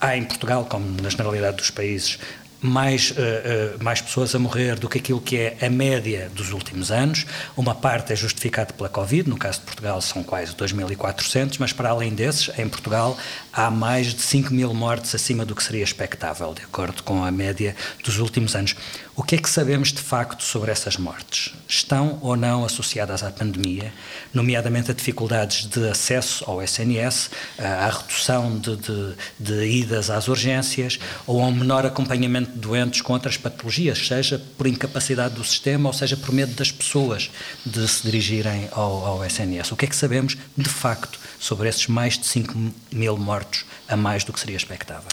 há 0.00 0.16
em 0.16 0.24
Portugal, 0.24 0.64
como 0.64 1.00
na 1.00 1.10
generalidade 1.10 1.58
dos 1.58 1.70
países, 1.70 2.18
mais, 2.62 3.10
uh, 3.10 3.14
uh, 3.14 3.84
mais 3.84 4.00
pessoas 4.00 4.34
a 4.34 4.38
morrer 4.38 4.78
do 4.78 4.88
que 4.88 4.98
aquilo 4.98 5.20
que 5.20 5.36
é 5.36 5.56
a 5.60 5.68
média 5.68 6.30
dos 6.32 6.52
últimos 6.52 6.92
anos. 6.92 7.26
Uma 7.56 7.74
parte 7.74 8.12
é 8.12 8.16
justificada 8.16 8.72
pela 8.72 8.88
Covid, 8.88 9.28
no 9.28 9.36
caso 9.36 9.58
de 9.60 9.66
Portugal 9.66 10.00
são 10.00 10.22
quase 10.22 10.54
2.400, 10.54 11.56
mas 11.58 11.72
para 11.72 11.90
além 11.90 12.14
desses, 12.14 12.56
em 12.56 12.68
Portugal 12.68 13.18
há 13.52 13.70
mais 13.70 14.14
de 14.14 14.22
5 14.22 14.54
mil 14.54 14.72
mortes 14.72 15.14
acima 15.14 15.44
do 15.44 15.54
que 15.54 15.62
seria 15.62 15.82
expectável, 15.82 16.54
de 16.54 16.62
acordo 16.62 17.02
com 17.02 17.24
a 17.24 17.30
média 17.30 17.74
dos 18.04 18.18
últimos 18.18 18.54
anos. 18.54 18.76
O 19.14 19.22
que 19.22 19.34
é 19.34 19.38
que 19.38 19.50
sabemos 19.50 19.92
de 19.92 20.00
facto 20.00 20.42
sobre 20.42 20.70
essas 20.70 20.96
mortes? 20.96 21.52
Estão 21.68 22.18
ou 22.22 22.34
não 22.34 22.64
associadas 22.64 23.22
à 23.22 23.30
pandemia, 23.30 23.92
nomeadamente 24.32 24.90
a 24.90 24.94
dificuldades 24.94 25.66
de 25.66 25.86
acesso 25.86 26.42
ao 26.46 26.62
SNS, 26.62 27.30
à 27.58 27.90
redução 27.90 28.58
de, 28.58 28.74
de, 28.74 29.14
de 29.38 29.66
idas 29.66 30.08
às 30.08 30.28
urgências 30.28 30.98
ou 31.26 31.42
a 31.42 31.44
um 31.44 31.52
menor 31.52 31.84
acompanhamento 31.84 32.52
de 32.52 32.58
doentes 32.58 33.02
com 33.02 33.12
outras 33.12 33.36
patologias, 33.36 33.98
seja 34.06 34.42
por 34.56 34.66
incapacidade 34.66 35.34
do 35.34 35.44
sistema 35.44 35.90
ou 35.90 35.92
seja 35.92 36.16
por 36.16 36.32
medo 36.32 36.54
das 36.54 36.72
pessoas 36.72 37.30
de 37.66 37.86
se 37.86 38.04
dirigirem 38.04 38.70
ao, 38.72 39.04
ao 39.04 39.24
SNS? 39.26 39.72
O 39.72 39.76
que 39.76 39.84
é 39.84 39.88
que 39.88 39.96
sabemos 39.96 40.38
de 40.56 40.70
facto 40.70 41.20
sobre 41.38 41.68
esses 41.68 41.86
mais 41.86 42.16
de 42.16 42.26
5 42.26 42.54
mil 42.90 43.18
mortos 43.18 43.66
a 43.86 43.94
mais 43.94 44.24
do 44.24 44.32
que 44.32 44.40
seria 44.40 44.56
expectável? 44.56 45.10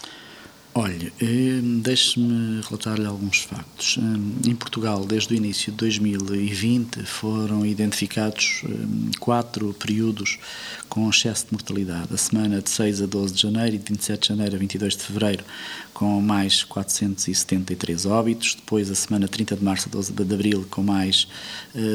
Olha, 0.75 1.11
eh, 1.19 1.59
deixe-me 1.81 2.61
relatar-lhe 2.61 3.05
alguns 3.05 3.39
factos. 3.39 3.97
Eh, 3.97 4.49
em 4.49 4.55
Portugal, 4.55 5.03
desde 5.03 5.33
o 5.33 5.35
início 5.35 5.71
de 5.71 5.77
2020, 5.79 7.03
foram 7.05 7.65
identificados 7.65 8.61
eh, 8.65 8.69
quatro 9.19 9.73
períodos 9.73 10.37
com 10.87 11.09
excesso 11.09 11.47
de 11.47 11.53
mortalidade. 11.53 12.13
A 12.13 12.17
semana 12.17 12.61
de 12.61 12.69
6 12.69 13.01
a 13.01 13.07
12 13.07 13.33
de 13.33 13.41
janeiro 13.41 13.75
e 13.75 13.79
de 13.79 13.85
27 13.89 14.21
de 14.21 14.27
janeiro 14.27 14.55
a 14.55 14.59
22 14.59 14.95
de 14.95 15.03
fevereiro, 15.03 15.43
com 15.91 16.21
mais 16.21 16.63
473 16.63 18.05
óbitos. 18.05 18.53
Depois, 18.53 18.91
a 18.91 18.95
semana 18.95 19.25
de 19.25 19.31
30 19.31 19.55
de 19.55 19.63
março 19.63 19.89
a 19.89 19.91
12 19.91 20.13
de 20.13 20.33
abril, 20.33 20.67
com 20.69 20.83
mais 20.83 21.27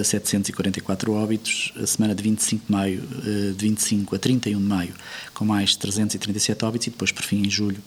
744 0.04 1.12
óbitos. 1.12 1.72
A 1.80 1.86
semana 1.86 2.14
de 2.14 2.22
25 2.22 2.66
de 2.66 2.72
maio, 2.72 3.00
de 3.00 3.54
25 3.56 4.16
a 4.16 4.18
31 4.18 4.58
de 4.58 4.64
maio, 4.64 4.94
com 5.32 5.44
mais 5.44 5.76
337 5.76 6.64
óbitos. 6.64 6.88
E 6.88 6.90
depois, 6.90 7.12
por 7.12 7.22
fim, 7.22 7.46
em 7.46 7.50
julho, 7.50 7.82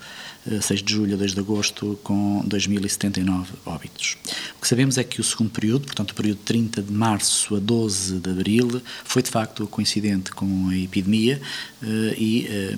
6 0.62 0.77
de 0.82 0.94
julho 0.94 1.16
a 1.16 1.18
2 1.18 1.34
de 1.34 1.40
agosto, 1.40 2.00
com 2.04 2.44
2.079 2.48 3.46
óbitos. 3.66 4.18
O 4.58 4.62
que 4.62 4.68
sabemos 4.68 4.98
é 4.98 5.04
que 5.04 5.22
o 5.22 5.24
segundo 5.24 5.50
período, 5.50 5.86
portanto 5.86 6.12
o 6.12 6.16
período 6.16 6.38
de 6.38 6.44
30 6.44 6.82
de 6.82 6.92
março 6.92 7.56
a 7.56 7.60
12 7.60 8.20
de 8.20 8.30
abril, 8.30 8.82
foi 9.04 9.22
de 9.22 9.30
facto 9.30 9.68
coincidente 9.68 10.32
com 10.32 10.70
a 10.70 10.78
epidemia 10.78 11.42
eh, 11.84 12.16
e, 12.18 12.48
eh, 12.48 12.76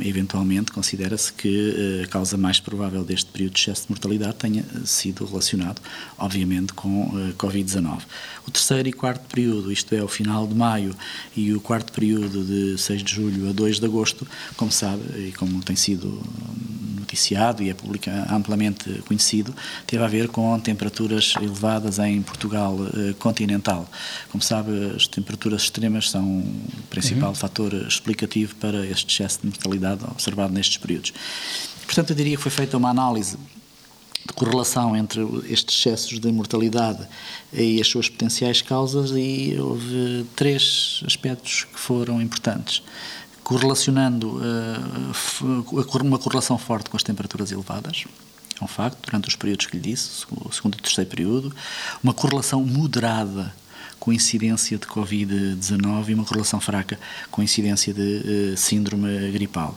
eventualmente, 0.00 0.72
considera-se 0.72 1.32
que 1.32 2.00
eh, 2.00 2.04
a 2.04 2.08
causa 2.08 2.36
mais 2.36 2.58
provável 2.58 3.04
deste 3.04 3.30
período 3.30 3.54
de 3.54 3.60
excesso 3.60 3.82
de 3.82 3.90
mortalidade 3.90 4.34
tenha 4.34 4.64
sido 4.84 5.24
relacionado, 5.24 5.80
obviamente, 6.18 6.72
com 6.72 7.12
a 7.16 7.32
Covid-19. 7.34 8.02
O 8.46 8.50
terceiro 8.50 8.88
e 8.88 8.92
quarto 8.92 9.28
período, 9.28 9.70
isto 9.70 9.94
é, 9.94 10.02
o 10.02 10.08
final 10.08 10.46
de 10.46 10.54
maio 10.54 10.94
e 11.36 11.52
o 11.52 11.60
quarto 11.60 11.92
período 11.92 12.44
de 12.44 12.78
6 12.78 13.02
de 13.02 13.12
julho 13.12 13.48
a 13.48 13.52
2 13.52 13.78
de 13.78 13.86
agosto, 13.86 14.26
como 14.56 14.72
sabe 14.72 15.28
e 15.28 15.32
como 15.32 15.62
tem 15.62 15.76
sido 15.76 16.20
noticiado 17.10 17.62
e 17.62 17.70
é 17.70 17.74
publica, 17.74 18.26
amplamente 18.30 19.02
conhecido, 19.06 19.54
teve 19.86 20.02
a 20.02 20.06
ver 20.06 20.28
com 20.28 20.58
temperaturas 20.60 21.34
elevadas 21.40 21.98
em 21.98 22.22
Portugal 22.22 22.76
eh, 22.94 23.14
continental. 23.18 23.88
Como 24.30 24.42
sabe, 24.42 24.92
as 24.94 25.08
temperaturas 25.08 25.62
extremas 25.62 26.10
são 26.10 26.24
o 26.24 26.82
principal 26.88 27.30
uhum. 27.30 27.34
fator 27.34 27.74
explicativo 27.74 28.54
para 28.56 28.86
este 28.86 29.12
excesso 29.12 29.40
de 29.40 29.48
mortalidade 29.48 30.04
observado 30.04 30.52
nestes 30.52 30.76
períodos. 30.76 31.12
Portanto, 31.84 32.10
eu 32.10 32.16
diria 32.16 32.36
que 32.36 32.42
foi 32.42 32.52
feita 32.52 32.76
uma 32.76 32.90
análise 32.90 33.36
de 34.24 34.34
correlação 34.34 34.94
entre 34.94 35.20
estes 35.48 35.78
excessos 35.78 36.20
de 36.20 36.30
mortalidade 36.30 37.06
e 37.52 37.80
as 37.80 37.88
suas 37.88 38.08
potenciais 38.08 38.62
causas 38.62 39.10
e 39.10 39.56
houve 39.58 40.26
três 40.36 41.02
aspectos 41.06 41.64
que 41.64 41.80
foram 41.80 42.20
importantes 42.22 42.82
correlacionando 43.50 44.40
uh, 45.42 46.02
uma 46.04 46.20
correlação 46.20 46.56
forte 46.56 46.88
com 46.88 46.96
as 46.96 47.02
temperaturas 47.02 47.50
elevadas, 47.50 48.04
é 48.60 48.64
um 48.64 48.68
facto, 48.68 49.04
durante 49.04 49.28
os 49.28 49.34
períodos 49.34 49.66
que 49.66 49.76
lhe 49.76 49.82
disse, 49.82 50.24
o 50.30 50.52
segundo 50.52 50.78
e 50.78 50.80
terceiro 50.80 51.10
período, 51.10 51.52
uma 52.00 52.14
correlação 52.14 52.64
moderada 52.64 53.52
com 53.98 54.12
incidência 54.12 54.78
de 54.78 54.86
Covid-19 54.86 56.10
e 56.10 56.14
uma 56.14 56.24
correlação 56.24 56.60
fraca 56.60 56.96
com 57.28 57.42
incidência 57.42 57.92
de 57.92 58.56
síndrome 58.56 59.32
gripal. 59.32 59.74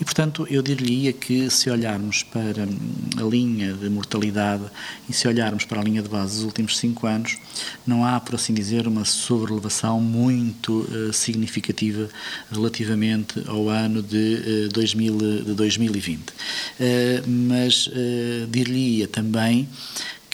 E, 0.00 0.04
portanto, 0.04 0.46
eu 0.50 0.62
diria 0.62 1.12
que 1.12 1.48
se 1.50 1.70
olharmos 1.70 2.22
para 2.22 2.64
hum, 2.64 2.78
a 3.18 3.22
linha 3.22 3.72
de 3.72 3.88
mortalidade 3.88 4.64
e 5.08 5.12
se 5.12 5.28
olharmos 5.28 5.64
para 5.64 5.80
a 5.80 5.84
linha 5.84 6.02
de 6.02 6.08
base 6.08 6.36
dos 6.36 6.44
últimos 6.44 6.78
cinco 6.78 7.06
anos, 7.06 7.38
não 7.86 8.04
há, 8.04 8.18
por 8.20 8.34
assim 8.34 8.54
dizer, 8.54 8.86
uma 8.86 9.04
sobrelevação 9.04 10.00
muito 10.00 10.86
significativa 11.12 12.08
relativamente 12.50 13.42
ao 13.46 13.68
ano 13.68 14.02
de, 14.02 14.68
2000, 14.68 15.18
de 15.44 15.54
2020. 15.54 16.22
mas 17.26 17.88
dir-lhe 18.50 19.06
também 19.06 19.68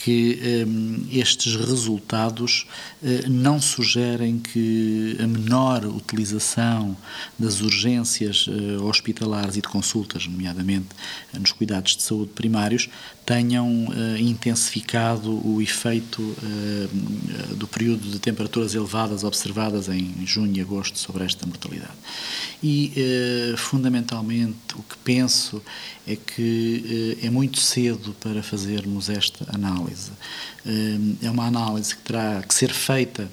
que 0.09 0.65
um, 0.67 1.07
estes 1.11 1.55
resultados 1.55 2.65
uh, 3.03 3.29
não 3.29 3.61
sugerem 3.61 4.39
que 4.39 5.15
a 5.21 5.27
menor 5.27 5.85
utilização 5.85 6.97
das 7.37 7.61
urgências 7.61 8.47
uh, 8.47 8.83
hospitalares 8.85 9.55
e 9.55 9.61
de 9.61 9.67
consultas, 9.67 10.25
nomeadamente 10.25 10.87
nos 11.39 11.51
cuidados 11.51 11.95
de 11.95 12.01
saúde 12.01 12.31
primários, 12.33 12.89
tenham 13.29 13.85
intensificado 14.17 15.29
o 15.47 15.61
efeito 15.61 16.35
do 17.51 17.67
período 17.67 18.09
de 18.09 18.17
temperaturas 18.17 18.73
elevadas 18.73 19.23
observadas 19.23 19.87
em 19.87 20.25
junho 20.25 20.57
e 20.57 20.61
agosto 20.61 20.97
sobre 20.97 21.25
esta 21.25 21.45
mortalidade. 21.45 21.93
E, 22.63 22.91
fundamentalmente, 23.55 24.73
o 24.73 24.81
que 24.81 24.97
penso 25.03 25.61
é 26.07 26.15
que 26.15 27.19
é 27.21 27.29
muito 27.29 27.59
cedo 27.59 28.15
para 28.19 28.41
fazermos 28.41 29.09
esta 29.09 29.45
análise. 29.53 30.09
É 31.21 31.29
uma 31.29 31.45
análise 31.45 31.95
que 31.95 32.01
terá 32.01 32.41
que 32.41 32.51
ser 32.55 32.73
feita 32.73 33.29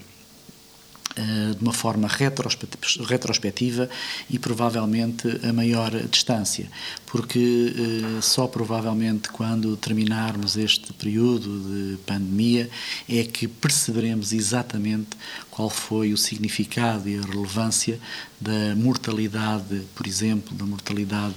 de 1.56 1.62
uma 1.62 1.72
forma 1.72 2.08
retrospectiva 2.08 3.88
e 4.28 4.38
provavelmente 4.38 5.28
a 5.42 5.52
maior 5.52 5.90
distância, 6.08 6.68
porque 7.06 7.38
eh, 7.38 8.20
só 8.20 8.46
provavelmente 8.46 9.30
quando 9.30 9.76
terminarmos 9.76 10.56
este 10.56 10.92
período 10.92 11.60
de 11.60 11.96
pandemia 11.98 12.68
é 13.08 13.24
que 13.24 13.48
perceberemos 13.48 14.32
exatamente 14.32 15.16
qual 15.57 15.70
foi 15.70 16.12
o 16.12 16.18
significado 16.18 17.09
e 17.09 17.16
a 17.18 17.22
relevância 17.22 17.98
da 18.38 18.76
mortalidade, 18.76 19.84
por 19.94 20.07
exemplo, 20.07 20.54
da 20.54 20.66
mortalidade 20.66 21.34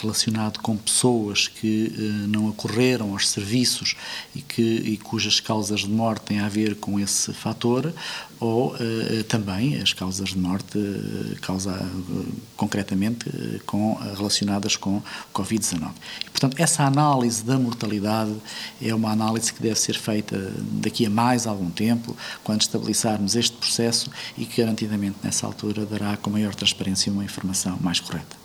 relacionada 0.00 0.60
com 0.60 0.76
pessoas 0.76 1.48
que 1.48 1.92
eh, 1.92 2.00
não 2.28 2.48
ocorreram 2.48 3.10
aos 3.10 3.28
serviços 3.28 3.96
e, 4.36 4.40
que, 4.40 4.62
e 4.62 4.96
cujas 4.96 5.40
causas 5.40 5.80
de 5.80 5.88
morte 5.88 6.26
têm 6.26 6.38
a 6.38 6.48
ver 6.48 6.76
com 6.76 7.00
esse 7.00 7.32
fator, 7.32 7.92
ou 8.38 8.76
eh, 8.78 9.24
também 9.24 9.80
as 9.80 9.92
causas 9.92 10.28
de 10.28 10.38
morte 10.38 10.78
eh, 10.78 11.36
causa, 11.40 11.72
eh, 11.72 12.32
concretamente 12.56 13.28
eh, 13.28 13.60
com, 13.66 13.94
relacionadas 13.94 14.76
com 14.76 15.02
Covid-19. 15.34 15.90
Portanto, 16.30 16.56
essa 16.60 16.84
análise 16.84 17.42
da 17.42 17.58
mortalidade 17.58 18.34
é 18.80 18.94
uma 18.94 19.10
análise 19.10 19.52
que 19.52 19.62
deve 19.62 19.80
ser 19.80 19.98
feita 19.98 20.52
daqui 20.60 21.06
a 21.06 21.10
mais 21.10 21.46
algum 21.46 21.70
tempo, 21.70 22.14
quando 22.44 22.60
estabilizarmos 22.60 23.34
este 23.34 23.55
processo 23.56 24.10
e 24.36 24.44
que 24.44 24.60
garantidamente 24.62 25.18
nessa 25.22 25.46
altura 25.46 25.84
dará 25.84 26.16
com 26.16 26.30
maior 26.30 26.54
transparência 26.54 27.12
uma 27.12 27.24
informação 27.24 27.78
mais 27.80 28.00
correta. 28.00 28.36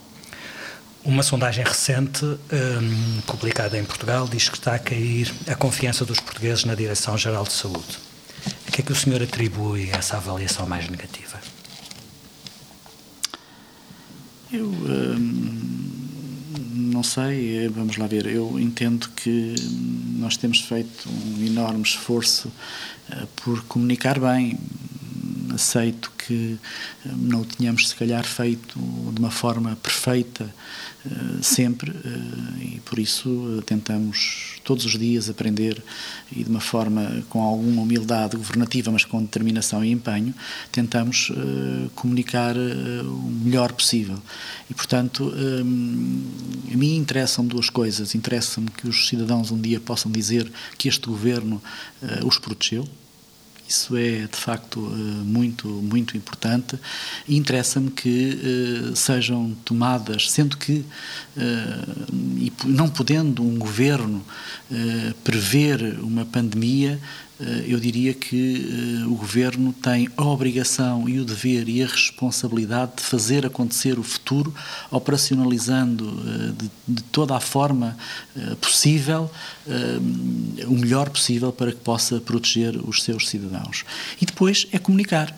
Uma 1.03 1.23
sondagem 1.23 1.63
recente, 1.63 2.23
um, 2.23 3.21
publicada 3.25 3.77
em 3.77 3.83
Portugal, 3.83 4.27
diz 4.27 4.49
que 4.49 4.57
está 4.57 4.75
a 4.75 4.79
cair 4.79 5.33
a 5.47 5.55
confiança 5.55 6.05
dos 6.05 6.19
portugueses 6.19 6.63
na 6.63 6.75
Direção-Geral 6.75 7.43
de 7.43 7.53
Saúde. 7.53 7.97
A 8.67 8.71
que 8.71 8.81
é 8.81 8.83
que 8.83 8.91
o 8.91 8.95
senhor 8.95 9.21
atribui 9.21 9.89
essa 9.89 10.17
avaliação 10.17 10.67
mais 10.67 10.87
negativa? 10.87 11.39
Eu 14.51 14.67
hum, 14.67 15.91
não 16.91 17.03
sei, 17.03 17.67
vamos 17.69 17.97
lá 17.97 18.05
ver. 18.05 18.27
Eu 18.27 18.59
entendo 18.59 19.09
que 19.15 19.55
nós 20.17 20.37
temos 20.37 20.61
feito 20.61 21.09
um 21.09 21.45
enorme 21.45 21.81
esforço 21.81 22.47
uh, 23.09 23.27
por 23.37 23.63
comunicar 23.63 24.19
bem. 24.19 24.59
Aceito 25.53 26.11
que 26.17 26.57
hum, 27.05 27.11
não 27.17 27.41
o 27.41 27.45
tínhamos, 27.45 27.89
se 27.89 27.95
calhar, 27.95 28.23
feito 28.23 28.79
de 29.13 29.19
uma 29.19 29.31
forma 29.31 29.75
perfeita 29.81 30.53
uh, 31.05 31.43
sempre, 31.43 31.91
uh, 31.91 32.61
e 32.61 32.79
por 32.85 32.99
isso 32.99 33.61
tentamos 33.65 34.59
todos 34.63 34.85
os 34.85 34.97
dias 34.97 35.29
aprender 35.29 35.81
e 36.31 36.43
de 36.43 36.49
uma 36.49 36.59
forma 36.59 37.23
com 37.29 37.41
alguma 37.41 37.81
humildade 37.81 38.37
governativa, 38.37 38.91
mas 38.91 39.03
com 39.03 39.21
determinação 39.21 39.83
e 39.83 39.91
empenho, 39.91 40.33
tentamos 40.71 41.31
comunicar 41.95 42.55
o 42.55 43.29
melhor 43.43 43.73
possível. 43.73 44.21
E, 44.69 44.73
portanto, 44.73 45.33
a 46.71 46.77
mim 46.77 46.95
interessam 46.95 47.45
duas 47.45 47.69
coisas. 47.69 48.13
Interessa-me 48.13 48.69
que 48.69 48.87
os 48.87 49.07
cidadãos 49.07 49.51
um 49.51 49.59
dia 49.59 49.79
possam 49.79 50.11
dizer 50.11 50.49
que 50.77 50.87
este 50.87 51.07
governo 51.07 51.61
os 52.23 52.37
protegeu, 52.37 52.87
isso 53.71 53.95
é, 53.95 54.27
de 54.27 54.37
facto, 54.37 54.79
eh, 54.79 55.23
muito, 55.23 55.67
muito 55.67 56.17
importante. 56.17 56.77
Interessa-me 57.27 57.89
que 57.89 58.89
uh, 58.91 58.95
sejam 58.95 59.55
tomadas, 59.63 60.29
sendo 60.29 60.57
que, 60.57 60.83
uh, 61.37 62.15
e 62.37 62.51
não 62.65 62.89
podendo 62.89 63.41
um 63.41 63.57
governo 63.57 64.23
prever 65.23 65.99
uma 66.01 66.25
pandemia, 66.25 66.97
eh, 66.97 67.30
eu 67.67 67.79
diria 67.79 68.13
que 68.13 69.03
uh, 69.05 69.11
o 69.11 69.15
governo 69.15 69.73
tem 69.73 70.09
a 70.15 70.23
obrigação 70.23 71.09
e 71.09 71.19
o 71.19 71.25
dever 71.25 71.67
e 71.67 71.81
a 71.81 71.87
responsabilidade 71.87 72.93
de 72.97 73.03
fazer 73.03 73.45
acontecer 73.45 73.97
o 73.97 74.03
futuro, 74.03 74.53
operacionalizando 74.89 76.05
uh, 76.05 76.53
de, 76.53 76.71
de, 76.87 77.03
toda 77.03 77.35
a 77.35 77.39
forma 77.39 77.97
possível, 78.59 79.29
o 80.67 80.73
melhor 80.73 81.09
possível 81.09 81.51
para 81.51 81.71
que 81.71 81.79
possa 81.79 82.19
proteger 82.19 82.77
os 82.77 83.03
seus 83.03 83.29
cidadãos. 83.29 83.83
E 84.21 84.25
depois 84.25 84.67
é 84.71 84.79
comunicar 84.79 85.35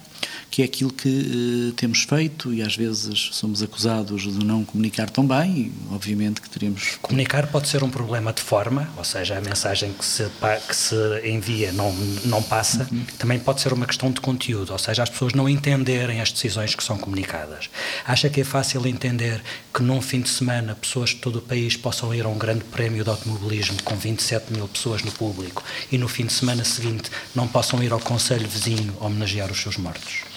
que 0.54 0.62
é 0.62 0.66
aquilo 0.66 0.94
que 0.94 1.10
uh, 1.10 1.72
temos 1.72 2.04
feito 2.04 2.54
e 2.54 2.62
às 2.62 2.76
vezes 2.76 3.30
somos 3.32 3.64
acusados 3.64 4.22
de 4.22 4.46
não 4.46 4.64
comunicar 4.64 5.10
tão 5.10 5.26
bem 5.26 5.52
e 5.52 5.72
obviamente 5.92 6.40
que 6.40 6.48
teremos... 6.48 7.00
Comunicar 7.02 7.48
pode 7.48 7.68
ser 7.68 7.84
um 7.84 7.90
problema 7.90 8.32
de 8.32 8.44
forma, 8.44 8.88
ou 8.96 9.04
seja, 9.04 9.36
a 9.36 9.42
mensagem 9.42 9.92
que 9.94 10.06
se, 10.06 10.30
que 10.68 10.76
se 10.76 10.96
envia 11.28 11.72
não, 11.72 11.92
não 12.26 12.44
passa, 12.44 12.88
uhum. 12.92 13.04
também 13.18 13.40
pode 13.40 13.62
ser 13.62 13.74
uma 13.74 13.88
questão 13.88 14.12
de 14.12 14.22
conteúdo, 14.22 14.74
ou 14.74 14.78
seja, 14.78 15.02
as 15.02 15.10
pessoas 15.10 15.34
não 15.34 15.50
entenderem 15.50 16.22
as 16.22 16.32
decisões 16.32 16.76
que 16.76 16.84
são 16.84 17.00
comunicadas. 17.00 17.68
Acha 18.06 18.30
que 18.30 18.42
é 18.42 18.44
fácil 18.44 18.86
entender 18.86 19.42
que 19.74 19.82
num 19.82 20.04
fim 20.04 20.22
de 20.22 20.30
semana 20.30 20.76
pessoas 20.76 21.10
de 21.10 21.16
todo 21.16 21.38
o 21.38 21.42
país 21.42 21.76
possam 21.76 22.14
ir 22.14 22.26
a 22.26 22.30
um 22.30 22.38
grande 22.38 22.64
prémio 22.66 23.04
de 23.04 23.10
automobilismo 23.10 23.82
com 23.82 23.96
27 23.96 24.54
mil 24.54 24.68
pessoas 24.68 25.02
no 25.02 25.12
público 25.14 25.64
e 25.92 25.98
no 25.98 26.08
fim 26.08 26.28
de 26.28 26.34
semana 26.34 26.64
seguinte 26.64 27.10
não 27.34 27.48
possam 27.48 27.82
ir 27.82 27.92
ao 27.92 28.00
Conselho 28.00 28.48
Vizinho 28.48 28.96
homenagear 29.00 29.52
os 29.52 29.60
seus 29.60 29.78
mortos? 29.78 30.32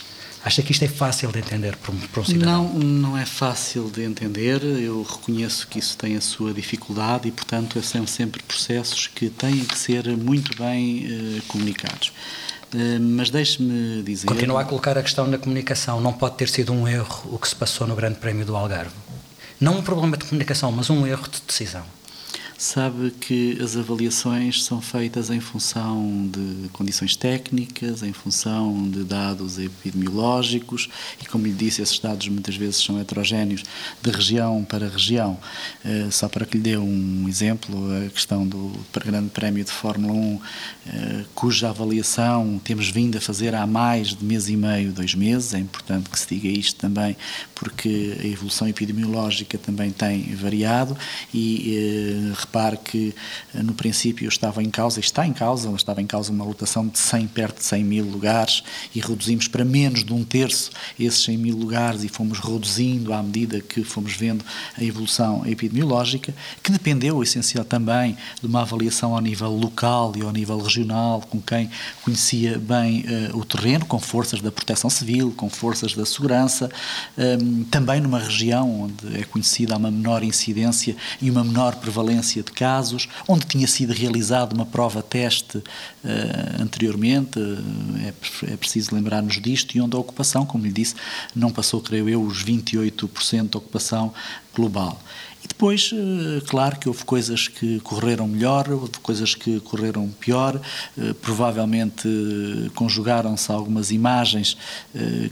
Acha 0.47 0.63
que 0.63 0.71
isto 0.71 0.85
é 0.85 0.89
fácil 0.89 1.33
de 1.33 1.41
entender 1.41 1.75
para 1.75 1.91
um, 1.91 1.99
para 1.99 2.21
um 2.21 2.25
cidadão? 2.25 2.73
Não, 2.73 2.79
não 2.79 3.19
é 3.19 3.27
fácil 3.27 3.91
de 3.91 4.05
entender. 4.05 4.63
Eu 4.63 5.03
reconheço 5.03 5.67
que 5.67 5.81
isso 5.81 5.99
tem 5.99 6.15
a 6.15 6.21
sua 6.21 6.55
dificuldade 6.55 7.27
e, 7.27 7.33
portanto, 7.33 7.83
são 7.83 8.07
sempre 8.07 8.41
processos 8.45 9.09
que 9.09 9.29
têm 9.29 9.65
que 9.65 9.77
ser 9.77 10.07
muito 10.17 10.57
bem 10.57 11.05
uh, 11.05 11.43
comunicados. 11.49 12.13
Uh, 12.73 13.01
mas 13.01 13.29
deixe-me 13.29 14.05
dizer. 14.05 14.29
Continua 14.29 14.61
a 14.61 14.65
colocar 14.65 14.97
a 14.97 15.03
questão 15.03 15.27
na 15.27 15.37
comunicação. 15.37 16.01
Não 16.01 16.13
pode 16.13 16.37
ter 16.37 16.49
sido 16.49 16.73
um 16.73 16.87
erro 16.87 17.29
o 17.33 17.39
que 17.41 17.49
se 17.49 17.57
passou 17.57 17.85
no 17.85 17.97
Grande 17.97 18.21
Prémio 18.21 18.47
do 18.47 18.55
Algarve. 18.55 18.95
Não 19.61 19.79
um 19.79 19.83
problema 19.83 20.17
de 20.17 20.27
comunicação, 20.27 20.71
mas 20.71 20.89
um 20.89 21.05
erro 21.05 21.29
de 21.29 21.43
decisão 21.45 21.83
sabe 22.59 23.11
que 23.11 23.59
as 23.63 23.77
avaliações 23.77 24.65
são 24.65 24.81
feitas 24.81 25.31
em 25.31 25.41
função 25.41 26.29
de 26.31 26.69
condições 26.71 27.15
técnicas, 27.15 28.03
em 28.03 28.13
função 28.13 28.89
de 28.91 29.05
dados 29.05 29.59
epidemiológicos 29.59 30.89
e, 31.21 31.27
como 31.27 31.47
lhe 31.47 31.53
disse, 31.53 31.83
esses 31.83 31.99
dados 31.99 32.29
muitas 32.29 32.57
vezes 32.57 32.83
são 32.83 32.99
heterogéneos 33.01 33.63
de 34.03 34.11
região 34.11 34.65
para 34.65 34.89
região. 34.89 35.39
Uh, 35.85 36.11
só 36.11 36.29
para 36.29 36.47
que 36.47 36.57
lhe 36.57 36.63
dê 36.63 36.77
um 36.77 37.29
exemplo, 37.29 37.77
a 38.07 38.11
questão 38.11 38.47
do 38.47 38.73
Grande 39.05 39.31
Prémio 39.31 39.65
de 39.65 39.71
Fórmula 39.71 40.13
1, 40.13 40.35
uh, 40.35 40.43
eh, 40.87 41.25
cuja 41.35 41.69
avaliação 41.69 42.61
temos 42.65 42.89
vindo 42.89 43.19
a 43.19 43.21
fazer 43.21 43.55
há 43.55 43.67
mais 43.67 44.09
de 44.09 44.25
mês 44.25 44.49
e 44.49 44.57
meio, 44.57 44.93
dois 44.93 45.15
meses, 45.15 45.55
é 45.55 45.59
importante 45.59 46.09
que 46.09 46.19
se 46.19 46.35
diga 46.35 46.49
isto 46.49 46.77
também, 46.81 47.17
porque 47.55 48.17
a 48.21 48.27
evolução 48.27 48.69
epidemiológica 48.69 49.59
também 49.59 49.91
tem 49.91 50.35
variado 50.35 50.97
e 51.33 52.33
uh, 52.33 52.46
repare 52.47 52.77
que 52.77 53.15
no 53.55 53.75
princípio 53.75 54.29
estava 54.29 54.63
em 54.63 54.71
causa, 54.71 55.01
está 55.01 55.27
em 55.27 55.33
causa, 55.33 55.71
estava 55.73 56.01
em 56.01 56.07
causa 56.07 56.33
uma 56.33 56.45
lotação 56.45 56.87
de 56.87 56.99
100, 56.99 57.27
perto 57.29 57.59
de 57.59 57.65
100 57.65 57.85
mil 57.85 58.05
lugares 58.05 58.63
e 58.95 59.01
reduzimos 59.01 59.49
para 59.49 59.65
menos 59.65 60.05
de 60.05 60.13
um 60.13 60.25
terço 60.25 60.71
esses 60.99 61.23
100 61.25 61.37
mil 61.37 61.57
lugares 61.57 62.05
e 62.05 62.09
fomos 62.09 62.39
reduzindo 62.39 63.13
à 63.13 63.23
medida 63.23 63.61
que 63.61 63.83
fomos 63.83 64.15
vendo 64.15 64.45
a 64.77 64.83
evolução 64.83 65.45
epidemiológica, 65.47 66.35
que 66.63 66.71
dependeu, 66.71 67.23
essencial 67.23 67.65
também, 67.65 68.17
de 68.41 68.47
uma 68.47 68.63
avaliação 68.63 69.15
ao 69.15 69.21
nível 69.21 69.51
local 69.51 70.13
e 70.17 70.23
ao 70.23 70.33
nível 70.33 70.59
regional, 70.59 71.21
com 71.21 71.41
quem 71.41 71.71
conhecia 72.03 72.59
bem 72.59 73.05
uh, 73.33 73.37
o 73.37 73.45
terreno, 73.45 73.85
com 73.85 73.99
forças 73.99 74.41
da 74.41 74.53
proteção 74.53 74.89
civil, 74.89 75.33
com 75.37 75.51
forças 75.51 75.95
da 75.95 76.07
segurança, 76.07 76.71
um, 77.17 77.23
ehm, 77.23 77.65
também 77.71 78.01
numa 78.01 78.19
região 78.19 78.83
onde 78.83 79.19
é 79.19 79.25
conhecida 79.25 79.77
uma 79.77 79.91
menor 79.91 80.23
incidência 80.23 80.97
e 81.21 81.31
uma 81.31 81.43
menor 81.43 81.77
prevalência 81.77 82.36
de 82.43 82.53
casos, 82.53 83.09
onde 83.29 83.47
tinha 83.47 83.67
sido 83.67 83.93
realizada 83.93 84.55
uma 84.55 84.67
prova-teste 84.67 85.59
uh, 85.59 85.63
anteriormente, 86.63 87.39
é, 88.03 88.53
é 88.53 88.57
preciso 88.57 88.95
lembrar-nos 88.95 89.41
disto, 89.41 89.77
e 89.77 89.81
onde 89.81 89.97
a 89.97 89.99
ocupação, 89.99 90.45
como 90.45 90.65
lhe 90.65 90.73
disse, 90.73 90.95
não 91.35 91.51
passou, 91.51 91.81
creio 91.81 92.09
eu, 92.09 92.23
os 92.23 92.45
28% 92.45 93.51
de 93.51 93.57
ocupação 93.57 94.13
global. 94.55 95.01
E 95.47 95.49
depois, 95.49 95.93
eh, 95.95 96.43
claro 96.49 96.77
que 96.77 96.89
houve 96.89 97.05
coisas 97.05 97.47
que 97.47 97.79
correram 97.81 98.27
melhor, 98.27 98.69
houve 98.69 98.91
coisas 99.01 99.33
que 99.33 99.61
correram 99.61 100.09
pior, 100.19 100.61
eh, 100.99 101.15
provavelmente 101.23 102.09
eh, 102.09 102.69
conjugaram-se 102.75 103.53
algumas 103.53 103.93
imagens 103.93 104.57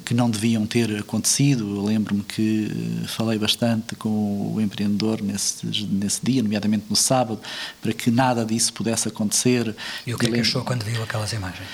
que 0.04 0.14
não 0.14 0.30
deviam 0.30 0.66
ter 0.66 0.98
acontecido. 0.98 1.84
Lembro-me 1.84 2.22
que 2.22 2.70
falei 3.08 3.38
bastante 3.38 3.96
com 3.96 4.52
o 4.54 4.60
empreendedor 4.60 5.20
nesse, 5.20 5.66
nesse 5.86 6.20
dia, 6.22 6.42
nomeadamente 6.42 6.84
no 6.88 6.94
sábado, 6.94 7.40
para 7.82 7.92
que 7.92 8.10
nada 8.10 8.44
disso 8.44 8.72
pudesse 8.72 9.08
acontecer. 9.08 9.74
E 10.06 10.14
o 10.14 10.18
que 10.18 10.26
é 10.26 10.30
que 10.30 10.40
achou 10.40 10.62
quando 10.62 10.84
viu 10.84 11.02
aquelas 11.02 11.32
imagens? 11.32 11.68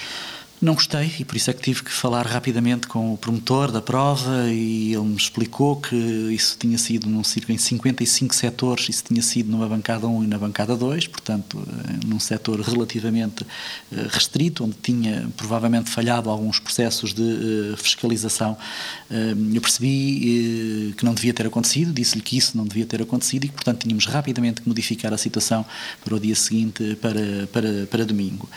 Não 0.61 0.75
gostei 0.75 1.11
e 1.19 1.25
por 1.25 1.37
isso 1.37 1.49
é 1.51 1.55
que 1.55 1.63
tive 1.63 1.83
que 1.83 1.91
falar 1.91 2.27
rapidamente 2.27 2.87
com 2.87 3.15
o 3.15 3.17
promotor 3.17 3.73
da 3.73 3.81
prova 3.81 4.47
e 4.51 4.93
ele 4.93 5.05
me 5.05 5.17
explicou 5.17 5.77
que 5.77 5.97
isso 5.97 6.55
tinha 6.59 6.77
sido 6.77 7.09
num 7.09 7.25
círculo 7.25 7.55
em 7.55 7.59
55 7.59 8.35
setores, 8.35 8.91
isso 8.91 9.05
tinha 9.05 9.23
sido 9.23 9.51
numa 9.51 9.67
bancada 9.67 10.07
1 10.07 10.25
e 10.25 10.27
na 10.27 10.37
bancada 10.37 10.77
2, 10.77 11.07
portanto, 11.07 11.67
eh, 11.67 12.07
num 12.07 12.21
setor 12.21 12.61
relativamente 12.61 13.47
eh, 13.91 14.07
restrito, 14.11 14.63
onde 14.65 14.77
tinha 14.83 15.31
provavelmente 15.35 15.89
falhado 15.89 16.29
alguns 16.29 16.61
processos 16.61 17.15
de 17.15 17.23
eh, 17.73 17.77
fiscalização. 17.79 18.55
Eu 19.11 19.61
percebi 19.61 20.95
que 20.97 21.05
não 21.05 21.15
devia 21.15 21.35
ter 21.35 21.47
acontecido, 21.47 21.93
disse-lhe 21.93 22.23
que 22.23 22.37
isso 22.37 22.57
não 22.57 22.65
devia 22.65 22.87
ter 22.87 23.03
acontecido 23.03 23.45
e 23.45 23.49
que, 23.49 23.55
portanto, 23.55 23.81
tínhamos 23.81 24.07
rapidamente 24.07 24.61
que 24.61 24.69
modificar 24.69 25.13
a 25.13 25.19
situação 25.19 25.67
para 26.05 26.15
o 26.15 26.21
dia 26.21 26.35
seguinte, 26.37 26.97
para, 27.01 27.49
para, 27.53 27.87
para 27.91 28.05
domingo. 28.05 28.49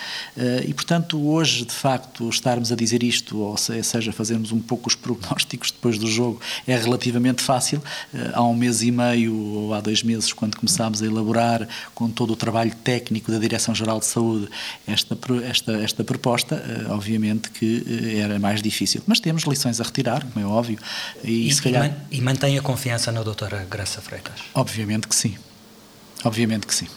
E, 0.67 0.71
portanto, 0.73 1.19
hoje, 1.27 1.65
de 1.65 1.73
facto, 1.73 1.92
facto 1.93 2.27
estarmos 2.27 2.71
a 2.71 2.75
dizer 2.75 3.03
isto, 3.03 3.37
ou 3.37 3.55
seja, 3.55 4.11
fazermos 4.11 4.51
um 4.51 4.59
pouco 4.59 4.87
os 4.87 4.95
prognósticos 4.95 5.71
depois 5.71 5.97
do 5.97 6.07
jogo, 6.07 6.41
é 6.65 6.75
relativamente 6.75 7.41
fácil. 7.43 7.81
Eh, 8.13 8.31
há 8.33 8.41
um 8.43 8.55
mês 8.55 8.81
e 8.81 8.91
meio 8.91 9.35
ou 9.35 9.73
há 9.73 9.79
dois 9.79 10.01
meses, 10.01 10.33
quando 10.33 10.57
começámos 10.57 11.03
a 11.03 11.05
elaborar 11.05 11.67
com 11.93 12.09
todo 12.09 12.33
o 12.33 12.35
trabalho 12.35 12.73
técnico 12.83 13.31
da 13.31 13.37
Direção-Geral 13.37 13.99
de 13.99 14.05
Saúde 14.05 14.49
esta, 14.87 15.17
esta, 15.43 15.71
esta 15.73 16.03
proposta, 16.03 16.55
eh, 16.55 16.91
obviamente 16.91 17.51
que 17.51 17.85
eh, 17.87 18.19
era 18.19 18.39
mais 18.39 18.61
difícil. 18.61 19.03
Mas 19.05 19.19
temos 19.19 19.43
lições 19.43 19.79
a 19.79 19.83
retirar, 19.83 20.25
como 20.25 20.43
é 20.43 20.47
óbvio. 20.47 20.79
E, 21.23 21.49
e, 21.49 21.55
calhar... 21.61 21.95
e 22.09 22.21
mantém 22.21 22.57
a 22.57 22.61
confiança 22.61 23.11
na 23.11 23.21
doutora 23.21 23.67
Graça 23.69 24.01
Freitas? 24.01 24.39
Obviamente 24.53 25.07
que 25.07 25.15
sim. 25.15 25.35
Obviamente 26.23 26.65
que 26.65 26.73
sim. 26.73 26.87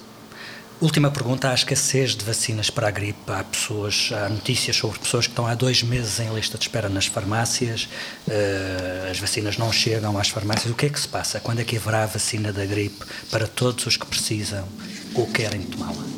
Última 0.79 1.11
pergunta: 1.11 1.51
há 1.51 1.55
escassez 1.55 2.14
de 2.14 2.24
vacinas 2.24 2.68
para 2.68 2.89
a 2.89 2.91
gripe. 2.91 3.18
Há 3.33 3.43
pessoas, 3.45 4.11
há 4.12 4.29
notícias 4.29 4.77
sobre 4.77 4.99
pessoas 4.99 5.27
que 5.27 5.33
estão 5.33 5.47
há 5.47 5.55
dois 5.55 5.83
meses 5.83 6.20
em 6.20 6.35
lista 6.35 6.59
de 6.59 6.64
espera 6.64 6.89
nas 6.89 7.07
farmácias, 7.07 7.89
uh, 8.29 9.11
as 9.11 9.18
vacinas 9.18 9.57
não 9.57 9.72
chegam 9.72 10.18
às 10.18 10.29
farmácias. 10.29 10.70
O 10.70 10.74
que 10.74 10.87
é 10.87 10.91
que 10.91 11.01
se 11.01 11.09
passa? 11.09 11.41
Quando 11.41 11.61
é 11.61 11.64
que 11.64 11.77
haverá 11.77 12.03
a 12.03 12.07
vacina 12.07 12.53
da 12.53 12.66
gripe 12.66 13.05
para 13.31 13.47
todos 13.47 13.87
os 13.87 13.97
que 13.97 14.05
precisam 14.05 14.68
ou 15.14 15.27
querem 15.29 15.62
tomá-la? 15.62 16.16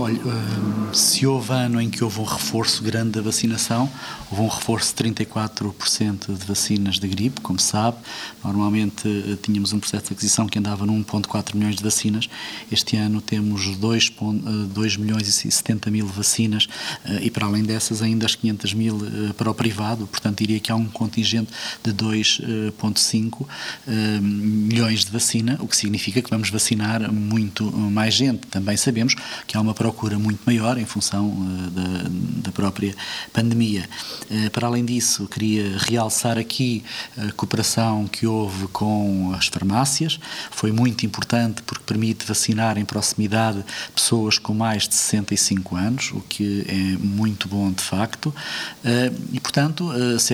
Olha, 0.00 0.20
hum, 0.24 0.94
se 0.94 1.26
houve 1.26 1.52
ano 1.52 1.80
em 1.80 1.90
que 1.90 2.04
houve 2.04 2.20
um 2.20 2.24
reforço 2.24 2.84
grande 2.84 3.10
da 3.10 3.20
vacinação, 3.20 3.90
houve 4.30 4.42
um 4.44 4.46
reforço 4.46 4.94
de 4.94 5.02
34% 5.10 6.38
de 6.38 6.46
vacinas 6.46 7.00
de 7.00 7.08
gripe, 7.08 7.40
como 7.40 7.58
sabe. 7.58 7.96
Normalmente 8.44 9.08
eh, 9.08 9.36
tínhamos 9.42 9.72
um 9.72 9.80
processo 9.80 10.06
de 10.06 10.12
aquisição 10.12 10.46
que 10.46 10.56
andava 10.56 10.86
num 10.86 11.02
1,4 11.02 11.56
milhões 11.56 11.74
de 11.74 11.82
vacinas. 11.82 12.28
Este 12.70 12.96
ano 12.96 13.20
temos 13.20 13.76
2, 13.76 14.12
2 14.72 14.94
eh, 14.94 14.98
milhões 14.98 15.44
e 15.44 15.50
70 15.50 15.90
mil 15.90 16.06
vacinas 16.06 16.68
eh, 17.04 17.24
e, 17.24 17.30
para 17.30 17.46
além 17.46 17.64
dessas, 17.64 18.00
ainda 18.00 18.24
as 18.24 18.36
500 18.36 18.74
mil 18.74 19.00
para 19.36 19.50
o 19.50 19.54
privado. 19.54 20.06
Portanto, 20.06 20.38
diria 20.38 20.60
que 20.60 20.70
há 20.70 20.76
um 20.76 20.86
contingente 20.86 21.50
de 21.82 21.92
2,5 21.92 23.46
milhões 24.20 25.04
de 25.04 25.10
vacina, 25.10 25.58
o 25.60 25.66
que 25.66 25.76
significa 25.76 26.22
que 26.22 26.30
vamos 26.30 26.50
vacinar 26.50 27.12
muito 27.12 27.64
mais 27.72 28.14
gente. 28.14 28.46
Também 28.46 28.76
sabemos 28.76 29.16
que 29.44 29.56
há 29.56 29.60
uma 29.60 29.74
procura 29.88 30.18
muito 30.18 30.40
maior 30.44 30.76
em 30.76 30.84
função 30.84 31.30
uh, 31.30 31.70
da, 31.70 32.08
da, 32.48 32.52
própria 32.52 32.94
pandemia. 33.32 33.88
Uh, 34.30 34.50
para 34.50 34.66
além 34.66 34.84
disso, 34.84 35.26
queria 35.26 35.78
realçar 35.78 36.36
aqui 36.36 36.84
a 37.16 37.32
cooperação 37.32 38.06
que 38.06 38.26
houve 38.26 38.68
com 38.68 39.32
as 39.34 39.46
farmácias. 39.46 40.20
Foi 40.50 40.72
muito 40.72 41.06
importante 41.06 41.62
porque 41.62 41.82
permite 41.86 42.26
vacinar 42.26 42.76
em 42.76 42.84
proximidade 42.84 43.64
pessoas 43.94 44.38
com 44.38 44.52
mais 44.52 44.86
de 44.86 44.94
65 44.94 45.74
anos, 45.74 46.12
o 46.12 46.20
que 46.20 46.66
é 46.68 46.98
muito 46.98 47.48
bom 47.48 47.72
de 47.72 47.82
facto. 47.82 48.26
Uh, 48.26 49.16
e, 49.32 49.40
portanto, 49.40 49.90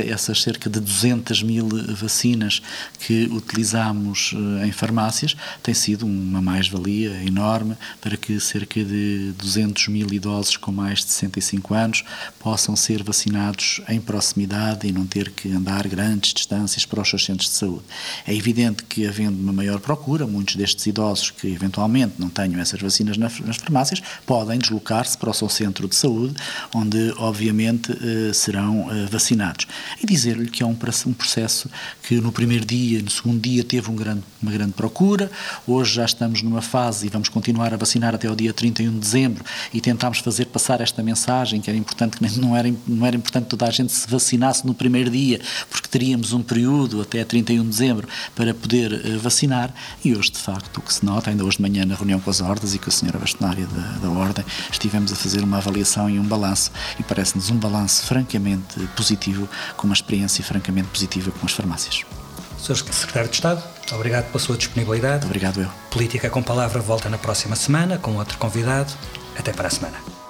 essas 0.09 0.43
cerca 0.43 0.69
de 0.69 0.81
200 0.81 1.45
mil 1.45 1.69
vacinas 1.95 2.61
que 2.99 3.29
utilizamos 3.31 4.35
em 4.65 4.73
farmácias 4.73 5.37
tem 5.63 5.75
sido 5.75 6.07
uma 6.07 6.43
mais-valia 6.43 7.23
enorme 7.25 7.77
para 8.01 8.17
que 8.17 8.41
cerca 8.41 8.83
de 8.83 9.44
200 9.45 9.89
mil 9.89 10.11
idosos 10.13 10.57
com 10.57 10.73
mais 10.73 11.01
de 11.01 11.13
65 11.13 11.75
anos 11.75 12.05
possam 12.39 12.75
ser 12.75 13.03
vacinados 13.03 13.81
em 13.89 14.01
proximidade 14.01 14.87
e 14.87 14.93
não 14.93 15.07
ter 15.07 15.31
que 15.31 15.53
andar 15.53 15.87
grandes 15.87 16.33
distâncias 16.33 16.87
para 16.87 17.01
os 17.01 17.09
seus 17.09 17.25
centros 17.25 17.49
de 17.49 17.55
saúde. 17.55 17.85
É 18.27 18.35
evidente 18.35 18.83
que, 18.85 19.07
havendo 19.07 19.39
uma 19.39 19.53
maior 19.53 19.79
procura, 19.81 20.27
muitos 20.27 20.57
destes 20.57 20.87
idosos 20.87 21.31
que 21.31 21.47
eventualmente 21.49 22.15
não 22.19 22.31
tenham 22.31 22.61
essas 22.61 22.81
vacinas 22.81 23.17
nas 23.17 23.57
farmácias 23.57 24.03
podem 24.27 24.59
deslocar-se 24.59 25.17
para 25.19 25.31
o 25.31 25.35
seu 25.35 25.49
centro 25.49 25.87
de 25.87 25.95
saúde, 25.95 26.35
onde, 26.75 27.13
obviamente, 27.19 27.93
eh, 27.93 28.33
serão 28.33 28.91
eh, 28.91 29.07
vacinados. 29.11 29.67
E 30.03 30.07
dizer-lhe 30.07 30.49
que 30.49 30.63
é 30.63 30.67
um 30.67 30.75
processo 30.75 31.71
que 32.03 32.21
no 32.21 32.33
primeiro 32.33 32.65
dia, 32.65 33.03
no 33.03 33.11
segundo 33.11 33.41
dia, 33.41 33.63
teve 33.63 33.91
um 33.91 33.97
grande, 33.97 34.23
uma 34.43 34.53
grande 34.53 34.73
procura, 34.73 35.31
hoje 35.67 35.95
já 35.95 36.05
estamos 36.05 36.43
numa 36.43 36.63
fase 36.63 37.07
e 37.07 37.11
vamos 37.11 37.29
continuar 37.29 37.75
a 37.75 37.77
vacinar 37.77 38.15
até 38.15 38.31
o 38.31 38.35
dia 38.35 38.53
31 38.53 38.93
de 38.93 38.99
dezembro 38.99 39.34
e 39.73 39.81
tentámos 39.81 40.19
fazer 40.19 40.47
passar 40.47 40.81
esta 40.81 41.03
mensagem 41.03 41.61
que 41.61 41.71
era 41.71 41.79
importante 41.79 42.17
que 42.17 42.41
não 42.41 42.57
era, 42.57 42.73
não 42.87 43.07
era 43.07 43.17
importante 43.17 43.47
toda 43.47 43.67
a 43.67 43.71
gente 43.71 43.93
se 43.93 44.09
vacinasse 44.09 44.67
no 44.67 44.75
primeiro 44.75 45.11
dia, 45.11 45.41
porque 45.71 45.89
teríamos 45.89 46.33
um 46.33 46.43
período 46.43 47.01
até 47.01 47.25
31 47.25 47.63
de 47.63 47.69
dezembro 47.69 48.09
para 48.35 48.55
poder 48.55 48.93
uh, 48.93 49.19
vacinar 49.19 49.75
e 50.05 50.15
hoje 50.15 50.33
de 50.33 50.39
facto 50.39 50.79
o 50.79 50.81
que 50.81 50.93
se 50.93 51.05
nota, 51.05 51.31
ainda 51.31 51.45
hoje 51.45 51.57
de 51.57 51.63
manhã 51.63 51.85
na 51.85 51.95
reunião 51.95 52.21
com 52.21 52.31
as 52.31 52.41
ordens 52.41 52.75
e 52.75 52.79
com 52.79 52.89
a 52.89 52.93
senhora 52.93 53.19
bastonária 53.19 53.67
da, 53.67 54.09
da 54.09 54.11
ordem, 54.11 54.45
estivemos 54.71 55.13
a 55.13 55.17
fazer 55.17 55.43
uma 55.43 55.59
avaliação 55.59 56.09
e 56.09 56.19
um 56.19 56.25
balanço 56.25 56.71
e 56.99 57.03
parece-nos 57.03 57.51
um 57.51 57.57
balanço 57.57 58.05
francamente 58.05 58.81
positivo, 58.97 59.49
com 59.77 59.87
uma 59.87 59.95
experiência 59.95 60.43
francamente 60.45 60.89
positiva 60.89 61.31
com 61.31 61.47
as 61.47 61.53
farmácias. 61.53 62.05
Sr. 62.59 62.77
Secretário 62.77 63.29
de 63.29 63.35
Estado, 63.35 63.63
obrigado 63.93 64.27
pela 64.27 64.39
sua 64.39 64.57
disponibilidade. 64.57 65.27
Obrigado 65.27 65.61
eu. 65.61 65.69
Política 65.91 66.31
com 66.31 66.43
Palavra 66.43 66.81
volta 66.81 67.11
na 67.11 67.19
próxima 67.19 67.55
semana 67.57 67.99
com 67.99 68.17
outro 68.17 68.39
convidado. 68.39 68.91
Até 69.37 69.53
para 69.53 69.69
a 69.69 69.71
semana. 69.71 70.24